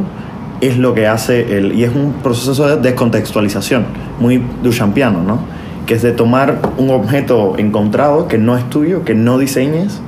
es 0.62 0.78
lo 0.78 0.94
que 0.94 1.08
hace 1.08 1.58
el. 1.58 1.74
Y 1.74 1.84
es 1.84 1.94
un 1.96 2.14
proceso 2.24 2.68
de 2.68 2.78
descontextualización, 2.78 3.86
muy 4.20 4.42
duchampiano, 4.64 5.22
¿no? 5.24 5.40
Que 5.86 5.96
es 5.96 6.02
de 6.02 6.12
tomar 6.12 6.60
un 6.78 6.90
objeto 6.90 7.56
encontrado 7.58 8.28
que 8.28 8.38
no 8.38 8.58
es 8.58 8.68
tuyo, 8.70 9.04
que 9.04 9.14
no 9.16 9.38
diseñes, 9.38 10.00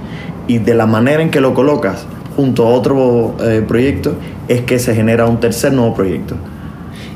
y 0.48 0.58
de 0.60 0.74
la 0.74 0.86
manera 0.86 1.22
en 1.22 1.30
que 1.30 1.42
lo 1.42 1.54
colocas 1.54 2.06
junto 2.36 2.66
a 2.68 2.70
otro 2.70 3.36
eh, 3.44 3.64
proyecto, 3.68 4.16
es 4.48 4.62
que 4.62 4.80
se 4.80 4.96
genera 4.96 5.26
un 5.26 5.40
tercer 5.40 5.74
nuevo 5.74 5.94
proyecto. 5.96 6.36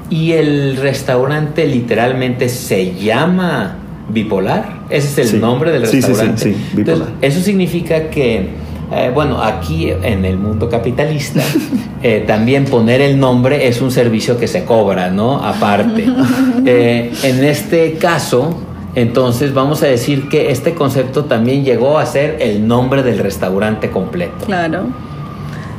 Y 0.10 0.34
el 0.34 0.78
restaurante 0.78 1.66
literalmente 1.68 2.50
se 2.50 2.96
llama 2.96 3.76
bipolar. 4.10 4.82
Ese 4.90 5.08
es 5.08 5.18
el 5.20 5.28
Sí. 5.28 5.38
nombre 5.38 5.72
del 5.72 5.86
Sí, 5.86 5.98
sí, 5.98 6.02
sí, 6.02 6.08
restaurante. 6.10 6.44
sí, 6.44 6.56
bipolar. 6.74 6.98
Entonces, 7.08 7.16
eso 7.36 7.46
significa 7.46 8.10
que, 8.10 8.50
eh, 8.94 9.12
bueno, 9.14 9.42
aquí 9.42 9.90
en 9.90 10.26
el 10.26 10.38
mundo 10.38 10.70
capitalista, 10.70 11.42
eh, 12.04 12.24
también 12.28 12.66
poner 12.66 13.00
el 13.00 13.20
nombre 13.20 13.68
es 13.68 13.82
un 13.82 13.90
servicio 13.90 14.38
que 14.38 14.48
se 14.48 14.66
cobra, 14.66 15.10
¿no? 15.10 15.44
Aparte. 15.44 16.06
Eh, 16.64 17.12
en 17.24 17.44
este 17.44 17.94
caso, 17.94 18.56
entonces 18.94 19.52
vamos 19.52 19.82
a 19.82 19.88
decir 19.88 20.30
que 20.30 20.52
este 20.52 20.76
concepto 20.76 21.26
también 21.26 21.64
llegó 21.66 21.98
a 21.98 22.06
ser 22.06 22.38
el 22.40 22.68
nombre 22.68 23.02
del 23.02 23.18
restaurante 23.18 23.90
completo. 23.90 24.46
Claro. 24.46 24.86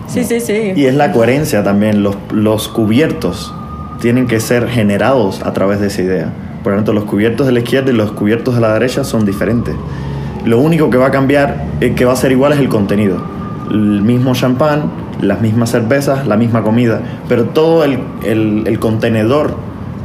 Sí, 0.08 0.24
sí, 0.24 0.40
sí. 0.40 0.72
Y 0.74 0.86
es 0.86 0.94
la 0.94 1.12
coherencia 1.12 1.62
también. 1.62 2.02
Los, 2.02 2.16
los 2.32 2.66
cubiertos 2.66 3.54
tienen 4.00 4.26
que 4.26 4.40
ser 4.40 4.68
generados 4.68 5.40
a 5.42 5.52
través 5.52 5.78
de 5.78 5.86
esa 5.86 6.02
idea. 6.02 6.32
Por 6.64 6.72
lo 6.72 6.78
tanto, 6.78 6.92
los 6.92 7.04
cubiertos 7.04 7.46
de 7.46 7.52
la 7.52 7.60
izquierda 7.60 7.92
y 7.92 7.94
los 7.94 8.10
cubiertos 8.10 8.56
de 8.56 8.60
la 8.60 8.72
derecha 8.72 9.04
son 9.04 9.24
diferentes. 9.24 9.76
Lo 10.44 10.58
único 10.58 10.90
que 10.90 10.96
va 10.98 11.06
a 11.06 11.10
cambiar, 11.10 11.64
eh, 11.80 11.94
que 11.94 12.04
va 12.04 12.12
a 12.12 12.16
ser 12.16 12.32
igual, 12.32 12.52
es 12.52 12.58
el 12.58 12.68
contenido. 12.68 13.16
El 13.70 14.02
mismo 14.02 14.34
champán, 14.34 14.90
las 15.20 15.40
mismas 15.40 15.70
cervezas, 15.70 16.26
la 16.26 16.36
misma 16.36 16.62
comida, 16.62 17.00
pero 17.28 17.44
todo 17.44 17.84
el, 17.84 17.98
el- 18.24 18.64
el 18.66 18.78
contenedor 18.78 19.54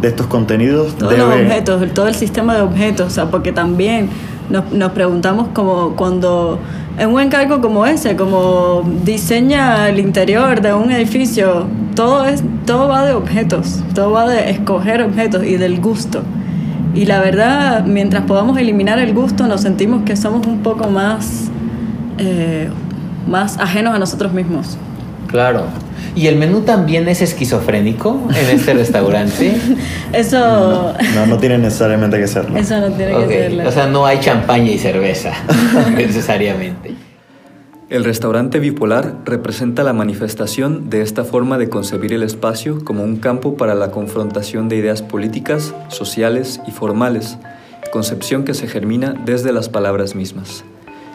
de 0.01 0.09
estos 0.09 0.27
contenidos 0.27 0.93
Todos 0.95 1.11
debe... 1.11 1.23
los 1.23 1.35
objetos, 1.41 1.93
todo 1.93 2.07
el 2.07 2.13
sistema 2.15 2.55
de 2.55 2.61
objetos, 2.61 3.07
o 3.07 3.09
sea, 3.09 3.25
porque 3.31 3.51
también 3.51 4.09
nos, 4.49 4.71
nos 4.71 4.91
preguntamos 4.91 5.47
como 5.53 5.93
cuando 5.95 6.59
en 6.99 7.09
un 7.09 7.19
encargo 7.19 7.61
como 7.61 7.85
ese, 7.87 8.15
como 8.15 8.83
diseña 9.03 9.89
el 9.89 9.97
interior 9.99 10.61
de 10.61 10.73
un 10.73 10.91
edificio, 10.91 11.65
todo 11.95 12.25
es 12.27 12.43
todo 12.67 12.87
va 12.87 13.05
de 13.05 13.13
objetos, 13.13 13.81
todo 13.95 14.11
va 14.11 14.27
de 14.27 14.51
escoger 14.51 15.01
objetos 15.01 15.43
y 15.43 15.57
del 15.57 15.81
gusto. 15.81 16.21
Y 16.93 17.05
la 17.05 17.19
verdad, 17.19 17.85
mientras 17.85 18.23
podamos 18.23 18.57
eliminar 18.57 18.99
el 18.99 19.13
gusto, 19.13 19.47
nos 19.47 19.61
sentimos 19.61 20.03
que 20.03 20.15
somos 20.15 20.47
un 20.47 20.59
poco 20.63 20.89
más 20.89 21.49
eh, 22.17 22.69
más 23.27 23.57
ajenos 23.59 23.93
a 23.93 23.99
nosotros 23.99 24.33
mismos. 24.33 24.77
Claro. 25.27 25.65
¿Y 26.15 26.27
el 26.27 26.37
menú 26.37 26.61
también 26.61 27.07
es 27.09 27.21
esquizofrénico 27.21 28.27
en 28.29 28.57
este 28.57 28.73
restaurante? 28.73 29.55
Eso 30.13 30.93
No, 31.13 31.25
no 31.27 31.37
tiene 31.37 31.57
necesariamente 31.59 32.17
que 32.17 32.27
serlo. 32.27 32.57
eso 32.57 32.79
no 32.79 32.87
tiene 32.91 33.27
que 33.27 33.49
ser. 33.49 33.67
O 33.67 33.71
sea, 33.71 33.87
no 33.87 34.05
hay 34.05 34.19
champaña 34.19 34.71
y 34.71 34.79
cerveza 34.79 35.31
necesariamente. 35.95 36.93
El 37.89 38.03
restaurante 38.03 38.59
bipolar 38.59 39.21
representa 39.23 39.81
la 39.81 39.93
manifestación 39.93 40.89
de 40.89 41.01
esta 41.01 41.23
forma 41.23 41.57
de 41.57 41.69
concebir 41.69 42.11
el 42.11 42.21
espacio 42.21 42.83
como 42.83 43.01
un 43.01 43.15
campo 43.15 43.55
para 43.55 43.75
la 43.75 43.91
confrontación 43.91 44.67
de 44.67 44.75
ideas 44.75 45.01
políticas, 45.01 45.73
sociales 45.87 46.59
y 46.67 46.71
formales, 46.71 47.37
concepción 47.93 48.43
que 48.43 48.53
se 48.55 48.67
germina 48.67 49.13
desde 49.25 49.53
las 49.53 49.69
palabras 49.69 50.15
mismas. 50.15 50.65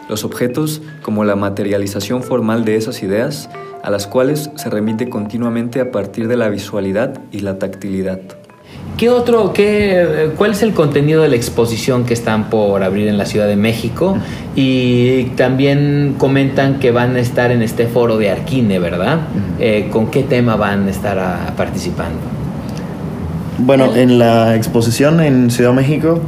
Los 0.09 0.23
objetos 0.23 0.81
como 1.03 1.25
la 1.25 1.35
materialización 1.35 2.23
formal 2.23 2.65
de 2.65 2.75
esas 2.75 3.03
ideas, 3.03 3.51
a 3.83 3.91
las 3.91 4.07
cuales 4.07 4.49
se 4.55 4.71
remite 4.71 5.09
continuamente 5.09 5.79
a 5.79 5.91
partir 5.91 6.27
de 6.27 6.37
la 6.37 6.49
visualidad 6.49 7.21
y 7.31 7.41
la 7.41 7.59
tactilidad. 7.59 8.42
¿Qué 8.97 9.09
otro, 9.09 9.53
qué, 9.53 10.29
cuál 10.37 10.51
es 10.51 10.61
el 10.61 10.73
contenido 10.73 11.23
de 11.23 11.29
la 11.29 11.35
exposición 11.35 12.05
que 12.05 12.13
están 12.13 12.51
por 12.51 12.83
abrir 12.83 13.07
en 13.07 13.17
la 13.17 13.25
Ciudad 13.25 13.47
de 13.47 13.55
México? 13.55 14.17
Y 14.55 15.23
también 15.35 16.15
comentan 16.19 16.79
que 16.79 16.91
van 16.91 17.15
a 17.15 17.19
estar 17.19 17.51
en 17.51 17.63
este 17.63 17.87
foro 17.87 18.17
de 18.17 18.29
Arquine, 18.29 18.77
¿verdad? 18.77 19.21
Eh, 19.59 19.89
¿Con 19.91 20.07
qué 20.07 20.21
tema 20.21 20.57
van 20.57 20.87
a 20.87 20.91
estar 20.91 21.17
ah, 21.17 21.53
participando? 21.57 22.19
Bueno, 23.57 23.95
en 23.95 24.19
la 24.19 24.55
exposición 24.55 25.21
en 25.21 25.49
Ciudad 25.49 25.71
de 25.71 25.75
México, 25.75 26.21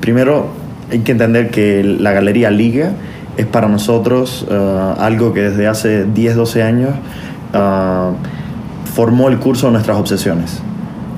primero 0.00 0.48
hay 0.90 1.00
que 1.00 1.12
entender 1.12 1.50
que 1.50 1.84
la 1.84 2.12
Galería 2.12 2.50
Liga 2.50 2.92
es 3.36 3.46
para 3.46 3.68
nosotros 3.68 4.44
eh, 4.50 4.94
algo 4.98 5.32
que 5.32 5.42
desde 5.42 5.68
hace 5.68 6.04
10, 6.04 6.34
12 6.34 6.62
años 6.62 6.90
eh, 7.54 8.10
formó 8.92 9.28
el 9.28 9.38
curso 9.38 9.66
de 9.66 9.72
nuestras 9.74 9.98
obsesiones. 9.98 10.62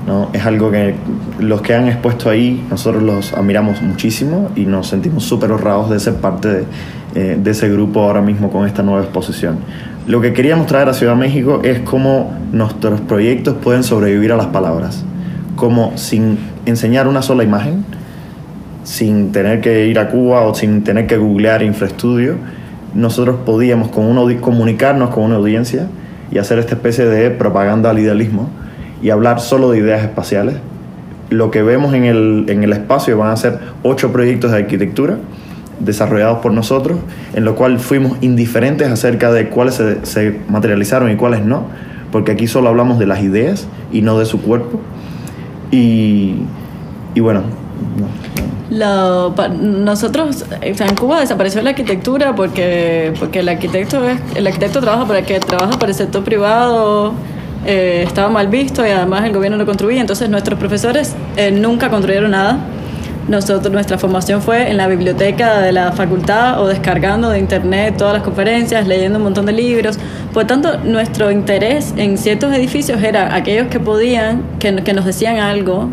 ¿No? 0.07 0.29
Es 0.33 0.45
algo 0.45 0.71
que 0.71 0.95
los 1.39 1.61
que 1.61 1.75
han 1.75 1.87
expuesto 1.87 2.29
ahí, 2.29 2.65
nosotros 2.69 3.03
los 3.03 3.33
admiramos 3.33 3.81
muchísimo 3.81 4.49
y 4.55 4.65
nos 4.65 4.87
sentimos 4.87 5.23
súper 5.23 5.51
honrados 5.51 5.89
de 5.89 5.99
ser 5.99 6.15
parte 6.15 6.47
de, 6.47 6.65
eh, 7.15 7.39
ese 7.45 7.69
grupo 7.69 8.01
ahora 8.03 8.21
mismo 8.21 8.49
con 8.51 8.65
esta 8.65 8.83
nueva 8.83 9.01
exposición. 9.01 9.59
Lo 10.07 10.21
que 10.21 10.33
queríamos 10.33 10.67
traer 10.67 10.89
a 10.89 10.93
Ciudad 10.93 11.15
México 11.15 11.61
es 11.63 11.79
cómo 11.79 12.33
nuestros 12.51 13.01
proyectos 13.01 13.55
pueden 13.63 13.83
sobrevivir 13.83 14.31
a 14.31 14.37
las 14.37 14.47
palabras, 14.47 15.03
como 15.55 15.97
sin 15.97 16.39
enseñar 16.65 17.07
una 17.07 17.21
sola 17.21 17.43
imagen, 17.43 17.85
sin 18.83 19.31
tener 19.31 19.61
que 19.61 19.87
ir 19.87 19.99
a 19.99 20.09
Cuba 20.09 20.41
o 20.41 20.55
sin 20.55 20.83
tener 20.83 21.05
que 21.05 21.17
googlear 21.17 21.61
infraestudio, 21.61 22.35
nosotros 22.93 23.37
podíamos 23.45 23.89
con 23.89 24.05
uno, 24.05 24.27
comunicarnos 24.41 25.11
con 25.11 25.23
una 25.23 25.35
audiencia 25.35 25.87
y 26.31 26.39
hacer 26.39 26.59
esta 26.59 26.75
especie 26.75 27.05
de 27.05 27.29
propaganda 27.29 27.89
al 27.89 27.99
idealismo 27.99 28.49
y 29.01 29.09
hablar 29.09 29.39
solo 29.39 29.71
de 29.71 29.79
ideas 29.79 30.03
espaciales. 30.03 30.55
Lo 31.29 31.49
que 31.49 31.63
vemos 31.63 31.93
en 31.93 32.05
el, 32.05 32.45
en 32.49 32.63
el 32.63 32.73
espacio 32.73 33.17
van 33.17 33.31
a 33.31 33.37
ser 33.37 33.59
ocho 33.83 34.11
proyectos 34.11 34.51
de 34.51 34.57
arquitectura 34.57 35.17
desarrollados 35.79 36.39
por 36.39 36.53
nosotros, 36.53 36.97
en 37.33 37.45
lo 37.45 37.55
cual 37.55 37.79
fuimos 37.79 38.17
indiferentes 38.21 38.87
acerca 38.89 39.31
de 39.31 39.49
cuáles 39.49 39.75
se, 39.75 40.05
se 40.05 40.39
materializaron 40.47 41.09
y 41.09 41.15
cuáles 41.15 41.43
no, 41.43 41.63
porque 42.11 42.33
aquí 42.33 42.47
solo 42.47 42.69
hablamos 42.69 42.99
de 42.99 43.07
las 43.07 43.21
ideas 43.21 43.67
y 43.91 44.01
no 44.01 44.19
de 44.19 44.25
su 44.25 44.41
cuerpo. 44.41 44.79
Y, 45.71 46.35
y 47.15 47.19
bueno, 47.19 47.41
no. 47.97 49.31
Nosotros, 49.49 50.45
en 50.61 50.95
Cuba 50.95 51.19
desapareció 51.19 51.61
la 51.61 51.71
arquitectura 51.71 52.35
porque, 52.35 53.13
porque 53.19 53.39
el, 53.39 53.49
arquitecto 53.49 54.07
es, 54.07 54.17
el 54.35 54.47
arquitecto 54.47 54.79
trabaja 54.79 55.05
para 55.05 55.23
que 55.23 55.39
trabaja 55.41 55.77
para 55.77 55.91
el 55.91 55.97
sector 55.97 56.23
privado, 56.23 57.13
eh, 57.65 58.03
estaba 58.05 58.29
mal 58.29 58.47
visto 58.47 58.85
y 58.85 58.89
además 58.89 59.25
el 59.25 59.33
gobierno 59.33 59.57
lo 59.57 59.65
construía. 59.65 60.01
Entonces 60.01 60.29
nuestros 60.29 60.57
profesores 60.57 61.15
eh, 61.37 61.51
nunca 61.51 61.89
construyeron 61.89 62.31
nada. 62.31 62.59
Nosotros, 63.27 63.71
nuestra 63.71 63.97
formación 63.97 64.41
fue 64.41 64.69
en 64.71 64.77
la 64.77 64.87
biblioteca 64.87 65.61
de 65.61 65.71
la 65.71 65.91
facultad 65.91 66.59
o 66.59 66.67
descargando 66.67 67.29
de 67.29 67.39
internet 67.39 67.95
todas 67.97 68.13
las 68.15 68.23
conferencias, 68.23 68.87
leyendo 68.87 69.19
un 69.19 69.23
montón 69.23 69.45
de 69.45 69.53
libros. 69.53 69.99
Por 70.33 70.45
tanto, 70.45 70.79
nuestro 70.79 71.31
interés 71.31 71.93
en 71.97 72.17
ciertos 72.17 72.51
edificios 72.53 73.01
era 73.01 73.35
aquellos 73.35 73.67
que 73.67 73.79
podían, 73.79 74.43
que, 74.59 74.75
que 74.83 74.93
nos 74.93 75.05
decían 75.05 75.37
algo 75.37 75.87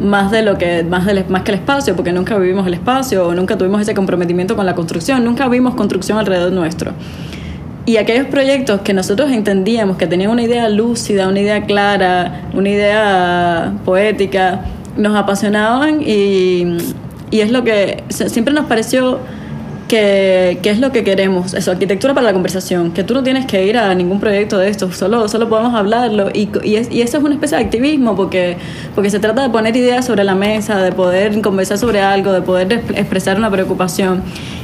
más 0.00 0.30
de 0.30 0.42
lo 0.42 0.58
que 0.58 0.82
más 0.82 1.06
del, 1.06 1.26
más 1.28 1.42
que 1.42 1.52
el 1.52 1.58
espacio 1.58 1.94
porque 1.94 2.12
nunca 2.12 2.36
vivimos 2.38 2.66
el 2.66 2.74
espacio 2.74 3.26
o 3.26 3.34
nunca 3.34 3.58
tuvimos 3.58 3.82
ese 3.82 3.94
comprometimiento 3.94 4.56
con 4.56 4.64
la 4.64 4.74
construcción 4.74 5.22
nunca 5.22 5.46
vimos 5.48 5.74
construcción 5.74 6.16
alrededor 6.16 6.52
nuestro 6.52 6.92
y 7.90 7.96
aquellos 7.96 8.26
proyectos 8.26 8.80
que 8.82 8.92
nosotros 8.94 9.30
entendíamos 9.30 9.96
que 9.96 10.06
tenían 10.06 10.30
una 10.30 10.42
idea 10.42 10.68
lúcida 10.68 11.28
una 11.28 11.40
idea 11.40 11.64
clara 11.64 12.42
una 12.54 12.68
idea 12.68 13.72
poética 13.84 14.60
nos 14.96 15.14
apasionaban 15.16 16.00
y, 16.02 16.76
y 17.30 17.40
es 17.40 17.50
lo 17.50 17.64
que 17.64 18.02
siempre 18.08 18.52
nos 18.54 18.66
pareció 18.66 19.18
que, 19.88 20.58
que 20.62 20.70
es 20.70 20.78
lo 20.78 20.92
que 20.92 21.02
queremos, 21.02 21.52
eso, 21.52 21.72
arquitectura 21.72 22.14
para 22.14 22.24
la 22.26 22.32
conversación, 22.32 22.92
que 22.92 23.02
tú 23.02 23.12
no 23.12 23.24
tienes 23.24 23.46
que 23.46 23.66
ir 23.66 23.76
a 23.76 23.92
ningún 23.92 24.20
proyecto 24.20 24.56
de 24.56 24.68
estos, 24.68 24.96
solo, 24.96 25.26
solo 25.26 25.48
podemos 25.48 25.74
hablarlo 25.74 26.28
y, 26.32 26.48
y, 26.62 26.76
es- 26.76 26.92
y 26.92 27.02
eso 27.02 27.18
es 27.18 27.24
una 27.24 27.34
especie 27.34 27.58
de 27.58 27.64
activismo 27.64 28.14
porque, 28.14 28.56
porque 28.94 29.10
se 29.10 29.18
trata 29.18 29.42
de 29.42 29.50
poner 29.50 29.74
ideas 29.76 30.06
sobre 30.06 30.22
la 30.22 30.36
mesa, 30.36 30.80
de 30.80 30.92
poder 30.92 31.40
conversar 31.40 31.76
sobre 31.78 32.00
algo, 32.02 32.30
de 32.32 32.40
poder 32.42 32.68
exp- 32.68 32.96
expresar 32.96 33.36
una 33.36 33.50
preocupación. 33.50 34.22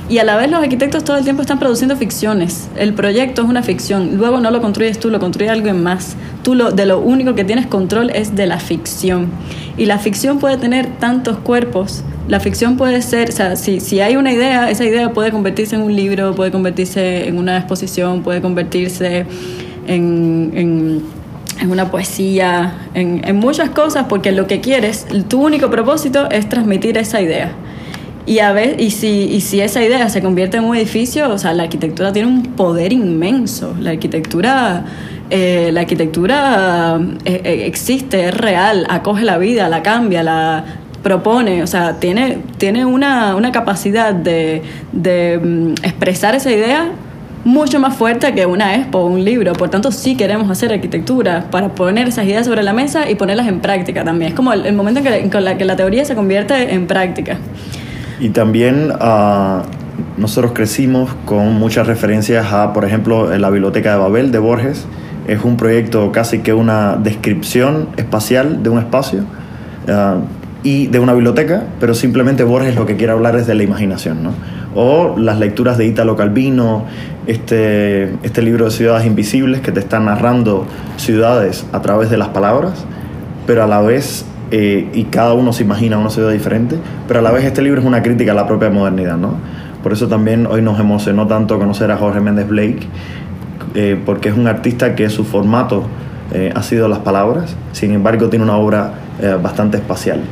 Y 0.09 0.19
a 0.19 0.25
la 0.25 0.37
vez 0.37 0.49
los 0.49 0.63
arquitectos 0.63 1.03
todo 1.03 1.17
el 1.17 1.25
tiempo 1.25 1.43
están 1.43 1.59
produciendo 1.59 1.97
ficciones. 1.97 2.69
El 2.77 2.95
proyecto 2.95 3.43
es 3.43 3.49
una 3.49 3.65
ficción. 3.65 4.17
Luego 4.17 4.39
no 4.39 4.53
lo 4.53 4.61
construyes 4.61 5.01
tú, 5.01 5.11
lo 5.11 5.19
construye 5.19 5.51
alguien 5.51 5.83
más. 5.83 6.17
Tú 6.45 6.55
lo, 6.55 6.71
de 6.71 6.87
lo 6.87 7.01
único 7.01 7.35
que 7.35 7.43
tienes 7.45 7.67
control 7.67 8.11
es 8.11 8.37
de 8.37 8.47
la 8.47 8.61
ficción. 8.61 9.31
Y 9.77 9.87
la 9.87 9.99
ficción 9.99 10.39
puede 10.39 10.59
tener 10.59 10.87
tantos 11.01 11.39
cuerpos. 11.39 12.05
La 12.29 12.39
ficción 12.39 12.77
puede 12.77 13.03
ser, 13.03 13.31
o 13.31 13.33
sea, 13.33 13.57
si, 13.57 13.81
si 13.81 14.01
hay 14.01 14.15
una 14.15 14.33
idea, 14.33 14.71
esa 14.71 14.85
idea 14.85 15.13
puede 15.13 15.33
convertirse 15.33 15.75
en 15.75 15.83
un 15.83 15.95
libro, 15.95 16.37
puede 16.37 16.53
convertirse 16.53 17.27
en 17.27 17.39
una 17.39 17.57
exposición, 17.59 18.23
puede 18.23 18.41
convertirse 18.41 19.27
en, 19.89 21.03
en, 21.61 21.71
una 21.71 21.91
poesía, 21.91 22.75
en, 22.95 23.23
en 23.27 23.37
muchas 23.37 23.71
cosas, 23.71 24.07
porque 24.09 24.31
lo 24.31 24.47
que 24.47 24.61
quieres, 24.61 25.07
tu 25.29 25.45
único 25.45 25.69
propósito 25.69 26.31
es 26.31 26.49
transmitir 26.49 26.97
esa 26.97 27.21
idea. 27.21 27.53
Y, 28.27 28.41
a 28.41 28.51
ver, 28.51 28.81
y, 28.81 28.91
si, 28.91 29.29
y 29.31 29.41
si 29.41 29.61
esa 29.61 29.83
idea 29.85 30.09
se 30.09 30.21
convierte 30.21 30.57
en 30.57 30.65
un 30.65 30.75
edificio, 30.75 31.31
o 31.31 31.39
sea, 31.39 31.55
la 31.55 31.63
arquitectura 31.63 32.13
tiene 32.13 32.29
un 32.29 32.43
poder 32.43 32.93
inmenso. 32.93 33.77
La 33.81 33.91
arquitectura, 33.91 34.85
eh, 35.31 35.71
la 35.73 35.83
arquitectura 35.83 37.01
eh, 37.25 37.41
eh, 37.45 37.67
existe, 37.67 38.29
es 38.29 38.35
real, 38.37 38.85
acoge 38.91 39.25
la 39.25 39.39
vida, 39.39 39.69
la 39.69 39.83
cambia, 39.85 40.25
la 40.25 40.65
propone, 41.05 41.63
o 41.63 41.69
sea, 41.69 42.01
tiene, 42.01 42.39
tiene 42.59 42.85
una, 42.85 43.37
una 43.37 43.53
capacidad 43.53 44.13
de, 44.13 44.61
de 44.91 45.39
mm, 45.39 45.85
expresar 45.85 46.35
esa 46.35 46.51
idea 46.51 46.91
mucho 47.45 47.79
más 47.79 47.97
fuerte 47.97 48.35
que 48.35 48.45
una 48.45 48.75
expo 48.75 48.99
o 48.99 49.07
un 49.07 49.25
libro. 49.25 49.53
Por 49.53 49.69
tanto, 49.69 49.93
sí 49.93 50.17
queremos 50.17 50.51
hacer 50.51 50.73
arquitectura 50.73 51.47
para 51.53 51.69
poner 51.69 52.09
esas 52.09 52.25
ideas 52.25 52.45
sobre 52.45 52.65
la 52.65 52.73
mesa 52.73 53.09
y 53.09 53.15
ponerlas 53.15 53.47
en 53.47 53.61
práctica 53.61 54.03
también. 54.03 54.31
Es 54.31 54.37
como 54.37 54.53
el, 54.53 54.67
el 54.67 54.75
momento 54.75 54.99
en 54.99 55.07
que, 55.07 55.39
en 55.39 55.45
la 55.45 55.57
que 55.57 55.65
la 55.65 55.77
teoría 55.77 56.05
se 56.05 56.17
convierte 56.17 56.75
en 56.75 56.89
práctica. 56.89 57.39
Y 58.19 58.31
también 58.31 58.93
ah, 59.01 59.63
nosotros 60.17 60.53
crecimos 60.55 61.11
con 61.25 61.55
muchas 61.55 61.87
referencias 61.87 62.53
a, 62.53 62.73
por 62.73 62.85
ejemplo, 62.85 63.33
en 63.33 63.43
la 63.43 63.51
Biblioteca 63.51 63.93
de 63.93 63.99
Babel 63.99 64.33
de 64.33 64.39
Borges. 64.39 64.87
Es 65.27 65.45
un 65.45 65.57
proyecto 65.57 66.13
casi 66.13 66.39
que 66.39 66.53
una 66.53 66.97
descripción 66.97 67.89
espacial 67.97 68.63
de 68.63 68.71
un 68.71 68.79
espacio 68.79 69.25
ah, 69.89 70.19
y 70.63 70.87
de 70.87 70.99
una 70.99 71.13
biblioteca, 71.13 71.65
pero 71.79 71.95
simplemente 71.95 72.43
Borges 72.43 72.75
lo 72.75 72.87
que 72.87 72.97
quiere 72.97 73.13
hablar 73.13 73.37
es 73.37 73.47
de 73.47 73.55
la 73.55 73.63
imaginación, 73.63 74.23
¿no? 74.23 74.33
O 74.75 75.17
las 75.17 75.39
lecturas 75.39 75.79
de 75.79 75.87
Italo 75.87 76.17
Calvino, 76.17 76.85
este, 77.27 78.15
este 78.23 78.43
libro 78.43 78.67
de 78.67 78.71
Ciudades 78.71 79.07
Invisibles 79.07 79.61
que 79.61 79.73
te 79.73 79.81
está 79.81 80.01
narrando 80.01 80.67
ciudades 80.97 81.65
a 81.73 81.83
través 81.83 82.11
de 82.11 82.17
las 82.17 82.29
palabras, 82.29 82.85
pero 83.47 83.63
a 83.63 83.67
la 83.67 83.81
vez 83.81 84.25
eh, 84.51 84.89
y 84.93 85.05
cada 85.05 85.35
uno 85.35 85.53
se 85.53 85.63
imagina 85.65 85.99
una 85.99 86.11
ciudad 86.11 86.31
diferente, 86.31 86.77
pero 87.09 87.21
a 87.21 87.23
la 87.23 87.31
vez 87.31 87.45
este 87.45 87.63
libro 87.63 87.81
es 87.81 87.87
una 87.87 88.03
crítica 88.03 88.33
a 88.33 88.35
la 88.35 88.47
propia 88.47 88.71
modernidad, 88.71 89.17
¿no? 89.17 89.35
Por 89.87 89.93
eso 89.93 90.09
también 90.09 90.47
hoy 90.47 90.63
nos 90.63 90.81
emocionó 90.81 91.29
tanto 91.29 91.61
conocer 91.61 91.93
a 91.93 91.97
Jorge 91.97 92.19
Méndez 92.19 92.49
Blake, 92.49 92.81
eh, 93.77 94.01
porque 94.05 94.31
es 94.31 94.37
un 94.37 94.49
artista 94.49 94.95
que 94.95 95.09
su 95.11 95.23
formato 95.23 95.85
eh, 96.33 96.51
ha 96.55 96.63
sido 96.65 96.89
las 96.89 97.01
palabras, 97.01 97.55
sin 97.71 97.93
embargo 97.93 98.29
tiene 98.29 98.45
una 98.45 98.57
obra 98.57 98.95
eh, 99.23 99.37
bastante 99.41 99.77
espacial. 99.77 100.23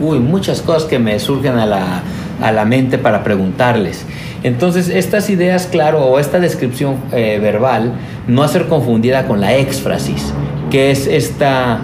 Uy, 0.00 0.18
muchas 0.18 0.62
cosas 0.62 0.84
que 0.84 0.98
me 0.98 1.18
surgen 1.18 1.58
a 1.58 1.66
la, 1.66 2.00
a 2.40 2.52
la 2.52 2.64
mente 2.64 2.96
para 2.96 3.22
preguntarles. 3.22 4.06
Entonces, 4.42 4.88
estas 4.88 5.28
ideas, 5.28 5.66
claro, 5.66 6.04
o 6.04 6.18
esta 6.18 6.38
descripción 6.40 6.96
verbal, 7.10 7.92
no 8.28 8.44
a 8.44 8.48
ser 8.48 8.66
confundida 8.66 9.26
con 9.26 9.42
la 9.42 9.56
éxfrasis, 9.56 10.32
que 10.70 10.90
es 10.90 11.06
esta, 11.06 11.80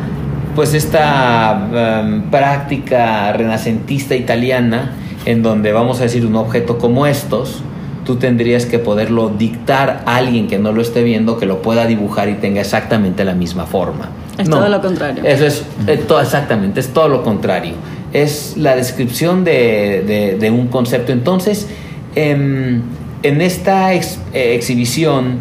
pues 0.55 0.75
esta 0.75 2.01
em, 2.03 2.23
práctica 2.31 3.33
renacentista 3.33 4.15
italiana, 4.15 4.93
en 5.25 5.43
donde 5.43 5.73
vamos 5.73 6.01
a 6.01 6.05
decir 6.05 6.27
un 6.27 6.37
objeto 6.37 6.79
como 6.79 7.07
estos, 7.07 7.63
tú 8.05 8.17
tendrías 8.17 8.67
que 8.67 8.79
poderlo 8.79 9.29
dictar 9.31 10.03
a 10.07 10.17
alguien 10.17 10.49
que 10.49 10.59
no 10.59 10.73
lo 10.73 10.83
esté 10.83 11.03
viendo, 11.05 11.39
que 11.39 11.47
lo 11.47 11.63
pueda 11.63 11.87
dibujar 11.87 12.29
y 12.29 12.35
tenga 12.35 12.61
exactamente 12.61 13.25
la 13.25 13.35
misma 13.35 13.67
forma. 13.67 14.09
Es 14.39 14.49
todo 14.51 14.69
lo 14.69 14.81
contrario. 14.81 15.23
Eso 15.25 15.47
es 15.47 15.65
eh, 15.87 15.97
todo, 16.09 16.21
exactamente, 16.21 16.81
es 16.81 16.89
todo 16.89 17.09
lo 17.09 17.23
contrario. 17.23 17.75
Es 18.13 18.55
la 18.57 18.75
descripción 18.75 19.45
de, 19.45 20.03
de- 20.07 20.37
de 20.39 20.51
un 20.51 20.67
concepto. 20.69 21.13
Entonces, 21.13 21.69
em, 22.15 22.83
en 23.23 23.41
esta 23.41 23.95
ex- 23.95 24.19
eh, 24.35 24.55
exhibición, 24.57 25.39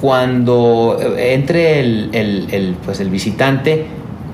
cuando 0.00 0.98
eh, 1.16 1.34
entre 1.34 1.80
el, 1.80 2.08
el- 2.12 2.46
el, 2.50 2.74
pues 2.84 3.00
el 3.00 3.10
visitante, 3.10 3.86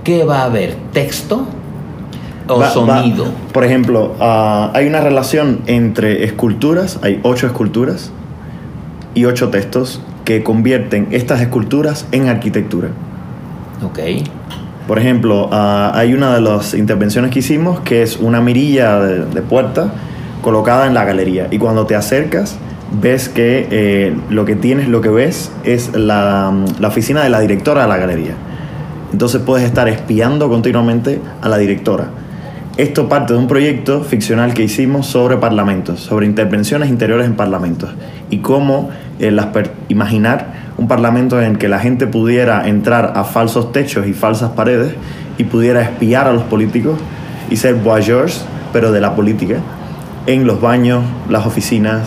¿qué 0.07 0.25
va 0.25 0.43
a 0.43 0.45
haber? 0.45 0.77
¿Texto 0.93 1.45
o 2.49 2.55
Va- 2.61 2.67
va- 2.67 2.71
sonido? 2.71 3.27
por 3.53 3.65
ejemplo, 3.65 4.15
ah, 4.21 4.71
hay 4.73 4.87
una 4.87 5.01
relación 5.01 5.63
entre 5.67 6.23
esculturas, 6.25 7.01
hay 7.03 7.19
ocho 7.25 7.47
esculturas 7.49 8.13
y 9.15 9.25
ocho 9.25 9.49
textos 9.49 10.01
que 10.25 10.43
convierten 10.45 11.09
estas 11.11 11.41
esculturas 11.41 12.07
en 12.13 12.29
arquitectura. 12.29 12.89
Ok. 13.85 13.99
Por 14.87 15.01
ejemplo, 15.01 15.49
ah, 15.51 15.91
hay 15.95 16.15
una 16.15 16.33
de 16.35 16.41
las 16.41 16.73
intervenciones 16.75 17.33
que 17.33 17.41
hicimos 17.41 17.81
que 17.81 18.03
es 18.03 18.17
una 18.19 18.41
mirilla 18.41 19.01
de, 19.01 19.25
de 19.27 19.43
puerta 19.43 19.93
colocada 20.43 20.87
en 20.87 20.95
la 20.95 21.05
galería. 21.05 21.49
Y 21.51 21.59
cuando 21.59 21.87
te 21.87 21.97
acercas, 21.97 22.57
ves 23.03 23.29
que 23.29 23.67
eh, 23.73 24.17
lo 24.31 24.45
que 24.45 24.55
tienes, 24.55 24.87
lo 24.89 25.01
que 25.01 25.09
ves, 25.09 25.51
es 25.65 25.93
la, 25.97 26.53
la 26.79 26.87
oficina 26.89 27.25
de 27.25 27.31
la 27.31 27.41
directora 27.41 27.83
de 27.83 27.89
la 27.89 27.97
galería. 27.97 28.35
Entonces 29.13 29.41
puedes 29.43 29.65
estar 29.65 29.89
espiando 29.89 30.49
continuamente 30.49 31.21
a 31.41 31.49
la 31.49 31.59
directora. 31.59 32.09
Esto 32.77 33.09
parte 33.09 33.33
de 33.33 33.39
un 33.39 33.47
proyecto 33.47 34.03
ficcional 34.03 34.53
que 34.53 34.63
hicimos 34.63 35.07
sobre 35.07 35.39
parlamentos, 35.39 36.01
sobre 36.01 36.27
intervenciones 36.27 36.91
interiores 36.91 37.27
en 37.27 37.35
parlamentos 37.35 37.91
y 38.29 38.39
cómo 38.39 38.91
eh, 39.19 39.35
imaginar 39.89 40.67
un 40.77 40.87
parlamento 40.87 41.41
en 41.41 41.53
el 41.53 41.59
que 41.59 41.69
la 41.69 41.79
gente 41.79 42.07
pudiera 42.07 42.69
entrar 42.69 43.15
a 43.17 43.25
falsos 43.25 43.73
techos 43.73 44.07
y 44.07 44.13
falsas 44.13 44.51
paredes 44.51 44.95
y 45.39 45.45
pudiera 45.45 45.81
espiar 45.81 46.27
a 46.27 46.35
los 46.35 46.43
políticos 46.43 46.99
y 47.49 47.57
ser 47.57 47.77
voyeurs, 47.77 48.45
pero 48.75 48.93
de 48.93 49.01
la 49.01 49.15
política, 49.15 49.57
en 50.27 50.47
los 50.47 50.61
baños, 50.61 51.03
las 51.31 51.47
oficinas, 51.47 52.03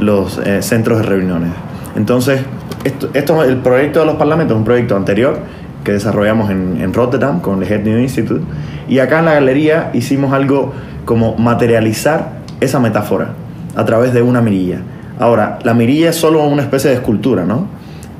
los 0.00 0.38
eh, 0.38 0.62
centros 0.62 0.98
de 1.00 1.04
reuniones. 1.04 1.50
Entonces, 1.96 2.40
esto, 2.84 3.10
esto, 3.12 3.44
el 3.44 3.58
proyecto 3.58 4.00
de 4.00 4.06
los 4.06 4.16
parlamentos 4.16 4.54
es 4.54 4.58
un 4.58 4.64
proyecto 4.64 4.96
anterior 4.96 5.40
que 5.84 5.92
desarrollamos 5.92 6.50
en, 6.50 6.92
Rotterdam 6.92 7.40
con 7.40 7.62
el 7.62 7.70
Head 7.70 7.84
New 7.84 7.98
Institute. 7.98 8.42
Y 8.88 8.98
acá 8.98 9.20
en 9.20 9.26
la 9.26 9.34
galería 9.34 9.90
hicimos 9.92 10.32
algo 10.32 10.72
como 11.04 11.36
materializar 11.36 12.40
esa 12.60 12.80
metáfora 12.80 13.34
a 13.76 13.84
través 13.84 14.12
de 14.12 14.22
una 14.22 14.40
mirilla. 14.40 14.78
Ahora, 15.18 15.58
la 15.62 15.74
mirilla 15.74 16.10
es 16.10 16.16
solo 16.16 16.42
una 16.44 16.62
especie 16.62 16.90
de 16.90 16.96
escultura, 16.96 17.44
¿no? 17.44 17.66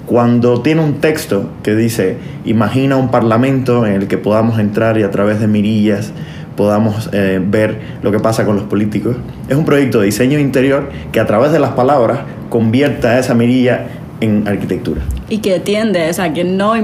Cuando 0.07 0.61
tiene 0.61 0.83
un 0.83 0.95
texto 1.01 1.49
que 1.63 1.75
dice, 1.75 2.19
imagina 2.45 2.97
un 2.97 3.11
parlamento 3.11 3.87
en 3.87 3.95
el 3.95 4.07
que 4.07 4.19
podamos 4.19 4.59
entrar 4.59 4.99
y 4.99 5.03
a 5.03 5.11
través 5.11 5.41
de 5.41 5.47
mirillas 5.47 6.13
podamos 6.57 7.09
eh, 7.13 7.41
ver 7.45 7.81
lo 8.03 8.13
que 8.13 8.21
pasa 8.21 8.45
con 8.45 8.57
los 8.57 8.67
políticos, 8.67 9.17
es 9.49 9.57
un 9.57 9.65
proyecto 9.65 10.01
de 10.01 10.07
diseño 10.07 10.39
interior 10.39 10.89
que 11.11 11.21
a 11.21 11.27
través 11.27 11.51
de 11.53 11.59
las 11.59 11.73
palabras 11.73 12.21
convierta 12.49 13.19
esa 13.19 13.35
mirilla 13.35 13.87
en 14.21 14.47
arquitectura. 14.47 15.03
Y 15.29 15.39
que 15.39 15.61
tiende, 15.61 16.09
o 16.09 16.13
sea, 16.13 16.33
que 16.33 16.45
no 16.45 16.75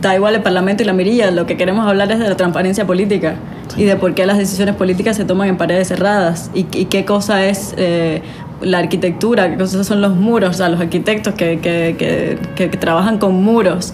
da 0.00 0.14
igual 0.14 0.34
el 0.34 0.42
Parlamento 0.42 0.82
y 0.82 0.86
la 0.86 0.92
mirilla, 0.92 1.30
lo 1.30 1.46
que 1.46 1.56
queremos 1.56 1.86
hablar 1.86 2.10
es 2.12 2.18
de 2.18 2.28
la 2.28 2.36
transparencia 2.36 2.86
política 2.86 3.36
y 3.76 3.84
de 3.84 3.96
por 3.96 4.14
qué 4.14 4.26
las 4.26 4.38
decisiones 4.38 4.74
políticas 4.74 5.16
se 5.16 5.24
toman 5.24 5.48
en 5.48 5.56
paredes 5.56 5.88
cerradas 5.88 6.50
y, 6.54 6.66
y 6.72 6.86
qué 6.86 7.04
cosa 7.04 7.44
es 7.46 7.74
eh, 7.76 8.22
la 8.62 8.78
arquitectura, 8.78 9.50
qué 9.50 9.56
cosas 9.56 9.86
son 9.86 10.00
los 10.00 10.16
muros, 10.16 10.50
o 10.50 10.52
sea, 10.54 10.68
los 10.68 10.80
arquitectos 10.80 11.34
que, 11.34 11.58
que, 11.60 11.96
que, 12.56 12.70
que 12.70 12.76
trabajan 12.76 13.18
con 13.18 13.42
muros. 13.42 13.92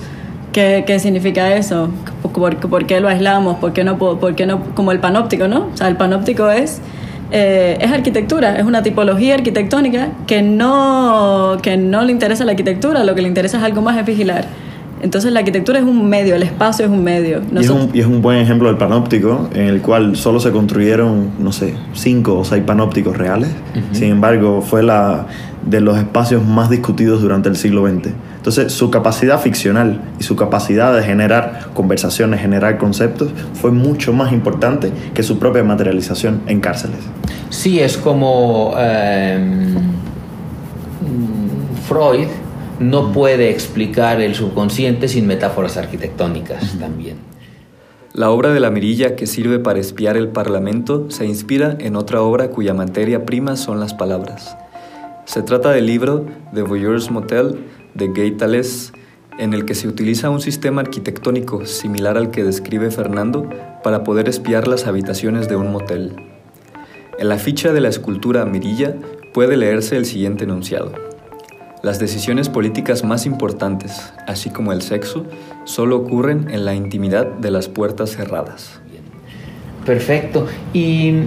¿Qué, 0.53 0.85
¿Qué, 0.87 0.99
significa 0.99 1.55
eso? 1.55 1.91
¿Por, 2.33 2.57
¿Por, 2.57 2.87
qué 2.87 3.01
lo 3.01 3.09
aislamos? 3.09 3.59
¿Por 3.59 3.75
qué, 3.75 3.85
no, 3.85 3.99
¿Por 3.99 4.35
qué 4.35 4.47
no? 4.47 4.63
Como 4.75 4.91
el 4.91 5.01
panóptico, 5.01 5.49
¿no? 5.49 5.69
O 5.73 5.77
sea, 5.77 5.89
el 5.89 5.97
panóptico 5.97 6.51
es 6.51 6.81
eh, 7.33 7.79
es 7.81 7.91
arquitectura, 7.91 8.57
es 8.57 8.65
una 8.65 8.83
tipología 8.83 9.35
arquitectónica 9.35 10.11
que 10.27 10.43
no, 10.43 11.59
que 11.63 11.77
no 11.77 12.05
le 12.05 12.13
interesa 12.13 12.45
la 12.45 12.53
arquitectura, 12.53 13.05
lo 13.05 13.15
que 13.15 13.23
le 13.23 13.29
interesa 13.29 13.59
es 13.59 13.65
algo 13.65 13.83
más, 13.83 13.97
es 13.99 14.07
vigilar. 14.07 14.47
Entonces 15.03 15.31
la 15.33 15.41
arquitectura 15.41 15.79
es 15.79 15.85
un 15.85 16.09
medio, 16.09 16.35
el 16.35 16.43
espacio 16.43 16.87
es 16.87 16.91
un 16.91 17.05
medio. 17.05 17.43
Y 17.53 17.59
es 17.59 17.69
un, 17.69 17.91
y 17.93 18.01
es 18.01 18.07
un, 18.07 18.23
buen 18.23 18.39
ejemplo 18.39 18.69
del 18.69 18.79
panóptico, 18.79 19.51
en 19.55 19.67
el 19.67 19.83
cual 19.83 20.17
solo 20.17 20.41
se 20.41 20.51
construyeron, 20.53 21.33
no 21.39 21.53
sé, 21.53 21.75
cinco 21.93 22.39
o 22.39 22.45
seis 22.45 22.63
panópticos 22.65 23.17
reales. 23.17 23.51
Uh 23.51 23.79
-huh. 23.79 23.95
Sin 23.95 24.11
embargo, 24.11 24.63
fue 24.63 24.83
la 24.83 25.27
de 25.67 25.81
los 25.81 25.99
espacios 25.99 26.45
más 26.45 26.71
discutidos 26.71 27.21
durante 27.21 27.49
el 27.49 27.57
siglo 27.57 27.87
XX. 27.87 28.13
Entonces, 28.47 28.73
su 28.75 28.93
capacidad 28.93 29.41
ficcional 29.41 30.01
y 30.21 30.23
su 30.23 30.37
capacidad 30.37 30.95
de 30.95 31.03
generar 31.03 31.71
conversaciones, 31.75 32.41
generar 32.41 32.79
conceptos, 32.79 33.33
fue 33.55 33.73
mucho 33.73 34.13
más 34.13 34.33
importante 34.33 34.93
que 35.15 35.25
su 35.25 35.41
propia 35.41 35.65
materialización 35.65 36.43
en 36.47 36.61
cárceles. 36.61 37.01
Sí, 37.51 37.81
es 37.81 37.97
como 37.97 38.73
eh, 38.79 39.75
Freud 41.89 42.29
no 42.79 43.11
puede 43.11 43.51
explicar 43.51 44.21
el 44.21 44.37
subconsciente 44.37 45.09
sin 45.09 45.27
metáforas 45.27 45.77
arquitectónicas 45.77 46.79
también. 46.79 47.17
La 48.13 48.31
obra 48.31 48.53
de 48.53 48.61
la 48.61 48.71
mirilla 48.71 49.17
que 49.17 49.27
sirve 49.27 49.59
para 49.59 49.81
espiar 49.81 50.17
el 50.17 50.29
Parlamento 50.29 51.11
se 51.11 51.27
inspira 51.27 51.77
en 51.81 51.97
otra 51.97 52.23
obra 52.23 52.51
cuya 52.51 52.75
materia 52.75 53.27
prima 53.27 53.57
son 53.57 53.81
las 53.81 53.93
palabras. 53.93 54.57
Se 55.25 55.43
trata 55.43 55.73
del 55.73 55.87
libro 55.87 56.25
The 56.55 56.63
Voyeur's 56.63 57.11
Motel 57.11 57.59
de 57.97 58.09
Gay 58.09 58.33
Tales, 58.33 58.93
en 59.39 59.53
el 59.53 59.65
que 59.65 59.75
se 59.75 59.89
utiliza 59.89 60.31
un 60.31 60.41
sistema 60.41 60.81
arquitectónico 60.81 61.67
similar 61.67 62.17
al 62.17 62.31
que 62.31 62.45
describe 62.45 62.91
Fernando 62.91 63.49
para 63.83 64.05
poder 64.05 64.29
espiar 64.29 64.69
las 64.69 64.87
habitaciones 64.87 65.49
de 65.49 65.57
un 65.57 65.73
motel. 65.73 66.17
En 67.19 67.29
la 67.29 67.39
ficha 67.39 67.73
de 67.73 67.81
la 67.81 67.89
escultura 67.89 68.45
Mirilla 68.45 68.95
puede 69.33 69.57
leerse 69.57 69.97
el 69.97 70.07
siguiente 70.07 70.45
enunciado. 70.45 70.93
Las 71.83 71.99
decisiones 71.99 72.49
políticas 72.49 73.05
más 73.05 73.27
importantes, 73.27 74.13
así 74.27 74.51
como 74.51 74.73
el 74.73 74.83
sexo, 74.83 75.27
solo 75.65 75.97
ocurren 75.97 76.49
en 76.51 76.65
la 76.65 76.75
intimidad 76.75 77.27
de 77.27 77.51
las 77.51 77.69
puertas 77.69 78.11
cerradas. 78.11 78.81
Perfecto. 79.85 80.47
¿Y 80.73 81.21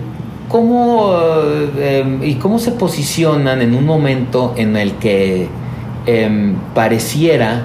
cómo, 0.50 1.18
eh, 1.78 2.20
¿y 2.24 2.36
cómo 2.36 2.60
se 2.60 2.72
posicionan 2.72 3.62
en 3.62 3.74
un 3.74 3.86
momento 3.86 4.54
en 4.58 4.76
el 4.76 4.94
que 4.96 5.48
eh, 6.10 6.54
pareciera 6.74 7.64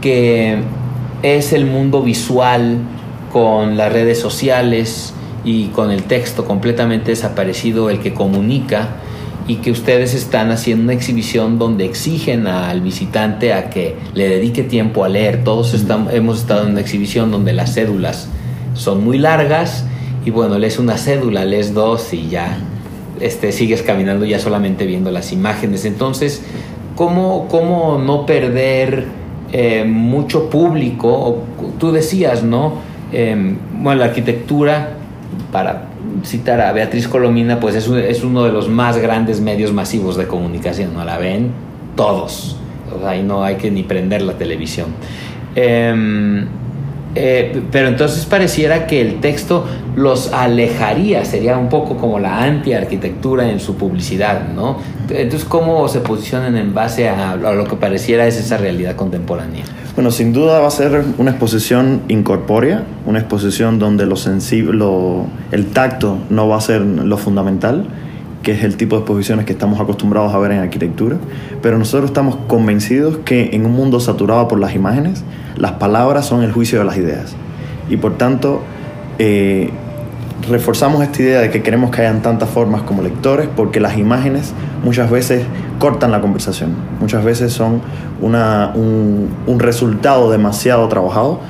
que 0.00 0.58
es 1.22 1.52
el 1.52 1.66
mundo 1.66 2.02
visual 2.02 2.78
con 3.32 3.76
las 3.76 3.92
redes 3.92 4.18
sociales 4.20 5.14
y 5.44 5.66
con 5.68 5.90
el 5.90 6.04
texto 6.04 6.44
completamente 6.44 7.10
desaparecido 7.10 7.90
el 7.90 8.00
que 8.00 8.14
comunica? 8.14 8.88
y 9.48 9.56
que 9.56 9.70
ustedes 9.70 10.14
están 10.14 10.50
haciendo 10.50 10.84
una 10.84 10.92
exhibición 10.92 11.58
donde 11.58 11.84
exigen 11.84 12.46
al 12.46 12.80
visitante 12.80 13.52
a 13.52 13.70
que 13.70 13.96
le 14.14 14.28
dedique 14.28 14.64
tiempo 14.64 15.04
a 15.04 15.08
leer. 15.08 15.44
Todos 15.44 15.72
estamos, 15.72 16.12
hemos 16.12 16.40
estado 16.40 16.64
en 16.64 16.72
una 16.72 16.80
exhibición 16.80 17.30
donde 17.30 17.52
las 17.52 17.74
cédulas 17.74 18.28
son 18.74 19.04
muy 19.04 19.18
largas 19.18 19.84
y 20.24 20.30
bueno, 20.30 20.58
lees 20.58 20.78
una 20.78 20.98
cédula, 20.98 21.44
lees 21.44 21.74
dos 21.74 22.12
y 22.12 22.28
ya 22.28 22.58
este, 23.20 23.52
sigues 23.52 23.82
caminando 23.82 24.24
ya 24.24 24.40
solamente 24.40 24.84
viendo 24.84 25.12
las 25.12 25.32
imágenes. 25.32 25.84
Entonces, 25.84 26.42
¿cómo, 26.96 27.46
cómo 27.48 27.98
no 28.04 28.26
perder 28.26 29.06
eh, 29.52 29.84
mucho 29.84 30.50
público? 30.50 31.44
Tú 31.78 31.92
decías, 31.92 32.42
¿no? 32.42 32.74
Eh, 33.12 33.56
bueno, 33.74 34.00
la 34.00 34.06
arquitectura 34.06 34.94
para 35.52 35.84
citar 36.24 36.60
a 36.60 36.72
Beatriz 36.72 37.06
Colomina, 37.06 37.60
pues 37.60 37.76
es, 37.76 37.86
es, 37.88 38.24
uno 38.24 38.42
de 38.42 38.50
los 38.50 38.68
más 38.68 38.98
grandes 38.98 39.40
medios 39.40 39.72
masivos 39.72 40.16
de 40.16 40.26
comunicación, 40.26 40.94
¿no? 40.94 41.04
La 41.04 41.18
ven 41.18 41.50
todos, 41.94 42.56
o 42.94 42.98
sea, 42.98 43.10
ahí 43.10 43.22
no 43.22 43.44
hay 43.44 43.54
que 43.54 43.70
ni 43.70 43.84
prender 43.84 44.22
la 44.22 44.32
televisión. 44.32 44.88
Eh, 45.54 46.44
eh, 47.18 47.62
pero 47.72 47.88
entonces 47.88 48.26
pareciera 48.26 48.86
que 48.86 49.00
el 49.00 49.20
texto 49.20 49.64
los 49.96 50.30
alejaría, 50.34 51.24
sería 51.24 51.56
un 51.56 51.70
poco 51.70 51.96
como 51.96 52.18
la 52.18 52.42
anti-arquitectura 52.42 53.50
en 53.50 53.58
su 53.58 53.76
publicidad, 53.76 54.48
¿no? 54.54 54.76
Entonces, 55.08 55.48
¿cómo 55.48 55.88
se 55.88 56.00
posicionan 56.00 56.54
en 56.56 56.74
base 56.74 57.08
a, 57.08 57.34
lo 57.36 57.64
que 57.64 57.76
pareciera 57.76 58.26
es 58.26 58.36
esa 58.36 58.58
realidad 58.58 58.94
contemporánea? 58.94 59.64
Bueno, 59.94 60.10
sin 60.10 60.34
duda 60.34 60.60
va 60.60 60.68
a 60.68 60.70
ser 60.70 61.02
una 61.16 61.30
exposición 61.30 62.02
incorpórea, 62.08 62.84
una 63.06 63.20
exposición 63.20 63.78
donde 63.78 64.04
lo 64.04 64.16
sensible, 64.16 64.84
el 65.50 65.66
tacto 65.68 66.18
no 66.28 66.46
va 66.46 66.58
a 66.58 66.60
ser 66.60 66.82
lo 66.82 67.16
fundamental, 67.16 67.86
que 68.42 68.52
es 68.52 68.64
el 68.64 68.76
tipo 68.76 68.96
de 68.96 69.00
exposiciones 69.00 69.46
que 69.46 69.52
estamos 69.52 69.80
acostumbrados 69.80 70.34
a 70.34 70.38
ver 70.38 70.52
en 70.52 70.58
arquitectura, 70.58 71.16
pero 71.62 71.78
nosotros 71.78 72.10
estamos 72.10 72.36
convencidos 72.46 73.16
que 73.24 73.48
en 73.54 73.64
un 73.64 73.72
mundo 73.72 73.98
saturado 73.98 74.46
por 74.46 74.60
las 74.60 74.74
imágenes, 74.74 75.24
las 75.56 75.72
palabras 75.72 76.26
son 76.26 76.42
el 76.42 76.52
juicio 76.52 76.78
de 76.78 76.84
las 76.84 76.98
ideas. 76.98 77.34
Y 77.88 77.96
por 77.96 78.18
tanto, 78.18 78.60
eh, 79.18 79.70
reforzamos 80.48 81.02
esta 81.02 81.22
idea 81.22 81.40
de 81.40 81.50
que 81.50 81.62
queremos 81.62 81.90
que 81.90 82.02
hayan 82.02 82.22
tantas 82.22 82.48
formas 82.48 82.82
como 82.82 83.02
lectores, 83.02 83.48
porque 83.54 83.80
las 83.80 83.96
imágenes 83.96 84.52
muchas 84.84 85.10
veces 85.10 85.44
cortan 85.78 86.12
la 86.12 86.20
conversación, 86.20 86.74
muchas 87.00 87.24
veces 87.24 87.52
son 87.52 87.80
una, 88.20 88.72
un, 88.74 89.58
resultado 89.58 90.30
demasiado 90.30 90.86
trabajado 90.88 91.40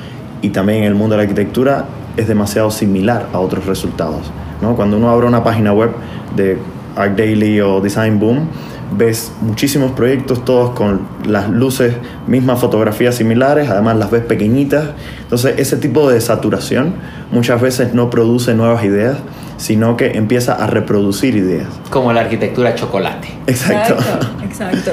y 0.41 0.49
también 0.49 0.79
en 0.79 0.85
el 0.85 0.95
mundo 0.95 1.15
de 1.15 1.17
la 1.17 1.23
arquitectura 1.23 1.85
es 2.15 2.27
demasiado 2.27 2.71
similar 2.71 3.27
a 3.33 3.39
otros 3.39 3.65
resultados. 3.65 4.31
¿no? 4.61 4.75
Cuando 4.75 4.97
uno 4.97 5.09
abre 5.09 5.27
una 5.27 5.43
página 5.43 5.73
web 5.73 5.91
de 6.35 6.57
Art 6.95 7.15
Daily 7.15 7.61
o 7.61 7.79
Design 7.79 8.19
Boom, 8.19 8.47
ves 8.91 9.31
muchísimos 9.41 9.91
proyectos, 9.91 10.45
todos 10.45 10.71
con 10.71 11.07
las 11.25 11.49
luces, 11.49 11.95
mismas 12.27 12.59
fotografías 12.59 13.15
similares, 13.15 13.69
además 13.69 13.97
las 13.97 14.11
ves 14.11 14.23
pequeñitas. 14.23 14.89
Entonces, 15.21 15.55
ese 15.57 15.77
tipo 15.77 16.09
de 16.09 16.21
saturación 16.21 16.95
muchas 17.31 17.61
veces 17.61 17.93
no 17.93 18.09
produce 18.09 18.53
nuevas 18.53 18.83
ideas, 18.83 19.17
sino 19.57 19.97
que 19.97 20.17
empieza 20.17 20.53
a 20.53 20.67
reproducir 20.67 21.35
ideas. 21.35 21.67
Como 21.89 22.13
la 22.13 22.21
arquitectura 22.21 22.75
chocolate. 22.75 23.29
Exacto. 23.47 23.95
Exacto. 23.95 24.27
exacto. 24.43 24.91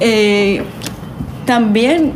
Eh, 0.00 0.62
también, 1.44 2.12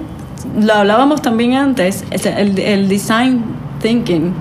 lo 0.61 0.75
hablábamos 0.75 1.23
también 1.23 1.55
antes, 1.55 2.05
el, 2.11 2.59
el 2.59 2.89
design 2.89 3.43
thinking 3.81 4.33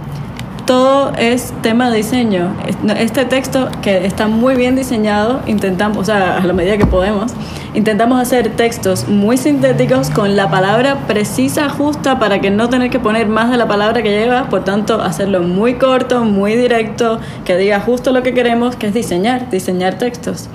todo 0.66 1.14
es 1.18 1.54
tema 1.62 1.90
de 1.90 1.98
diseño. 1.98 2.56
Este 2.98 3.26
texto 3.26 3.70
que 3.82 4.06
está 4.06 4.28
muy 4.28 4.56
bien 4.56 4.76
diseñado, 4.76 5.42
intentamos, 5.48 5.98
o 5.98 6.04
sea, 6.06 6.38
a 6.38 6.46
la 6.46 6.54
medida 6.54 6.78
que 6.78 6.86
podemos, 6.86 7.34
intentamos 7.74 8.22
hacer 8.22 8.56
textos 8.56 9.08
muy 9.08 9.38
sintéticos 9.38 10.10
con 10.10 10.36
la 10.36 10.50
palabra 10.50 11.08
precisa, 11.08 11.70
justa, 11.70 12.20
para 12.20 12.40
que 12.40 12.52
no 12.52 12.70
tener 12.70 12.90
que 12.90 13.00
poner 13.00 13.28
más 13.28 13.50
de 13.52 13.58
la 13.58 13.68
palabra 13.68 14.02
que 14.02 14.10
lleva, 14.10 14.50
por 14.50 14.64
tanto, 14.64 15.02
hacerlo 15.02 15.42
muy 15.42 15.76
corto, 15.76 16.24
muy 16.24 16.56
directo, 16.56 17.20
que 17.46 17.58
diga 17.58 17.80
justo 17.80 18.12
lo 18.12 18.24
que 18.24 18.34
queremos, 18.34 18.76
que 18.76 18.88
es 18.88 18.94
diseñar, 18.94 19.50
diseñar 19.50 19.98
textos. 19.98 20.50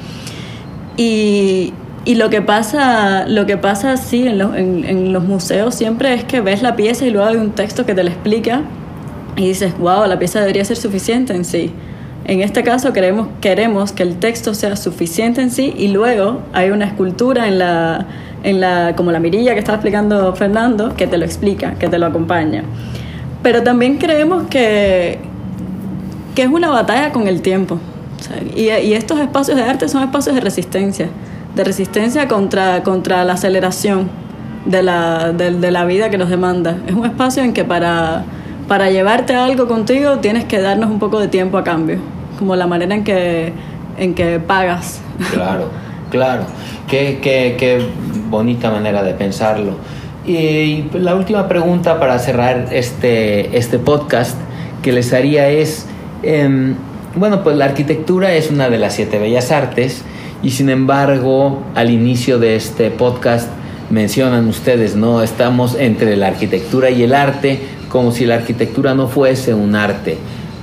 Y, 0.96 1.74
y 2.04 2.14
lo 2.14 2.30
que 2.30 2.42
pasa, 2.42 3.26
lo 3.26 3.46
que 3.46 3.56
pasa 3.56 3.96
sí 3.96 4.26
en, 4.26 4.38
lo, 4.38 4.54
en, 4.54 4.84
en 4.84 5.12
los 5.12 5.24
museos 5.24 5.74
siempre 5.74 6.14
es 6.14 6.24
que 6.24 6.40
ves 6.40 6.62
la 6.62 6.76
pieza 6.76 7.04
y 7.04 7.10
luego 7.10 7.28
hay 7.28 7.36
un 7.36 7.50
texto 7.50 7.84
que 7.84 7.94
te 7.94 8.02
la 8.02 8.10
explica 8.10 8.62
y 9.36 9.48
dices, 9.48 9.76
wow, 9.78 10.06
la 10.06 10.18
pieza 10.18 10.40
debería 10.40 10.64
ser 10.64 10.76
suficiente 10.76 11.34
en 11.34 11.44
sí. 11.44 11.72
En 12.24 12.40
este 12.40 12.64
caso 12.64 12.92
queremos, 12.92 13.28
queremos 13.40 13.92
que 13.92 14.02
el 14.02 14.16
texto 14.16 14.54
sea 14.54 14.74
suficiente 14.76 15.42
en 15.42 15.50
sí 15.50 15.72
y 15.76 15.88
luego 15.88 16.40
hay 16.52 16.70
una 16.70 16.86
escultura 16.86 17.46
en 17.46 17.58
la, 17.58 18.06
en 18.42 18.60
la, 18.60 18.94
como 18.96 19.12
la 19.12 19.20
mirilla 19.20 19.52
que 19.52 19.60
estaba 19.60 19.76
explicando 19.76 20.34
Fernando, 20.34 20.94
que 20.96 21.06
te 21.06 21.18
lo 21.18 21.24
explica, 21.24 21.74
que 21.74 21.88
te 21.88 21.98
lo 21.98 22.06
acompaña. 22.06 22.64
Pero 23.42 23.62
también 23.62 23.98
creemos 23.98 24.48
que, 24.48 25.20
que 26.34 26.42
es 26.42 26.48
una 26.48 26.68
batalla 26.68 27.12
con 27.12 27.28
el 27.28 27.42
tiempo. 27.42 27.78
y, 28.56 28.68
estos 28.68 29.20
espacios 29.20 29.56
de 29.56 29.62
arte 29.62 29.88
son 29.88 30.02
espacios 30.02 30.34
de 30.34 30.40
resistencia, 30.40 31.08
de 31.54 31.62
resistencia 31.62 32.26
contra, 32.26 32.82
contra 32.82 33.24
la 33.24 33.34
aceleración 33.34 34.08
de 34.64 34.82
la, 34.82 35.32
de, 35.32 35.52
de 35.52 35.70
la 35.70 35.84
vida 35.84 36.10
que 36.10 36.18
nos 36.18 36.28
demanda. 36.28 36.78
Es 36.88 36.94
un 36.94 37.04
espacio 37.04 37.44
en 37.44 37.52
que 37.52 37.62
para, 37.62 38.24
para 38.68 38.90
llevarte 38.90 39.34
algo 39.34 39.68
contigo 39.68 40.18
tienes 40.18 40.44
que 40.44 40.60
darnos 40.60 40.90
un 40.90 40.98
poco 40.98 41.20
de 41.20 41.28
tiempo 41.28 41.58
a 41.58 41.64
cambio, 41.64 41.98
como 42.38 42.56
la 42.56 42.66
manera 42.66 42.94
en 42.94 43.04
que, 43.04 43.52
en 43.98 44.14
que 44.14 44.40
pagas. 44.40 45.00
Claro, 45.32 45.70
claro. 46.10 46.44
Qué, 46.88 47.18
qué, 47.22 47.56
qué 47.58 47.86
bonita 48.28 48.70
manera 48.70 49.02
de 49.02 49.14
pensarlo. 49.14 49.72
Y 50.26 50.84
la 50.92 51.14
última 51.14 51.46
pregunta 51.48 52.00
para 52.00 52.18
cerrar 52.18 52.68
este, 52.72 53.56
este 53.56 53.78
podcast 53.78 54.36
que 54.82 54.92
les 54.92 55.12
haría 55.12 55.48
es, 55.48 55.86
eh, 56.22 56.74
bueno, 57.14 57.42
pues 57.42 57.56
la 57.56 57.66
arquitectura 57.66 58.34
es 58.34 58.50
una 58.50 58.68
de 58.68 58.78
las 58.78 58.94
siete 58.94 59.18
bellas 59.18 59.52
artes 59.52 60.02
y 60.42 60.50
sin 60.50 60.68
embargo 60.68 61.62
al 61.74 61.90
inicio 61.90 62.38
de 62.38 62.56
este 62.56 62.90
podcast 62.90 63.48
mencionan 63.90 64.48
ustedes, 64.48 64.96
¿no? 64.96 65.22
Estamos 65.22 65.76
entre 65.78 66.16
la 66.16 66.28
arquitectura 66.28 66.90
y 66.90 67.04
el 67.04 67.14
arte 67.14 67.60
como 67.96 68.12
si 68.12 68.26
la 68.26 68.36
arquitectura 68.36 68.94
no 68.94 69.08
fuese 69.08 69.54
un 69.54 69.74
arte. 69.74 70.18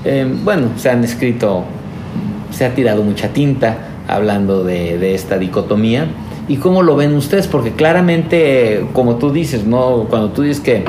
Eh, 0.06 0.26
bueno, 0.44 0.70
se 0.78 0.90
han 0.90 1.04
escrito, 1.04 1.64
se 2.52 2.66
ha 2.66 2.76
tirado 2.76 3.04
mucha 3.04 3.30
tinta 3.30 3.78
hablando 4.08 4.64
de, 4.64 4.98
de 4.98 5.16
esta 5.16 5.38
dicotomía 5.38 6.08
¿Y 6.48 6.58
cómo 6.58 6.84
lo 6.84 6.98
ven 6.98 7.16
ustedes? 7.16 7.48
Porque 7.48 7.72
claramente, 7.72 8.86
como 8.92 9.16
tú 9.16 9.32
dices, 9.32 9.66
¿no? 9.66 10.08
cuando 10.10 10.32
tú 10.32 10.42
dices 10.42 10.62
que 10.62 10.84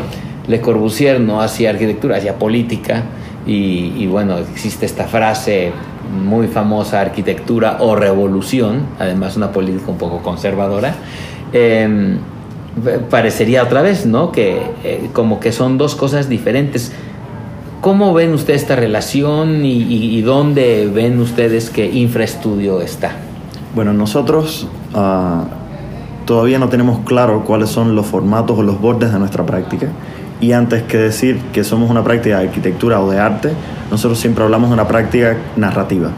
Le 0.49 0.61
Corbusier 0.61 1.21
no 1.21 1.41
hacía 1.41 1.71
arquitectura, 1.71 2.17
hacía 2.17 2.39
política, 2.39 3.05
y, 3.47 3.93
y 3.97 4.07
bueno, 4.09 4.39
existe 4.39 4.85
esta 4.85 5.05
frase 5.05 5.71
muy 6.25 6.49
famosa, 6.49 7.01
arquitectura 7.01 7.77
o 7.81 7.95
revolución, 7.95 8.81
además 8.99 9.37
una 9.37 9.53
política 9.53 9.93
un 9.93 9.99
poco 9.99 10.23
conservadora, 10.23 10.97
eh, 11.53 12.17
parecería 13.11 13.62
otra 13.62 13.83
vez, 13.83 14.07
¿no? 14.07 14.33
Que 14.33 14.62
eh, 14.83 15.11
como 15.12 15.41
que 15.41 15.53
son 15.53 15.79
dos 15.79 15.95
cosas 15.95 16.29
diferentes. 16.29 16.93
¿Cómo 17.81 18.14
ven 18.14 18.33
ustedes 18.33 18.62
esta 18.62 18.77
relación 18.77 19.64
y, 19.64 20.20
dónde 20.22 20.91
ven 20.93 21.20
ustedes 21.20 21.68
que 21.68 21.87
Infraestudio 21.87 22.81
está? 22.81 23.12
Bueno, 23.75 23.93
nosotros 23.93 24.66
uh, 24.95 25.45
todavía 26.25 26.59
no 26.59 26.70
tenemos 26.70 27.01
claro 27.01 27.45
cuáles 27.45 27.68
son 27.68 27.95
los 27.95 28.07
formatos 28.07 28.59
o 28.59 28.62
los 28.62 28.81
bordes 28.81 29.12
de 29.12 29.18
nuestra 29.18 29.45
práctica. 29.45 29.89
Y 30.41 30.53
antes 30.53 30.83
que 30.85 30.97
decir 30.97 31.39
que 31.53 31.62
somos 31.62 31.91
una 31.91 32.03
práctica 32.03 32.39
de 32.39 32.47
arquitectura 32.49 33.01
o 33.01 33.11
de 33.11 33.20
arte, 33.20 33.53
nosotros 33.91 34.18
siempre 34.18 34.45
hablamos 34.45 34.70
de 34.70 34.75
una 34.75 34.89
práctica 34.89 35.37
narrativa. 35.57 36.11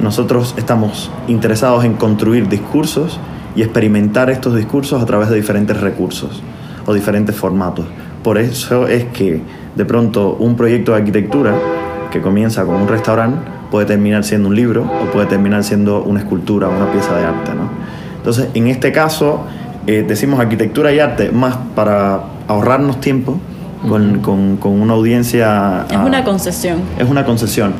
Nosotros 0.00 0.54
estamos 0.56 1.10
interesados 1.26 1.84
en 1.84 1.94
construir 1.94 2.48
discursos 2.48 3.18
y 3.54 3.62
experimentar 3.62 4.30
estos 4.30 4.56
discursos 4.56 5.02
a 5.02 5.06
través 5.06 5.28
de 5.28 5.36
diferentes 5.36 5.80
recursos 5.80 6.42
o 6.86 6.94
diferentes 6.94 7.34
formatos. 7.36 7.86
Por 8.22 8.38
eso 8.38 8.86
es 8.86 9.04
que 9.06 9.40
de 9.74 9.84
pronto 9.84 10.36
un 10.38 10.56
proyecto 10.56 10.92
de 10.92 10.98
arquitectura 10.98 11.54
que 12.10 12.20
comienza 12.20 12.64
con 12.64 12.76
un 12.76 12.88
restaurante 12.88 13.38
puede 13.70 13.86
terminar 13.86 14.24
siendo 14.24 14.48
un 14.48 14.56
libro 14.56 14.82
o 14.82 15.10
puede 15.12 15.26
terminar 15.26 15.62
siendo 15.64 16.02
una 16.02 16.20
escultura 16.20 16.68
o 16.68 16.76
una 16.76 16.90
pieza 16.92 17.16
de 17.16 17.24
arte. 17.24 17.52
¿no? 17.54 17.70
Entonces, 18.16 18.48
en 18.54 18.66
este 18.66 18.92
caso, 18.92 19.44
eh, 19.86 20.04
decimos 20.06 20.40
arquitectura 20.40 20.92
y 20.92 20.98
arte 20.98 21.30
más 21.30 21.56
para 21.74 22.20
ahorrarnos 22.48 23.00
tiempo 23.00 23.38
con, 23.88 24.20
con, 24.20 24.56
con 24.56 24.80
una 24.80 24.94
audiencia... 24.94 25.86
Es 25.90 25.96
una 25.96 26.24
concesión. 26.24 26.80
Es 26.98 27.08
una 27.08 27.24
concesión. 27.24 27.72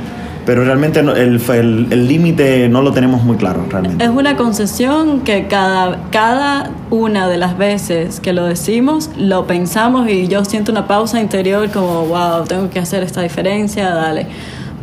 Pero 0.47 0.65
realmente 0.65 1.01
el 1.01 2.09
límite 2.09 2.69
no 2.69 2.83
lo 2.83 2.93
tenemos 2.93 3.23
muy 3.23 3.37
claro, 3.37 3.67
realmente. 3.69 4.05
Es 4.05 4.11
una 4.11 4.37
concesión 4.37 5.21
que 5.21 5.47
cada, 5.47 5.99
cada 6.11 6.71
una 6.91 7.29
de 7.29 7.37
las 7.37 7.57
veces 7.57 8.21
que 8.21 8.33
lo 8.33 8.47
decimos, 8.47 9.11
lo 9.17 9.47
pensamos 9.47 10.09
y 10.09 10.29
yo 10.29 10.45
siento 10.45 10.73
una 10.73 10.87
pausa 10.87 11.21
interior 11.21 11.71
como, 11.71 12.07
wow, 12.07 12.45
tengo 12.45 12.71
que 12.71 12.79
hacer 12.79 13.03
esta 13.03 13.23
diferencia, 13.23 13.91
dale. 13.91 14.27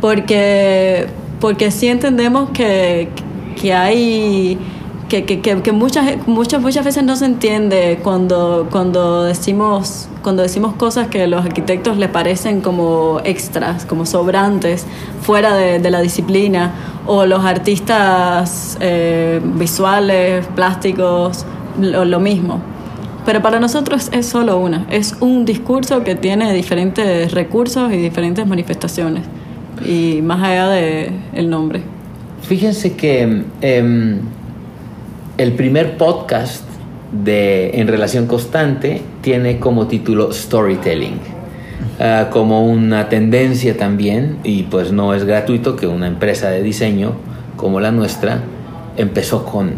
Porque, 0.00 1.06
porque 1.40 1.70
sí 1.70 1.88
entendemos 1.88 2.50
que, 2.50 3.08
que 3.60 3.74
hay 3.74 4.58
que, 5.08 5.24
que, 5.24 5.40
que, 5.40 5.72
muchas, 5.72 6.26
muchas, 6.26 6.60
muchas 6.60 6.84
veces 6.84 7.02
no 7.02 7.16
se 7.16 7.24
entiende 7.24 7.98
cuando, 8.02 8.68
cuando, 8.70 9.24
decimos, 9.24 10.08
cuando 10.22 10.42
decimos 10.42 10.74
cosas 10.74 11.08
que 11.08 11.22
a 11.22 11.26
los 11.26 11.44
arquitectos 11.44 11.96
les 11.96 12.10
parecen 12.10 12.60
como 12.60 13.20
extras, 13.24 13.86
como 13.86 14.04
sobrantes, 14.04 14.84
fuera 15.22 15.54
de, 15.54 15.78
de 15.78 15.90
la 15.90 16.00
disciplina, 16.02 16.74
o 17.06 17.24
los 17.24 17.44
artistas 17.44 18.76
eh, 18.80 19.40
visuales, 19.42 20.46
plásticos, 20.54 21.46
lo, 21.80 22.20
mismo. 22.20 22.60
Pero 23.24 23.40
para 23.40 23.60
nosotros 23.60 24.10
es 24.12 24.26
solo 24.26 24.58
una, 24.58 24.86
es 24.90 25.16
un 25.20 25.46
discurso 25.46 26.04
que 26.04 26.14
tiene 26.16 26.52
diferentes 26.52 27.32
recursos 27.32 27.90
y 27.92 27.96
diferentes 27.96 28.46
manifestaciones, 28.46 29.24
y 29.86 30.20
más 30.22 30.42
allá 30.42 30.68
del 30.68 31.12
el 31.32 31.50
nombre. 31.50 31.82
Fíjense 32.42 32.94
que... 32.94 33.44
Eh, 33.62 34.18
el 35.38 35.52
primer 35.52 35.96
podcast 35.96 36.64
de 37.12 37.70
En 37.80 37.86
Relación 37.86 38.26
Constante 38.26 39.00
tiene 39.22 39.60
como 39.60 39.86
título 39.86 40.32
Storytelling, 40.32 41.14
uh, 42.00 42.30
como 42.30 42.66
una 42.66 43.08
tendencia 43.08 43.76
también, 43.76 44.38
y 44.42 44.64
pues 44.64 44.90
no 44.90 45.14
es 45.14 45.24
gratuito 45.24 45.76
que 45.76 45.86
una 45.86 46.08
empresa 46.08 46.50
de 46.50 46.62
diseño 46.62 47.12
como 47.56 47.78
la 47.78 47.92
nuestra 47.92 48.42
empezó 48.96 49.44
con, 49.44 49.74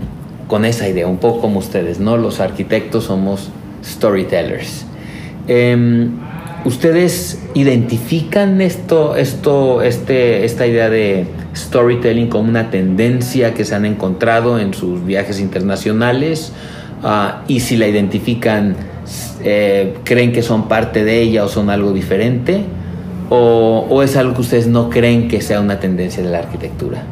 con 0.49 0.65
esa 0.65 0.89
idea, 0.89 1.07
un 1.07 1.19
poco 1.19 1.43
como 1.43 1.59
ustedes, 1.59 2.01
¿no? 2.01 2.17
Los 2.17 2.41
arquitectos 2.41 3.05
somos 3.05 3.51
storytellers. 3.85 4.87
Eh, 5.47 6.09
¿Ustedes 6.65 7.43
identifican 7.55 8.61
esto, 8.61 9.17
esto, 9.17 9.83
este, 9.83 10.45
esta 10.45 10.67
idea 10.67 10.91
de 10.91 11.27
storytelling 11.61 12.29
como 12.29 12.49
una 12.49 12.71
tendencia 12.71 13.55
que 13.55 13.65
se 13.65 13.75
han 13.75 13.85
encontrado 13.85 14.59
en 14.59 14.75
sus 14.75 15.05
viajes 15.05 15.41
internacionales? 15.41 16.53
Uh, 17.03 17.43
y 17.49 17.61
si 17.61 17.77
la 17.77 17.87
identifican, 17.87 18.77
eh, 19.43 19.95
¿creen 20.05 20.33
que 20.33 20.43
son 20.43 20.69
parte 20.69 21.05
de 21.05 21.23
ella 21.23 21.45
o 21.45 21.49
son 21.49 21.71
algo 21.71 21.93
diferente? 21.93 22.65
¿O, 23.31 23.87
¿O 23.89 24.03
es 24.03 24.17
algo 24.17 24.35
que 24.35 24.41
ustedes 24.41 24.67
no 24.67 24.91
creen 24.91 25.29
que 25.29 25.41
sea 25.41 25.61
una 25.61 25.79
tendencia 25.81 26.23
de 26.23 26.31
la 26.31 26.39
arquitectura? 26.41 27.03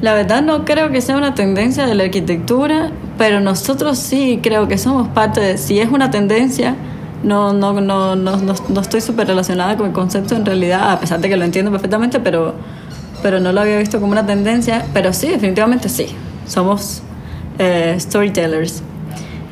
La 0.00 0.14
verdad 0.14 0.42
no 0.42 0.64
creo 0.64 0.90
que 0.90 1.02
sea 1.02 1.16
una 1.18 1.34
tendencia 1.34 1.86
de 1.86 1.94
la 1.94 2.04
arquitectura, 2.04 2.90
pero 3.18 3.40
nosotros 3.40 3.98
sí 3.98 4.40
creo 4.42 4.66
que 4.66 4.78
somos 4.78 5.08
parte 5.08 5.40
de, 5.40 5.58
si 5.58 5.78
es 5.78 5.90
una 5.90 6.10
tendencia, 6.10 6.74
no, 7.22 7.52
no, 7.52 7.74
no, 7.74 8.16
no, 8.16 8.36
no, 8.38 8.54
no 8.68 8.80
estoy 8.80 9.02
súper 9.02 9.26
relacionada 9.26 9.76
con 9.76 9.88
el 9.88 9.92
concepto 9.92 10.34
en 10.36 10.46
realidad, 10.46 10.92
a 10.92 11.00
pesar 11.00 11.20
de 11.20 11.28
que 11.28 11.36
lo 11.36 11.44
entiendo 11.44 11.70
perfectamente, 11.70 12.18
pero, 12.18 12.54
pero 13.22 13.40
no 13.40 13.52
lo 13.52 13.60
había 13.60 13.78
visto 13.78 14.00
como 14.00 14.12
una 14.12 14.26
tendencia. 14.26 14.84
Pero 14.92 15.12
sí, 15.12 15.28
definitivamente 15.28 15.88
sí. 15.88 16.06
Somos 16.46 17.02
eh, 17.58 17.96
storytellers. 17.98 18.82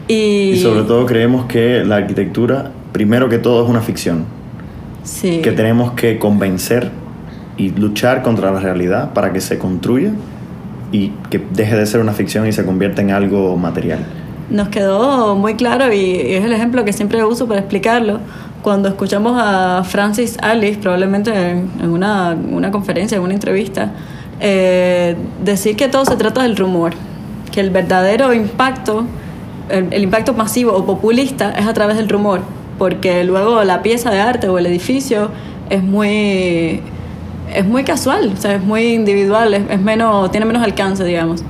Y, 0.09 0.53
y 0.53 0.61
sobre 0.63 0.83
todo 0.83 1.05
creemos 1.07 1.47
que 1.47 1.85
la 1.85 1.97
arquitectura, 1.97 2.71
primero 2.93 3.29
que 3.29 3.39
todo, 3.39 3.63
es 3.65 3.71
una 3.71 3.83
ficción. 3.83 4.25
sí. 5.05 5.41
Que 5.43 5.53
tenemos 5.53 5.93
que 5.93 6.19
convencer 6.19 6.91
y 7.57 7.71
luchar 7.71 8.23
contra 8.23 8.51
la 8.53 8.61
realidad 8.61 9.13
para 9.13 9.33
que 9.33 9.41
se 9.41 9.59
construya 9.59 10.13
y 10.93 11.11
que 11.29 11.43
deje 11.53 11.77
de 11.77 11.87
ser 11.87 12.01
una 12.01 12.13
ficción 12.13 12.47
y 12.47 12.53
se 12.53 12.65
convierta 12.65 13.03
en 13.03 13.11
algo 13.11 13.57
material 13.57 14.07
nos 14.51 14.69
quedó 14.69 15.35
muy 15.37 15.55
claro 15.55 15.93
y 15.93 16.13
es 16.21 16.45
el 16.45 16.53
ejemplo 16.53 16.85
que 16.85 16.93
siempre 16.93 17.25
uso 17.25 17.47
para 17.47 17.61
explicarlo. 17.61 18.21
Cuando 18.63 18.89
escuchamos 18.89 19.41
a 19.41 19.83
Francis 19.85 20.37
Alice, 20.43 20.79
probablemente 20.79 21.31
en, 21.31 21.71
en 21.81 21.91
una, 21.91 22.37
una, 22.51 22.71
conferencia, 22.71 23.17
en 23.17 23.23
una 23.23 23.35
entrevista, 23.35 23.93
eh, 24.41 25.17
decir 25.43 25.77
que 25.77 25.89
todo 25.89 26.05
se 26.05 26.17
trata 26.17 26.43
del 26.43 26.57
rumor, 26.57 26.93
que 27.53 27.61
el 27.61 27.71
verdadero 27.71 28.33
impacto, 28.35 29.05
el, 29.69 29.93
el, 29.93 30.03
impacto 30.03 30.35
masivo 30.35 30.73
o 30.73 30.85
populista 30.85 31.53
es 31.53 31.67
a 31.67 31.73
través 31.73 31.97
del 31.97 32.09
rumor, 32.09 32.41
porque 32.79 33.25
luego 33.25 33.63
la 33.65 33.83
pieza 33.83 34.11
de 34.11 34.21
arte 34.21 34.49
o 34.49 34.59
el 34.59 34.67
edificio 34.67 35.31
es 35.71 35.83
muy, 35.83 36.81
es 37.55 37.65
muy 37.65 37.85
casual, 37.85 38.33
o 38.37 38.41
sea, 38.41 38.55
es 38.55 38.63
muy 38.63 38.95
individual, 38.95 39.55
es, 39.55 39.63
es 39.71 39.81
menos, 39.81 40.31
tiene 40.31 40.47
menos 40.47 40.63
alcance, 40.63 41.05
digamos. 41.05 41.45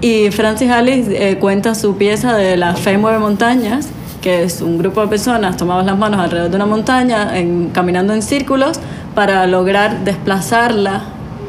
Y 0.00 0.30
Francis 0.30 0.70
Alice 0.70 1.30
eh, 1.30 1.38
cuenta 1.38 1.74
su 1.74 1.96
pieza 1.96 2.34
de 2.34 2.56
La 2.56 2.74
Fe 2.74 2.98
mueve 2.98 3.18
montañas, 3.18 3.88
que 4.26 4.42
es 4.42 4.60
un 4.60 4.76
grupo 4.76 5.02
de 5.02 5.06
personas 5.06 5.56
tomados 5.56 5.86
las 5.86 5.96
manos 5.96 6.18
alrededor 6.18 6.50
de 6.50 6.56
una 6.56 6.66
montaña, 6.66 7.38
en, 7.38 7.68
caminando 7.68 8.12
en 8.12 8.22
círculos, 8.22 8.80
para 9.14 9.46
lograr 9.46 10.02
desplazarla 10.02 11.04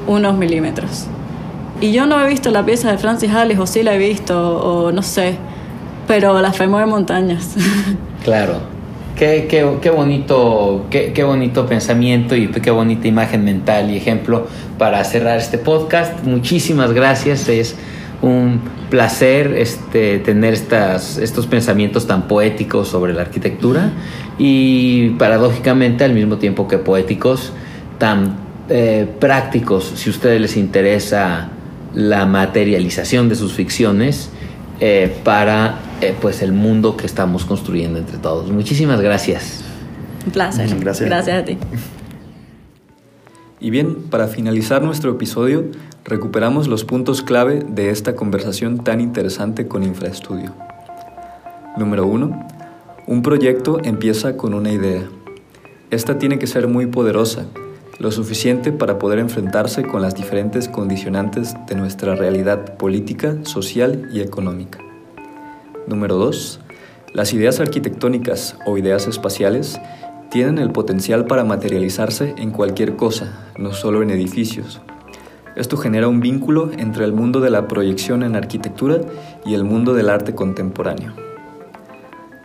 unos 0.05 0.37
milímetros. 0.37 1.07
Y 1.81 1.91
yo 1.91 2.05
no 2.05 2.23
he 2.23 2.29
visto 2.29 2.51
la 2.51 2.63
pieza 2.63 2.91
de 2.91 2.99
Francis 2.99 3.31
Alice, 3.31 3.59
o 3.59 3.65
sí 3.65 3.81
la 3.81 3.95
he 3.95 3.97
visto, 3.97 4.59
o 4.59 4.91
no 4.91 5.01
sé, 5.01 5.37
pero 6.07 6.39
la 6.39 6.53
fe 6.53 6.67
mueve 6.67 6.85
montañas. 6.85 7.55
Claro. 8.23 8.59
Qué, 9.15 9.47
qué, 9.49 9.65
qué 9.81 9.89
bonito, 9.89 10.85
qué, 10.91 11.13
qué, 11.13 11.23
bonito 11.23 11.65
pensamiento 11.65 12.35
y 12.35 12.49
qué 12.49 12.71
bonita 12.71 13.07
imagen 13.07 13.43
mental 13.43 13.89
y 13.89 13.97
ejemplo 13.97 14.47
para 14.77 15.01
cerrar 15.03 15.37
este 15.37 15.57
podcast. 15.57 16.23
Muchísimas 16.25 16.91
gracias. 16.91 17.47
Un 18.21 18.61
placer 18.89 19.53
este, 19.57 20.19
tener 20.19 20.53
estas, 20.53 21.17
estos 21.17 21.47
pensamientos 21.47 22.07
tan 22.07 22.27
poéticos 22.27 22.87
sobre 22.87 23.13
la 23.13 23.21
arquitectura 23.21 23.91
y 24.39 25.09
paradójicamente 25.11 26.03
al 26.03 26.13
mismo 26.13 26.37
tiempo 26.37 26.67
que 26.67 26.77
poéticos, 26.77 27.51
tan 27.99 28.37
eh, 28.69 29.07
prácticos 29.19 29.93
si 29.95 30.09
a 30.09 30.11
ustedes 30.11 30.41
les 30.41 30.57
interesa 30.57 31.49
la 31.93 32.25
materialización 32.25 33.29
de 33.29 33.35
sus 33.35 33.53
ficciones 33.53 34.29
eh, 34.79 35.15
para 35.23 35.79
eh, 36.01 36.15
pues 36.19 36.41
el 36.41 36.51
mundo 36.51 36.97
que 36.97 37.05
estamos 37.05 37.45
construyendo 37.45 37.97
entre 37.97 38.17
todos. 38.17 38.51
Muchísimas 38.51 39.01
gracias. 39.01 39.63
Un 40.25 40.31
placer. 40.31 40.67
Gracias. 40.79 41.09
Gracias 41.09 41.41
a 41.41 41.45
ti. 41.45 41.57
Y 43.59 43.71
bien, 43.71 43.95
para 44.09 44.27
finalizar 44.27 44.83
nuestro 44.83 45.11
episodio, 45.11 45.65
recuperamos 46.07 46.69
los 46.69 46.85
puntos 46.85 47.21
clave 47.21 47.65
de 47.67 47.89
esta 47.89 48.15
conversación 48.15 48.81
tan 48.81 49.01
interesante 49.01 49.67
con 49.67 49.83
Infraestudio. 49.83 50.53
Número 51.77 52.07
1. 52.07 52.47
Un 53.07 53.21
proyecto 53.21 53.79
empieza 53.83 54.37
con 54.37 54.53
una 54.53 54.71
idea. 54.71 55.03
Esta 55.91 56.17
tiene 56.17 56.39
que 56.39 56.47
ser 56.47 56.69
muy 56.69 56.85
poderosa, 56.85 57.47
lo 57.99 58.11
suficiente 58.11 58.71
para 58.71 58.99
poder 58.99 59.19
enfrentarse 59.19 59.83
con 59.83 60.01
las 60.01 60.15
diferentes 60.15 60.69
condicionantes 60.69 61.53
de 61.67 61.75
nuestra 61.75 62.15
realidad 62.15 62.77
política, 62.77 63.35
social 63.43 64.07
y 64.13 64.21
económica. 64.21 64.79
Número 65.87 66.15
2. 66.15 66.61
Las 67.13 67.33
ideas 67.33 67.59
arquitectónicas 67.59 68.57
o 68.65 68.77
ideas 68.77 69.07
espaciales 69.07 69.77
tienen 70.31 70.57
el 70.57 70.71
potencial 70.71 71.25
para 71.25 71.43
materializarse 71.43 72.33
en 72.37 72.51
cualquier 72.51 72.95
cosa, 72.95 73.51
no 73.57 73.73
solo 73.73 74.01
en 74.03 74.11
edificios. 74.11 74.81
Esto 75.57 75.75
genera 75.75 76.07
un 76.07 76.19
vínculo 76.19 76.69
entre 76.77 77.03
el 77.03 77.13
mundo 77.13 77.39
de 77.39 77.49
la 77.49 77.67
proyección 77.67 78.21
en 78.21 78.35
arquitectura 78.35 79.01
y 79.43 79.55
el 79.55 79.63
mundo 79.63 79.95
del 79.95 80.07
arte 80.07 80.35
contemporáneo. 80.35 81.13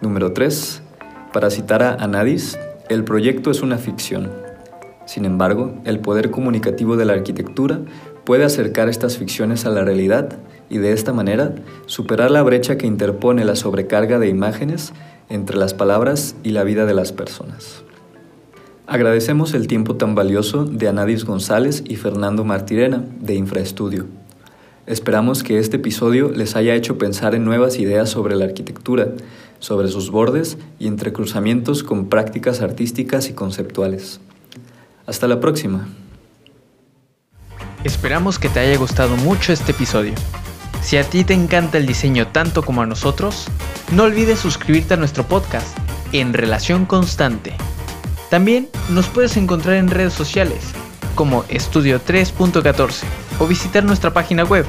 Número 0.01 0.33
3. 0.33 0.81
Para 1.31 1.51
citar 1.51 1.83
a 1.83 1.93
Anadis, 1.97 2.59
el 2.89 3.05
proyecto 3.05 3.51
es 3.51 3.61
una 3.61 3.77
ficción. 3.77 4.33
Sin 5.05 5.27
embargo, 5.27 5.75
el 5.85 6.01
poder 6.01 6.31
comunicativo 6.31 6.97
de 6.97 7.05
la 7.05 7.13
arquitectura 7.13 7.81
puede 8.25 8.45
acercar 8.45 8.89
estas 8.89 9.19
ficciones 9.19 9.67
a 9.67 9.71
la 9.71 9.85
realidad 9.85 10.39
y 10.71 10.79
de 10.79 10.93
esta 10.93 11.13
manera 11.13 11.55
superar 11.85 12.31
la 12.31 12.43
brecha 12.43 12.79
que 12.79 12.87
interpone 12.87 13.45
la 13.45 13.57
sobrecarga 13.57 14.19
de 14.19 14.29
imágenes 14.29 14.95
entre 15.29 15.59
las 15.59 15.75
palabras 15.75 16.35
y 16.45 16.53
la 16.53 16.65
vida 16.65 16.87
de 16.87 16.95
las 16.95 17.13
personas. 17.13 17.85
Agradecemos 18.87 19.55
el 19.55 19.69
tiempo 19.69 19.95
tan 19.95 20.17
valioso 20.17 20.65
de 20.65 20.89
Anadis 20.89 21.25
González 21.25 21.85
y 21.87 21.97
Fernando 21.97 22.45
Martirena 22.45 23.05
de 23.21 23.35
Infraestudio. 23.35 24.07
Esperamos 24.87 25.45
que 25.45 25.61
este 25.61 25.77
episodio 25.77 26.31
les 26.33 26.57
haya 26.57 26.75
hecho 26.75 26.99
pensar 26.99 27.37
en 27.37 27.45
nuevas 27.45 27.79
ideas 27.79 28.11
sobre 28.11 28.35
la 28.35 28.45
arquitectura, 28.45 29.09
sobre 29.61 29.87
sus 29.87 30.11
bordes 30.11 30.59
y 30.81 30.89
entrecruzamientos 30.89 31.85
con 31.85 32.09
prácticas 32.09 32.61
artísticas 32.61 33.29
y 33.29 33.35
conceptuales. 33.35 34.21
Hasta 35.07 35.29
la 35.29 35.39
próxima. 35.39 35.89
Esperamos 37.85 38.41
que 38.41 38.49
te 38.49 38.59
haya 38.59 38.77
gustado 38.77 39.17
mucho 39.17 39.53
este 39.53 39.71
episodio. 39.71 40.15
Si 40.83 40.97
a 40.97 41.05
ti 41.05 41.23
te 41.23 41.35
encanta 41.35 41.79
el 41.79 41.87
diseño 41.87 42.27
tanto 42.27 42.65
como 42.65 42.83
a 42.83 42.87
nosotros, 42.87 43.47
no 43.93 44.03
olvides 44.03 44.41
suscribirte 44.41 44.95
a 44.95 44.97
nuestro 44.97 45.23
podcast 45.25 45.79
en 46.13 46.33
Relación 46.35 46.85
Constante. 46.85 47.55
También 48.33 48.69
nos 48.89 49.07
puedes 49.09 49.37
encontrar 49.37 49.77
en 49.77 49.91
redes 49.91 50.15
sociales 50.15 50.65
como 51.15 51.45
Estudio 51.51 52.01
3.14 52.03 53.03
o 53.39 53.47
visitar 53.47 53.85
nuestra 53.85 54.15
página 54.15 54.45
web 54.45 54.65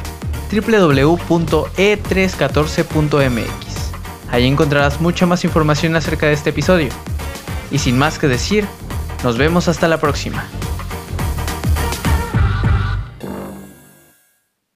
www.e314.mx. 0.51 3.49
Ahí 4.29 4.47
encontrarás 4.47 4.99
mucha 4.99 5.25
más 5.25 5.45
información 5.45 5.95
acerca 5.95 6.25
de 6.25 6.33
este 6.33 6.49
episodio. 6.49 6.89
Y 7.71 7.77
sin 7.77 7.97
más 7.97 8.19
que 8.19 8.27
decir, 8.27 8.67
nos 9.23 9.37
vemos 9.37 9.69
hasta 9.69 9.87
la 9.87 9.97
próxima. 9.97 10.45